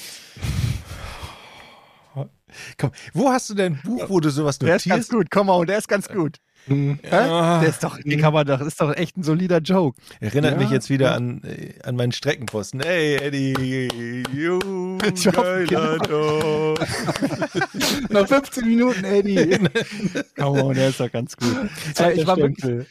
[2.78, 5.11] Komm, wo hast du denn ein Buch, wo du sowas Der ist ganz notierst?
[5.11, 6.38] gut, komm mal, der ist ganz gut.
[6.69, 6.97] Hä?
[7.11, 10.01] Ah, Der ist doch, den kann man doch, ist doch echt ein solider Joke.
[10.21, 12.81] erinnert Ja, mich jetzt wieder an, äh, an meinen Streckenposten.
[12.81, 14.59] Hey, Eddie, you
[14.99, 16.81] geiler Dog.
[18.11, 19.59] Noch 15 Minuten, Eddie.
[20.37, 21.57] Komm mal, der ist doch ganz gut.
[21.99, 22.87] Äh, ich war wirklich,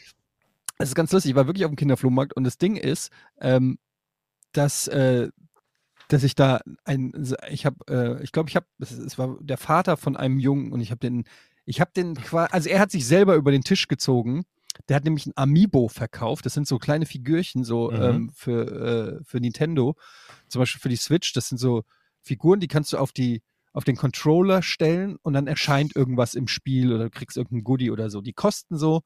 [0.78, 3.10] Es ist ganz lustig, ich war wirklich auf dem Kinderflohmarkt und das Ding ist,
[3.40, 3.78] ähm,
[4.52, 5.28] dass, äh,
[6.08, 7.12] dass ich da ein,
[7.50, 10.72] ich habe, äh, ich glaube, ich habe, es, es war der Vater von einem Jungen
[10.72, 11.24] und ich habe den,
[11.66, 14.44] ich habe den quasi, also er hat sich selber über den Tisch gezogen.
[14.88, 16.46] Der hat nämlich ein Amiibo verkauft.
[16.46, 18.02] Das sind so kleine Figürchen so Mhm.
[18.02, 19.96] ähm, für, äh, für Nintendo,
[20.48, 21.32] zum Beispiel für die Switch.
[21.32, 21.82] Das sind so
[22.22, 23.42] Figuren, die kannst du auf die
[23.72, 27.90] auf den Controller stellen und dann erscheint irgendwas im Spiel oder du kriegst irgendein Goodie
[27.90, 28.22] oder so.
[28.22, 29.02] Die kosten so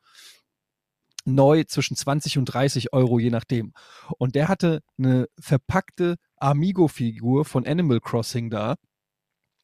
[1.25, 3.73] neu zwischen 20 und 30 Euro, je nachdem.
[4.19, 8.77] Und der hatte eine verpackte Amigo-Figur von Animal Crossing da,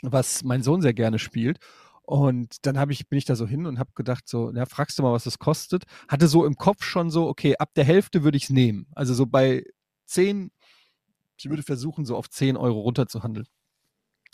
[0.02, 1.58] was mein Sohn sehr gerne spielt.
[2.06, 4.96] Und dann habe ich, bin ich da so hin und habe gedacht, so, na, fragst
[4.98, 5.84] du mal, was das kostet.
[6.08, 8.86] Hatte so im Kopf schon so, okay, ab der Hälfte würde ich es nehmen.
[8.94, 9.64] Also so bei
[10.06, 10.52] 10,
[11.36, 13.46] ich würde versuchen, so auf 10 Euro runterzuhandeln.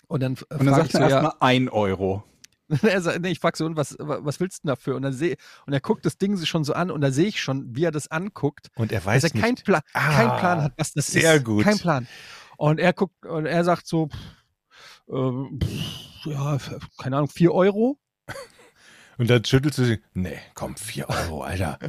[0.07, 2.23] Und dann, äh, Und dann sagt so, er ja, erstmal 1 Euro.
[2.83, 4.97] er sagt, nee, ich frage so, und was, was willst du denn dafür?
[4.97, 7.27] Und dann sehe und er guckt das Ding sich schon so an und da sehe
[7.29, 9.65] ich schon, wie er das anguckt, Und er dass weiß er kein, nicht.
[9.65, 11.45] Pla Ah, kein Plan hat, was das sehr ist.
[11.45, 11.65] gut.
[11.65, 12.07] Kein Plan.
[12.59, 14.19] Und er guckt und er sagt so, pff,
[15.11, 16.59] ähm, pff, ja,
[16.99, 17.99] keine Ahnung, 4 Euro?
[19.19, 20.01] Und dann schüttelst du sie.
[20.15, 21.79] Nee, komm, 4 Euro, Alter.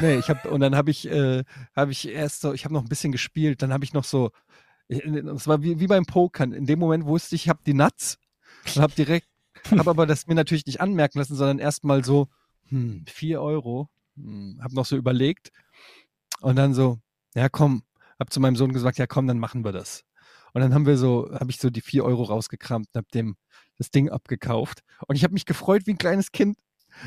[0.00, 1.42] Nee, ich habe und dann habe ich, äh,
[1.74, 4.30] habe ich erst so, ich habe noch ein bisschen gespielt, dann habe ich noch so,
[4.86, 6.52] es war wie, wie beim Pokern.
[6.52, 8.18] In dem Moment wusste ich, ich habe die Nuts
[8.76, 9.26] und habe direkt,
[9.68, 12.28] habe aber das mir natürlich nicht anmerken lassen, sondern erstmal so,
[12.68, 15.50] hm, 4 Euro, hm, habe noch so überlegt
[16.40, 17.00] und dann so,
[17.34, 17.82] ja komm,
[18.18, 20.04] habe zu meinem Sohn gesagt, ja komm, dann machen wir das.
[20.52, 23.36] Und dann haben wir so, habe ich so die 4 Euro rausgekramt und habe dem
[23.76, 24.80] das Ding abgekauft.
[25.06, 26.58] Und ich habe mich gefreut wie ein kleines Kind.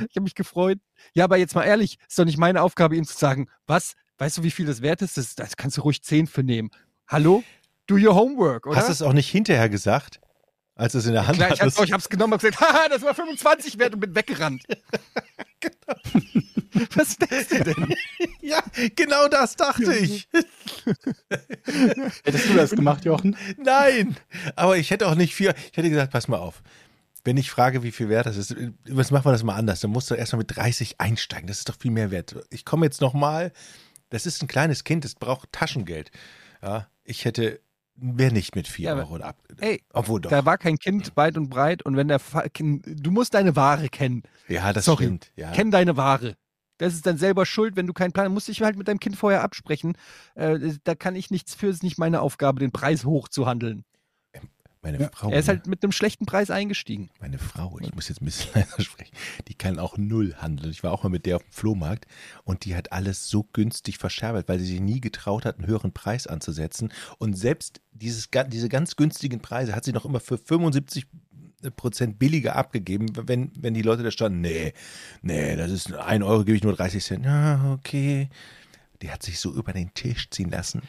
[0.09, 0.79] Ich habe mich gefreut.
[1.13, 4.37] Ja, aber jetzt mal ehrlich, ist doch nicht meine Aufgabe, ihm zu sagen, was, weißt
[4.37, 5.17] du, wie viel das wert ist?
[5.17, 6.69] Das, das kannst du ruhig 10 für nehmen.
[7.07, 7.43] Hallo?
[7.87, 8.77] Do your homework, oder?
[8.77, 10.21] Hast du es auch nicht hinterher gesagt,
[10.75, 12.87] als es in der Hand Klar, ich, hab's, doch, ich hab's genommen und gesagt, haha,
[12.89, 14.63] das war 25 wert und bin weggerannt.
[16.95, 17.95] Was denkst du denn?
[18.41, 18.63] Ja,
[18.95, 20.27] genau das dachte ich.
[22.23, 23.37] Hättest du das gemacht, Jochen?
[23.57, 24.17] Nein,
[24.55, 25.53] aber ich hätte auch nicht vier.
[25.71, 26.61] Ich hätte gesagt, pass mal auf.
[27.23, 28.55] Wenn ich frage, wie viel wert das ist,
[28.89, 29.79] was machen wir das mal anders?
[29.81, 31.47] Dann musst du erstmal mit 30 einsteigen.
[31.47, 32.35] Das ist doch viel mehr wert.
[32.49, 33.51] Ich komme jetzt nochmal.
[34.09, 36.11] Das ist ein kleines Kind, das braucht Taschengeld.
[36.61, 37.61] Ja, ich hätte,
[37.95, 39.37] wäre nicht mit 4 Ja, Euro ab.
[39.59, 40.29] Ey, Obwohl doch.
[40.29, 43.89] da war kein Kind weit und breit und wenn der Fa du musst deine Ware
[43.89, 44.23] kennen.
[44.47, 45.03] ja, das Sorry.
[45.05, 45.31] stimmt.
[45.35, 45.51] Ja.
[45.51, 46.35] Kenn deine Ware.
[46.77, 48.33] Das ist dann selber schuld, wenn du keinen Plan hast.
[48.33, 49.95] Musst dich halt mit deinem Kind vorher absprechen.
[50.33, 53.83] Äh, da kann ich nichts für, es ist nicht meine Aufgabe, den Preis hochzuhandeln.
[54.83, 55.09] Meine Ja.
[55.13, 55.29] Frau.
[55.29, 57.11] Er ist halt mit einem schlechten Preis eingestiegen.
[57.19, 59.15] Meine Frau, ich muss jetzt ein bisschen leiser sprechen,
[59.47, 60.71] die kann auch null handeln.
[60.71, 62.07] Ich war auch mal mit der auf dem Flohmarkt
[62.43, 65.91] und die hat alles so günstig verscherbelt, weil sie sich nie getraut hat, einen höheren
[65.91, 66.91] Preis anzusetzen.
[67.19, 71.05] Und selbst dieses, diese ganz günstigen Preise hat sie noch immer für 75
[71.75, 74.73] Prozent billiger abgegeben, wenn, wenn die Leute da standen, nee,
[75.21, 77.25] nee, das ist ein Euro, gebe ich nur 30 Cent.
[77.25, 78.29] Ja, okay.
[79.03, 80.81] Die hat sich so über den Tisch ziehen lassen.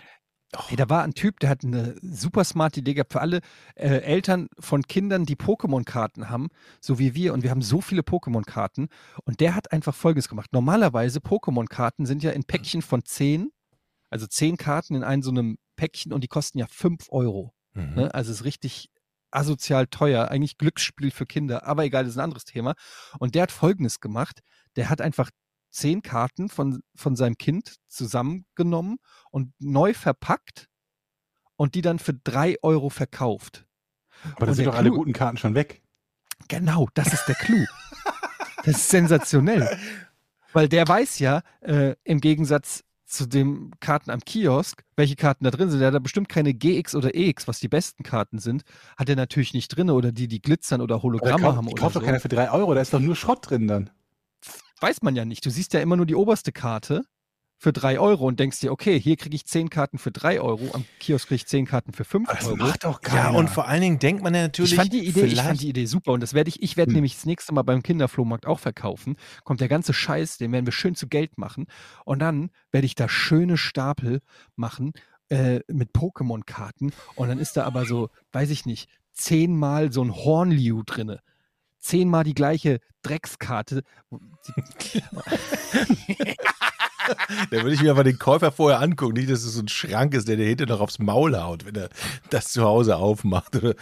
[0.55, 3.41] Hey, da war ein Typ, der hat eine super smarte Idee gehabt für alle
[3.75, 6.49] äh, Eltern von Kindern, die Pokémon-Karten haben,
[6.81, 7.33] so wie wir.
[7.33, 8.89] Und wir haben so viele Pokémon-Karten.
[9.25, 10.53] Und der hat einfach Folgendes gemacht.
[10.53, 13.51] Normalerweise, Pokémon-Karten sind ja in Päckchen von 10,
[14.11, 17.55] also 10 Karten in einem so einem Päckchen und die kosten ja 5 Euro.
[17.73, 17.95] Mhm.
[17.95, 18.15] Ne?
[18.15, 18.91] Also es ist richtig
[19.31, 22.75] asozial teuer, eigentlich Glücksspiel für Kinder, aber egal, das ist ein anderes Thema.
[23.19, 24.41] Und der hat Folgendes gemacht,
[24.77, 25.31] der hat einfach
[25.73, 28.99] zehn Karten von, von seinem Kind zusammengenommen
[29.31, 30.69] und neu verpackt
[31.57, 33.67] und die dann für drei Euro verkauft.
[34.37, 35.83] Aber da sind doch alle Clou- guten Karten schon weg.
[36.49, 37.65] Genau, das ist der Clou.
[38.65, 39.77] Das ist sensationell.
[40.53, 45.51] Weil der weiß ja, äh, im Gegensatz zu den Karten am Kiosk, welche Karten da
[45.51, 45.81] drin sind.
[45.81, 48.63] Der hat da bestimmt keine GX oder EX, was die besten Karten sind,
[48.97, 51.81] hat er natürlich nicht drin oder die, die glitzern oder Aber Hologramme kauft, haben oder
[51.81, 52.01] kauft so.
[52.01, 53.91] doch keiner für 3 Euro, da ist doch nur Schrott drin dann.
[54.83, 55.47] Weiß man ja nicht.
[55.47, 57.05] Du siehst ja immer nur die oberste Karte
[57.57, 60.73] für drei Euro und denkst dir, okay, hier kriege ich zehn Karten für drei Euro,
[60.75, 62.57] am Kiosk kriege ich zehn Karten für fünf Das Euro.
[62.57, 63.39] macht doch Ja, keiner.
[63.39, 65.69] und vor allen Dingen denkt man ja natürlich, Ich fand die Idee, ich fand die
[65.69, 66.95] Idee super und das werde ich, ich werde Hm.
[66.97, 69.15] nämlich das nächste Mal beim Kinderflohmarkt auch verkaufen.
[69.45, 71.67] Kommt der ganze Scheiß, den werden wir schön zu Geld machen
[72.05, 74.21] und dann werde ich da schöne Stapel
[74.57, 74.93] machen
[75.29, 80.13] äh, mit Pokémon-Karten und dann ist da aber so, weiß ich nicht, zehnmal so ein
[80.13, 81.21] Hornliu drinne.
[81.83, 83.83] Zehnmal die gleiche Dreckskarte.
[87.51, 90.15] Da würde ich mir aber den Käufer vorher angucken, nicht, dass es so ein Schrank
[90.15, 91.89] ist, der dir hinter noch aufs Maul haut, wenn er
[92.31, 93.57] das zu Hause aufmacht.
[93.57, 93.75] Oder?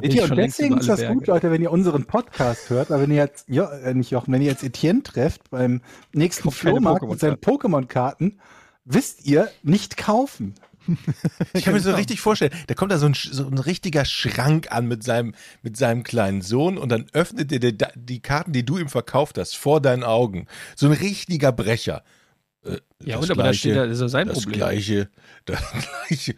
[0.00, 1.30] Ja, und deswegen ist das gut, Berge.
[1.32, 4.42] Leute, wenn ihr unseren Podcast hört, aber wenn ihr jetzt, jo, äh, nicht Jochen, wenn
[4.42, 5.80] ihr jetzt Etienne trefft beim
[6.12, 8.38] nächsten Flohmarkt mit seinen Pokémon-Karten,
[8.84, 10.54] wisst ihr, nicht kaufen.
[11.54, 11.96] Ich kann mir so Genau.
[11.98, 15.76] richtig vorstellen, da kommt da so ein, so ein richtiger Schrank an mit seinem, mit
[15.76, 19.56] seinem kleinen Sohn und dann öffnet er die, die Karten, die du ihm verkauft hast,
[19.56, 20.46] vor deinen Augen.
[20.76, 22.02] So ein richtiger Brecher.
[22.64, 24.58] Äh, Ja, und aber da Gleiche, steht da, ist ja sein das Problem.
[24.58, 25.08] Gleiche,
[25.44, 25.60] das
[26.08, 26.34] Gleiche.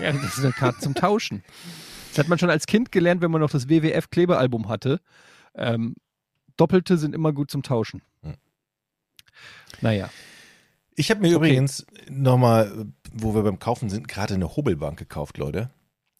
[0.00, 1.42] Ja, das ist eine Karte zum Tauschen.
[2.10, 5.00] Das hat man schon als Kind gelernt, wenn man noch das WWF-Klebealbum hatte.
[5.54, 5.94] Ähm,
[6.56, 8.02] Doppelte sind immer gut zum Tauschen.
[8.22, 8.34] Hm.
[9.80, 10.10] Naja.
[10.94, 11.36] Ich habe mir Okay.
[11.36, 15.70] übrigens nochmal, wo wir beim Kaufen sind, gerade eine Hobelbank gekauft, Leute.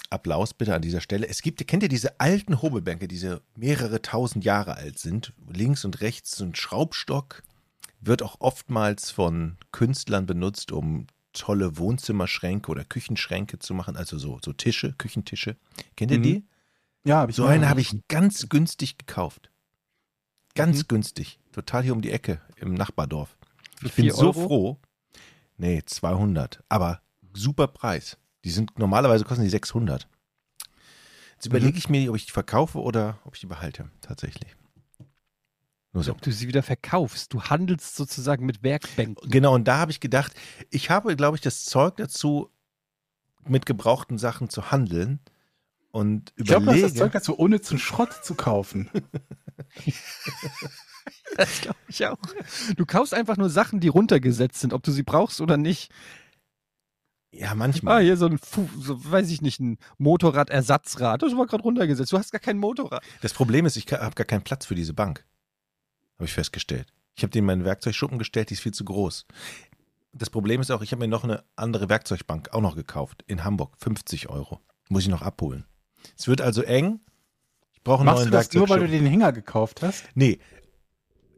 [0.08, 1.28] Applaus bitte an dieser Stelle.
[1.28, 5.32] Es gibt, kennt ihr diese alten Hobelbänke, diese mehrere tausend Jahre alt sind?
[5.48, 7.42] Links und rechts so ein Schraubstock.
[8.00, 13.96] Wird auch oftmals von Künstlern benutzt, um tolle Wohnzimmerschränke oder Küchenschränke zu machen.
[13.96, 15.56] Also so, so Tische, Küchentische.
[15.96, 16.22] Kennt ihr Mhm.
[16.22, 16.44] die?
[17.04, 19.50] Ja, hab ich So eine habe ich ganz günstig gekauft.
[20.56, 20.88] Ganz Mhm.
[20.88, 21.38] günstig.
[21.52, 23.36] Total hier um die Ecke im Nachbardorf.
[23.80, 24.32] Für Ich bin so Euro?
[24.46, 24.78] froh.
[25.56, 26.62] Nee, 200.
[26.68, 27.00] Aber
[27.32, 28.16] super Preis.
[28.44, 30.06] Die sind normalerweise kosten die 600.
[31.34, 31.50] Jetzt Mhm.
[31.56, 33.90] überlege ich mir, ob ich die verkaufe oder ob ich die behalte.
[34.00, 34.54] Tatsächlich.
[35.92, 36.12] Nur so.
[36.12, 37.32] Ob du sie wieder verkaufst.
[37.32, 39.28] Du handelst sozusagen mit Werkbänken.
[39.30, 40.32] Genau, und da habe ich gedacht,
[40.70, 42.50] ich habe, glaube ich, das Zeug dazu,
[43.48, 45.18] mit gebrauchten Sachen zu handeln.
[45.90, 46.86] Und Ich glaube, überlege.
[46.86, 48.88] das Zeug dazu, ohne zum Schrott zu kaufen.
[51.36, 52.18] Das glaube ich auch.
[52.76, 55.90] Du kaufst einfach nur Sachen, die runtergesetzt sind, ob du sie brauchst oder nicht.
[57.32, 58.02] ja, Ah, manchmal.
[58.02, 58.38] hier so ein,
[58.78, 61.22] so, weiß ich nicht, ein Motorradersatzrad.
[61.22, 62.12] Das war gerade runtergesetzt.
[62.12, 63.02] Du hast gar kein Motorrad.
[63.22, 65.24] Das Problem ist, ich habe gar keinen Platz für diese Bank.
[66.16, 66.92] Habe ich festgestellt.
[67.16, 69.26] Ich habe die in meinen Werkzeugschuppen gestellt, die ist viel zu groß.
[70.12, 73.22] Das Problem ist auch, ich habe mir noch eine andere Werkzeugbank auch noch gekauft.
[73.26, 73.74] In Hamburg.
[73.78, 74.60] 50 Euro.
[74.88, 75.64] Muss ich noch abholen.
[76.18, 77.00] Es wird also eng.
[77.72, 80.04] Ich brauche einen Machst du neuen das nur, weil du den Hänger gekauft hast?
[80.14, 80.38] Nee.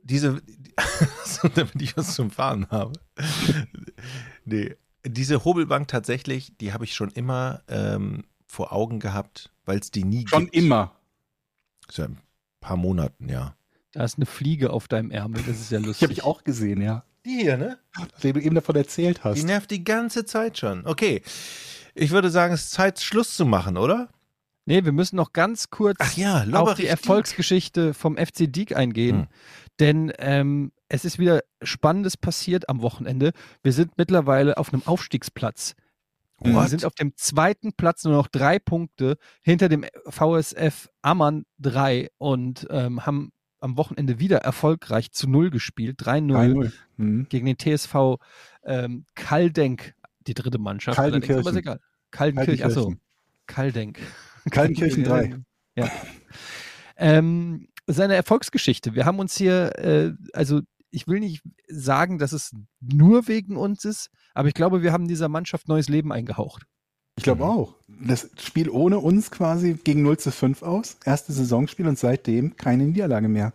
[0.03, 0.41] Diese,
[1.25, 2.93] so, damit ich was zum Fahren habe.
[4.45, 4.75] nee.
[5.05, 10.05] Diese Hobelbank tatsächlich, die habe ich schon immer ähm, vor Augen gehabt, weil es die
[10.05, 10.55] nie Schon gibt.
[10.57, 10.95] immer.
[11.91, 12.21] Seit ein
[12.61, 13.57] paar Monaten, ja.
[13.93, 15.43] Da ist eine Fliege auf deinem Ärmel.
[15.45, 16.03] Das ist ja Die lustig.
[16.05, 17.05] habe ich auch gesehen, ja.
[17.27, 17.79] Die hier, ne?
[18.23, 19.43] Den du eben davon erzählt Die hast.
[19.43, 20.87] nervt die ganze Zeit schon.
[20.87, 21.23] Okay.
[21.95, 24.09] Ich würde sagen, es ist Zeit, Schluss zu machen, oder?
[24.67, 29.23] Nee, wir müssen noch ganz kurz Ach ja, auf die Erfolgsgeschichte vom FC Diek eingehen.
[29.23, 29.27] Hm.
[29.83, 33.33] Denn ähm, es ist wieder Spannendes passiert am Wochenende.
[33.65, 35.75] Wir sind mittlerweile auf einem Aufstiegsplatz.
[36.41, 36.69] Wir What?
[36.69, 42.65] sind auf dem zweiten Platz, nur noch drei Punkte hinter dem VSF Ammann 3 und
[42.71, 46.01] ähm, haben am Wochenende wieder erfolgreich zu Null gespielt.
[46.01, 46.73] 3-0 3-0.
[46.99, 47.27] Mhm.
[47.29, 48.19] gegen den TSV
[48.65, 49.95] ähm, Kaldenk,
[50.29, 50.97] die dritte Mannschaft.
[50.97, 51.41] Kaldenkirchen.
[51.41, 51.81] Aber ist egal.
[52.13, 52.95] Kaldenkirchen, achso.
[53.49, 53.99] Kaldenk.
[54.49, 55.37] Kaltenkirchen 3.
[55.75, 55.91] Ja.
[56.99, 58.95] Ähm, seine Erfolgsgeschichte.
[58.95, 60.61] Wir haben uns hier, äh, also
[60.91, 65.09] ich will nicht sagen, dass es nur wegen uns ist, aber ich glaube, wir haben
[65.09, 66.67] dieser Mannschaft neues Leben eingehaucht.
[67.17, 67.75] Ich glaube auch.
[67.89, 70.97] Das Spiel ohne uns quasi gegen 0 zu 5 aus.
[71.05, 73.53] Erste Saisonspiel und seitdem keine Niederlage mehr.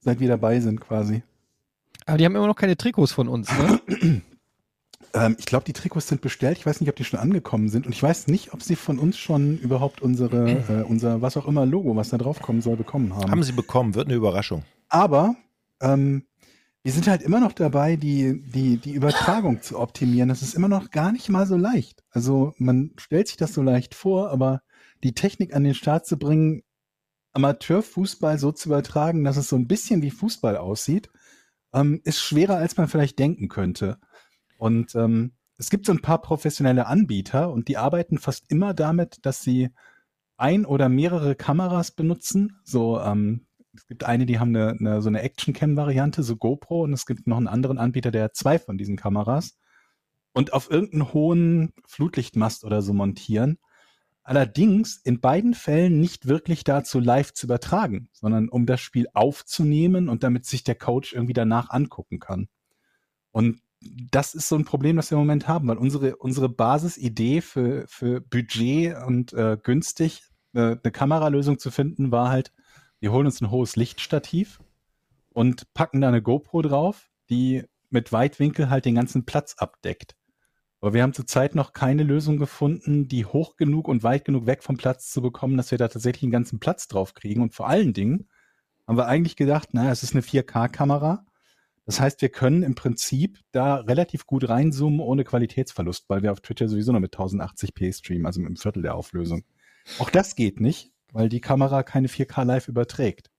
[0.00, 1.22] Seit wir dabei sind quasi.
[2.04, 3.48] Aber die haben immer noch keine Trikots von uns.
[3.50, 4.22] Ne?
[5.16, 6.58] Ähm, ich glaube, die Trikots sind bestellt.
[6.58, 7.86] Ich weiß nicht, ob die schon angekommen sind.
[7.86, 11.48] Und ich weiß nicht, ob sie von uns schon überhaupt unsere, äh, unser, was auch
[11.48, 13.30] immer, Logo, was da drauf kommen soll, bekommen haben.
[13.30, 14.64] Haben sie bekommen, wird eine Überraschung.
[14.88, 15.34] Aber
[15.80, 16.26] ähm,
[16.82, 20.28] wir sind halt immer noch dabei, die, die, die Übertragung zu optimieren.
[20.28, 22.04] Das ist immer noch gar nicht mal so leicht.
[22.10, 24.62] Also man stellt sich das so leicht vor, aber
[25.02, 26.62] die Technik an den Start zu bringen,
[27.32, 31.10] Amateurfußball so zu übertragen, dass es so ein bisschen wie Fußball aussieht,
[31.74, 33.98] ähm, ist schwerer, als man vielleicht denken könnte.
[34.56, 39.24] Und ähm, es gibt so ein paar professionelle Anbieter und die arbeiten fast immer damit,
[39.24, 39.70] dass sie
[40.36, 42.60] ein oder mehrere Kameras benutzen.
[42.64, 46.92] So, ähm, es gibt eine, die haben eine, eine so eine Action-Cam-Variante, so GoPro, und
[46.92, 49.56] es gibt noch einen anderen Anbieter, der hat zwei von diesen Kameras
[50.32, 53.58] und auf irgendeinen hohen Flutlichtmast oder so montieren.
[54.22, 60.08] Allerdings in beiden Fällen nicht wirklich dazu live zu übertragen, sondern um das Spiel aufzunehmen
[60.08, 62.48] und damit sich der Coach irgendwie danach angucken kann.
[63.30, 63.60] Und
[64.10, 67.86] das ist so ein Problem, das wir im Moment haben, weil unsere, unsere Basisidee für,
[67.88, 70.22] für Budget und äh, günstig
[70.54, 72.52] äh, eine Kameralösung zu finden, war halt,
[73.00, 74.60] wir holen uns ein hohes Lichtstativ
[75.30, 80.16] und packen da eine GoPro drauf, die mit Weitwinkel halt den ganzen Platz abdeckt.
[80.80, 84.62] Aber wir haben zurzeit noch keine Lösung gefunden, die hoch genug und weit genug weg
[84.62, 87.42] vom Platz zu bekommen, dass wir da tatsächlich einen ganzen Platz drauf kriegen.
[87.42, 88.28] Und vor allen Dingen
[88.86, 91.24] haben wir eigentlich gedacht, naja, es ist eine 4K-Kamera.
[91.86, 96.40] Das heißt, wir können im Prinzip da relativ gut reinzoomen ohne Qualitätsverlust, weil wir auf
[96.40, 99.44] Twitter sowieso nur mit 1080p streamen, also mit einem Viertel der Auflösung.
[100.00, 103.30] Auch das geht nicht, weil die Kamera keine 4K live überträgt.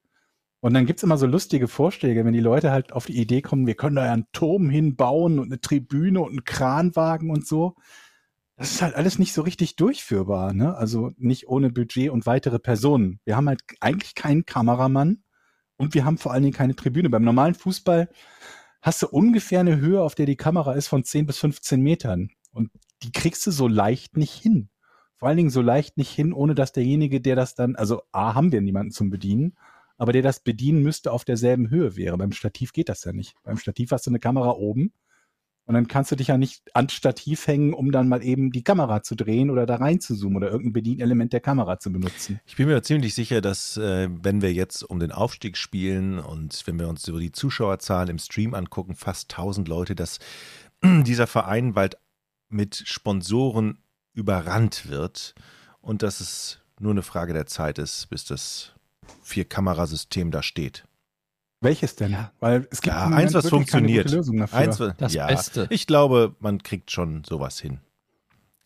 [0.62, 3.68] Und dann gibt's immer so lustige Vorschläge, wenn die Leute halt auf die Idee kommen,
[3.68, 7.76] wir können da ja einen Turm hinbauen und eine Tribüne und einen Kranwagen und so.
[8.56, 10.76] Das ist halt alles nicht so richtig durchführbar, ne?
[10.76, 13.20] Also nicht ohne Budget und weitere Personen.
[13.24, 15.22] Wir haben halt eigentlich keinen Kameramann
[15.78, 17.10] und wir haben vor allen Dingen keine Tribüne.
[17.10, 18.10] Beim normalen Fußball
[18.82, 22.30] hast du ungefähr eine Höhe, auf der die Kamera ist von 10 bis 15 Metern.
[22.52, 22.72] Und
[23.04, 24.70] die kriegst du so leicht nicht hin.
[25.18, 28.36] Vor allen Dingen so leicht nicht hin, ohne dass derjenige, der das dann, also A,
[28.36, 29.56] haben wir niemanden zum Bedienen
[29.98, 32.18] aber der das bedienen müsste, auf derselben Höhe wäre.
[32.18, 33.36] Beim Stativ geht das ja nicht.
[33.44, 34.94] Beim Stativ hast du eine Kamera oben
[35.68, 38.64] und dann kannst du dich ja nicht ans Stativ hängen, um dann mal eben die
[38.64, 42.40] Kamera zu drehen oder da rein zu zoomen oder irgendein Bedienelement der Kamera zu benutzen.
[42.46, 46.66] Ich bin mir ziemlich sicher, dass äh, wenn wir jetzt um den Aufstieg spielen und
[46.66, 50.20] wenn wir uns so die Zuschauerzahlen im Stream angucken, fast 1000 Leute, dass
[50.84, 51.98] dieser Verein bald
[52.48, 53.80] mit Sponsoren
[54.14, 55.36] überrannt wird
[55.82, 58.72] und dass es nur eine Frage der Zeit ist, bis das
[59.22, 60.87] Vier-Kamerasystem da steht.
[61.62, 62.12] Welches denn?
[62.12, 62.32] Ja.
[62.40, 64.06] Weil es gibt Ja, eins, was funktioniert.
[64.06, 64.58] keine gute Lösung dafür.
[64.60, 65.68] Eins, Das ja, Beste.
[65.70, 67.80] Ich glaube, man kriegt schon sowas hin.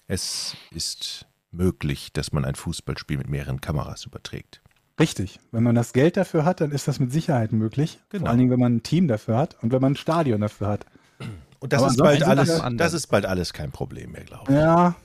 [0.08, 4.62] Es ist möglich, dass man ein Fußballspiel mit mehreren Kameras überträgt.
[5.00, 5.40] Richtig.
[5.52, 8.00] Wenn man das Geld dafür hat, dann ist das mit Sicherheit möglich.
[8.10, 8.24] Genau.
[8.24, 10.68] Vor allen Dingen, wenn man ein Team dafür hat und wenn man ein Stadion dafür
[10.68, 10.86] hat.
[11.60, 14.58] Und das Aber ist bald alles, das ist bald alles kein Problem mehr, glaube ich.
[14.58, 14.96] Ja,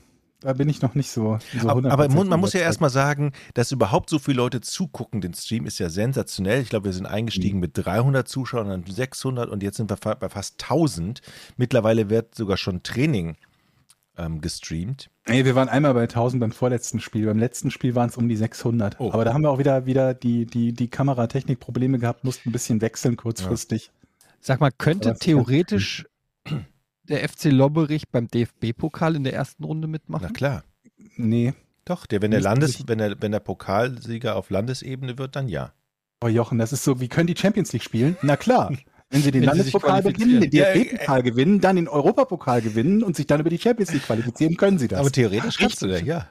[0.41, 1.39] da bin ich noch nicht so.
[1.59, 4.61] so aber, aber 100% mu- man muss ja erstmal sagen, dass überhaupt so viele Leute
[4.61, 6.61] zugucken, den Stream ist ja sensationell.
[6.61, 7.13] Ich glaube, wir sind Mhm.
[7.13, 11.21] eingestiegen mit 300 Zuschauern, dann 600 und jetzt sind wir bei fast 1000.
[11.57, 13.35] Mittlerweile wird sogar schon Training
[14.19, 15.09] ähm, gestreamt.
[15.27, 17.25] Nee, wir waren einmal bei 1000 beim vorletzten Spiel.
[17.27, 18.99] Beim letzten Spiel waren es um die 600.
[18.99, 19.11] Oh.
[19.11, 22.81] Aber da haben wir auch wieder, wieder die, die, die Kameratechnik-Probleme gehabt, mussten ein bisschen
[22.81, 23.91] wechseln kurzfristig.
[24.39, 26.05] Sag mal, könnte theoretisch
[27.09, 30.33] der FC Lobberich beim DFB-Pokal in der ersten Runde Na mitmachen?
[30.33, 30.63] klar.
[31.15, 31.53] Nee.
[31.85, 35.71] Doch, der, wenn, der Landes, wenn, der, wenn der Pokalsieger auf Landesebene wird, dann ja.
[36.21, 38.17] Oh Jochen, das ist so, wie können die Champions League spielen?
[38.21, 38.73] Na klar.
[39.09, 40.49] Wenn sie den Wenn Landespokal gewinnen, den.
[40.49, 44.79] DFB-Pokal gewinnen, dann den Europapokal gewinnen und sich dann über die Champions League qualifizieren, können
[44.79, 44.99] sie das.
[44.99, 46.27] Aber theoretisch kannst du das, ja.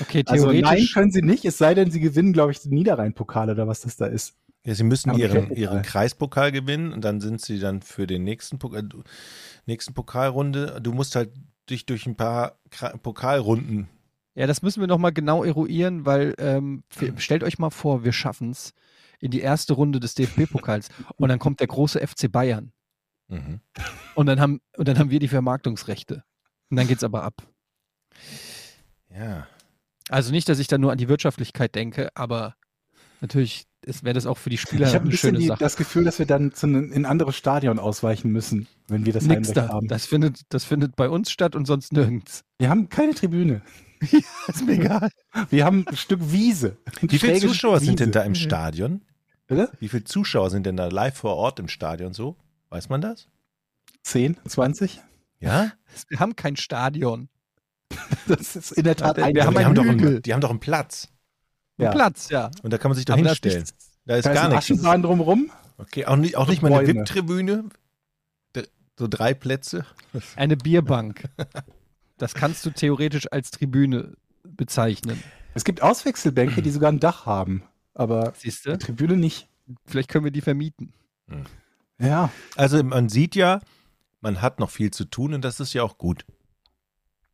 [0.00, 0.94] Okay, also nein, theoretisch.
[0.94, 3.96] können sie nicht, es sei denn, sie gewinnen, glaube ich, den Niederrhein-Pokal oder was das
[3.96, 4.34] da ist.
[4.68, 8.22] Ja sie müssen Aber ihren, ihren Kreispokal gewinnen und dann sind sie dann für den
[8.24, 9.02] nächsten, Pokal, du-
[9.66, 10.78] nächsten Pokalrunde.
[10.82, 11.30] Du musst halt
[11.70, 13.88] dich durch ein paar Kra- Pokalrunden.
[14.34, 16.82] ja, das müssen wir nochmal genau eruieren, weil ähm,
[17.16, 18.72] stellt euch mal vor, wir schaffen es
[19.20, 22.72] in die erste Runde des DFB-Pokals und dann kommt der große FC Bayern
[23.30, 23.60] Mhm.
[24.14, 26.24] und dann haben, und dann haben wir die Vermarktungsrechte.
[26.70, 27.42] Und dann geht's aber ab.
[29.14, 29.46] Ja.
[30.08, 32.54] Also nicht, dass ich da nur an die Wirtschaftlichkeit denke, aber
[33.20, 33.66] natürlich
[34.04, 35.58] wäre das auch für die Spieler ich habe ein eine bisschen schöne die, Sache.
[35.58, 39.12] das Gefühl, dass wir dann zu einem, in ein anderes Stadion ausweichen müssen, wenn wir
[39.12, 39.68] das Nix Heimrecht da.
[39.68, 39.88] haben.
[39.88, 42.44] Das findet, das findet bei uns statt und sonst nirgends.
[42.58, 43.62] Wir haben keine Tribüne.
[44.00, 45.10] ist mir egal.
[45.50, 46.76] Wir haben ein Stück Wiese.
[47.00, 48.18] Ein Wie viele Zuschauer Stück sind denn Wiese.
[48.18, 49.02] da im Stadion?
[49.46, 49.70] Bitte?
[49.80, 52.36] Wie viele Zuschauer sind denn da live vor Ort im Stadion so?
[52.68, 53.28] Weiß man das?
[54.02, 55.00] 10, 20?
[55.40, 55.72] Ja?
[56.08, 57.28] Wir haben kein Stadion.
[58.26, 60.34] Das ist in der Tat Wir ein haben Aber die, einen haben doch einen, die
[60.34, 61.08] haben doch einen Platz.
[61.84, 61.90] Ja.
[61.92, 62.50] Platz, ja.
[62.62, 63.62] Und da kann man sich doch Aber da ist hinstellen.
[63.64, 64.64] nichts- Da ist Da ist gar nichts.
[64.64, 65.50] Aschenbahn drumrum.
[65.78, 66.86] Okay, auch nicht, auch nicht mal eine.
[66.88, 67.64] VIP-Tribüne?
[69.00, 69.86] So drei Plätze?
[70.34, 71.22] Eine Bierbank.
[72.16, 75.22] Das kannst du theoretisch als Tribüne bezeichnen.
[75.54, 77.62] Es gibt Auswechselbänke, die sogar ein Dach haben,
[77.94, 78.78] aber Siehst die du?
[78.78, 79.46] Tribüne nicht.
[79.86, 80.92] Vielleicht können wir die vermieten.
[82.00, 83.60] Ja, Also man sieht ja,
[84.20, 86.26] man hat noch viel zu tun und das ist ja auch gut.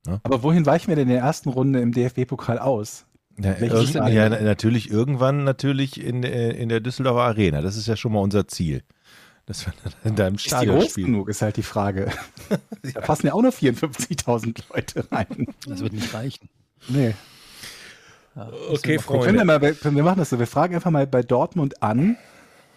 [0.07, 3.07] aber wohin weichen wir denn in der ersten Runde im DFB-Pokal aus?
[3.39, 4.13] Ja, irgend, Stadion?
[4.17, 7.61] ja, na- natürlich irgendwann natürlich in, äh, in der Düsseldorfer Arena.
[7.63, 8.83] Das ist ja schon mal unser Ziel.
[9.47, 9.73] Dass wir
[10.05, 11.07] in deinem Ist die Stadion groß spielen.
[11.09, 12.11] genug, ist halt die Frage.
[12.95, 15.47] Da passen ja auch nur 54.000 Leute rein.
[15.67, 16.49] Das wird nicht reichen.
[16.89, 17.15] Nee.
[18.37, 19.45] Ja, Okay, müssen wir mal Können wir, Freunde.
[19.45, 22.17] mal, bei- wir machen das so, wir fragen einfach mal bei Dortmund an,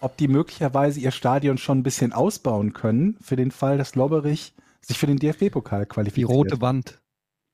[0.01, 4.53] ob die möglicherweise ihr Stadion schon ein bisschen ausbauen können, für den Fall, dass Lobberich
[4.81, 6.05] sich für den DFB-Pokal gucken.
[6.05, 6.29] Die qualifiziert.
[6.29, 6.99] rote Wand.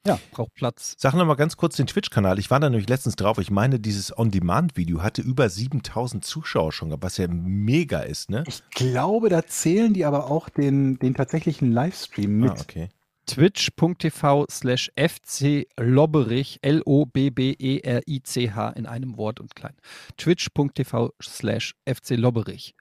[0.05, 0.95] Ja, braucht Platz.
[0.97, 2.37] Sag noch mal ganz kurz den Twitch-Kanal.
[2.37, 3.37] Ich war da nämlich letztens drauf.
[3.37, 8.43] Ich meine, dieses On-Demand-Video hatte über 7000 Zuschauer schon gehabt, was ja mega ist, ne?
[8.45, 12.51] Ich glaube, da zählen die aber auch den, den tatsächlichen Livestream mit.
[12.51, 12.89] Ah, okay.
[13.27, 19.75] Twitch.tv slash FC Lobberich, L-O-B-B-E-R-I-C-H in einem Wort und klein.
[20.17, 22.75] Twitch.tv slash FC Lobberich.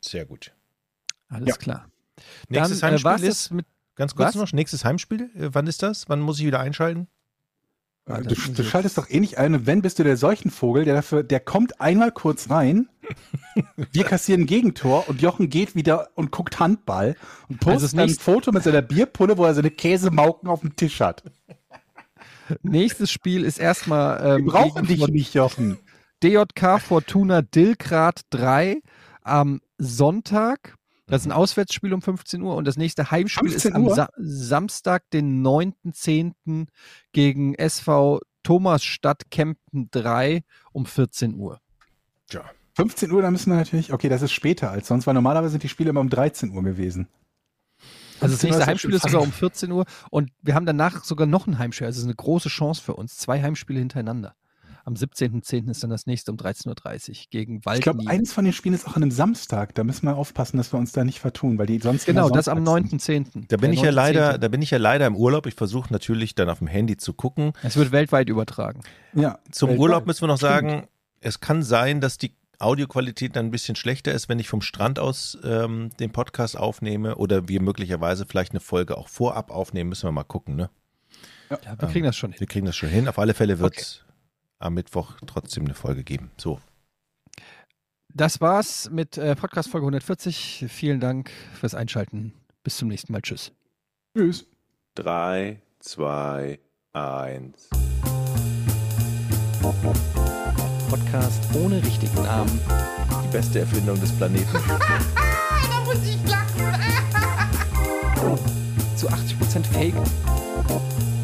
[0.00, 0.52] Sehr gut.
[1.28, 1.56] Alles Ja.
[1.56, 1.88] klar.
[2.48, 3.66] Nächstes Dann, äh, Heimspiel war's ist, das mit,
[3.96, 4.34] ganz kurz was?
[4.36, 6.08] noch, nächstes Heimspiel, äh, wann ist das?
[6.08, 7.08] Wann muss ich wieder einschalten?
[8.06, 10.18] Ah, du, muss du ich schaltest doch eh nicht ein und wenn bist du der
[10.18, 12.88] Seuchenvogel, der dafür, der kommt einmal kurz rein,
[13.92, 17.16] wir kassieren ein Gegentor und Jochen geht wieder und guckt Handball
[17.48, 20.48] und Also postet das dann ein nächste- Foto mit seiner Bierpulle, wo er seine Käsemauken
[20.50, 21.22] auf dem Tisch hat.
[22.62, 25.78] Nächstes Spiel ist erstmal Wir ähm, brauchen gegen dich nicht, Jochen.
[26.22, 28.82] DJK Fortuna Dillgrad 3
[29.22, 30.76] am Sonntag.
[31.06, 33.94] Das ist ein Auswärtsspiel um 15 Uhr und das nächste Heimspiel ist 15 am?
[33.94, 36.66] Sa Samstag, den 9.10.
[37.12, 41.60] gegen SV Thomasstadt Kempten 3 um 14 Uhr.
[42.76, 45.62] 15 Uhr, da müssen wir natürlich, okay, das ist später als sonst, weil normalerweise sind
[45.62, 47.08] die Spiele immer um 13 Uhr gewesen.
[48.20, 50.66] Also das 15 Uhr nächste Heimspiel ja ist sogar um 14 Uhr und wir haben
[50.66, 51.86] danach sogar noch ein Heimspiel.
[51.86, 53.16] Also es ist eine große Chance für uns.
[53.16, 54.34] Zwei Heimspiele hintereinander.
[54.86, 55.70] Am 17.10.
[55.70, 58.86] ist dann das nächste um 13.30 Uhr gegen Ich glaube, eines von den Spielen ist
[58.86, 59.74] auch an einem Samstag.
[59.74, 62.48] Da müssen wir aufpassen, dass wir uns da nicht vertun, weil die sonst Genau, das
[62.48, 63.28] am sonntags sind.
[63.34, 63.44] 9.10.
[63.48, 63.92] Da bin ich ja 9.10..
[63.92, 65.46] leider, da bin ich ja leider im Urlaub.
[65.46, 67.52] Ich versuche natürlich dann auf dem Handy zu gucken.
[67.62, 68.82] Es wird weltweit übertragen.
[69.14, 69.82] Ja, Zum weltweit.
[69.82, 70.52] Urlaub müssen wir noch Stimmt.
[70.52, 70.88] sagen,
[71.20, 74.98] es kann sein, dass die Audioqualität dann ein bisschen schlechter ist, wenn ich vom Strand
[74.98, 80.06] aus ähm, den Podcast aufnehme oder wir möglicherweise vielleicht eine Folge auch vorab aufnehmen, müssen
[80.06, 80.56] wir mal gucken.
[80.56, 80.68] Ne?
[81.50, 82.40] Ja, wir kriegen das schon hin.
[82.40, 83.08] Wir kriegen das schon hin.
[83.08, 84.03] Auf alle Fälle wird es
[84.64, 86.30] am Mittwoch trotzdem eine Folge geben.
[86.36, 86.60] So,
[88.12, 90.66] Das war's mit äh, Podcast Folge 140.
[90.68, 92.32] Vielen Dank fürs Einschalten.
[92.62, 93.20] Bis zum nächsten Mal.
[93.20, 93.52] Tschüss.
[94.16, 94.46] Tschüss.
[94.96, 96.58] 3, 2,
[96.92, 97.68] 1.
[100.88, 102.60] Podcast ohne richtigen Namen.
[103.24, 104.46] Die beste Erfindung des Planeten.
[105.68, 106.72] Da muss ich lachen.
[108.96, 109.94] Zu 80% Fake.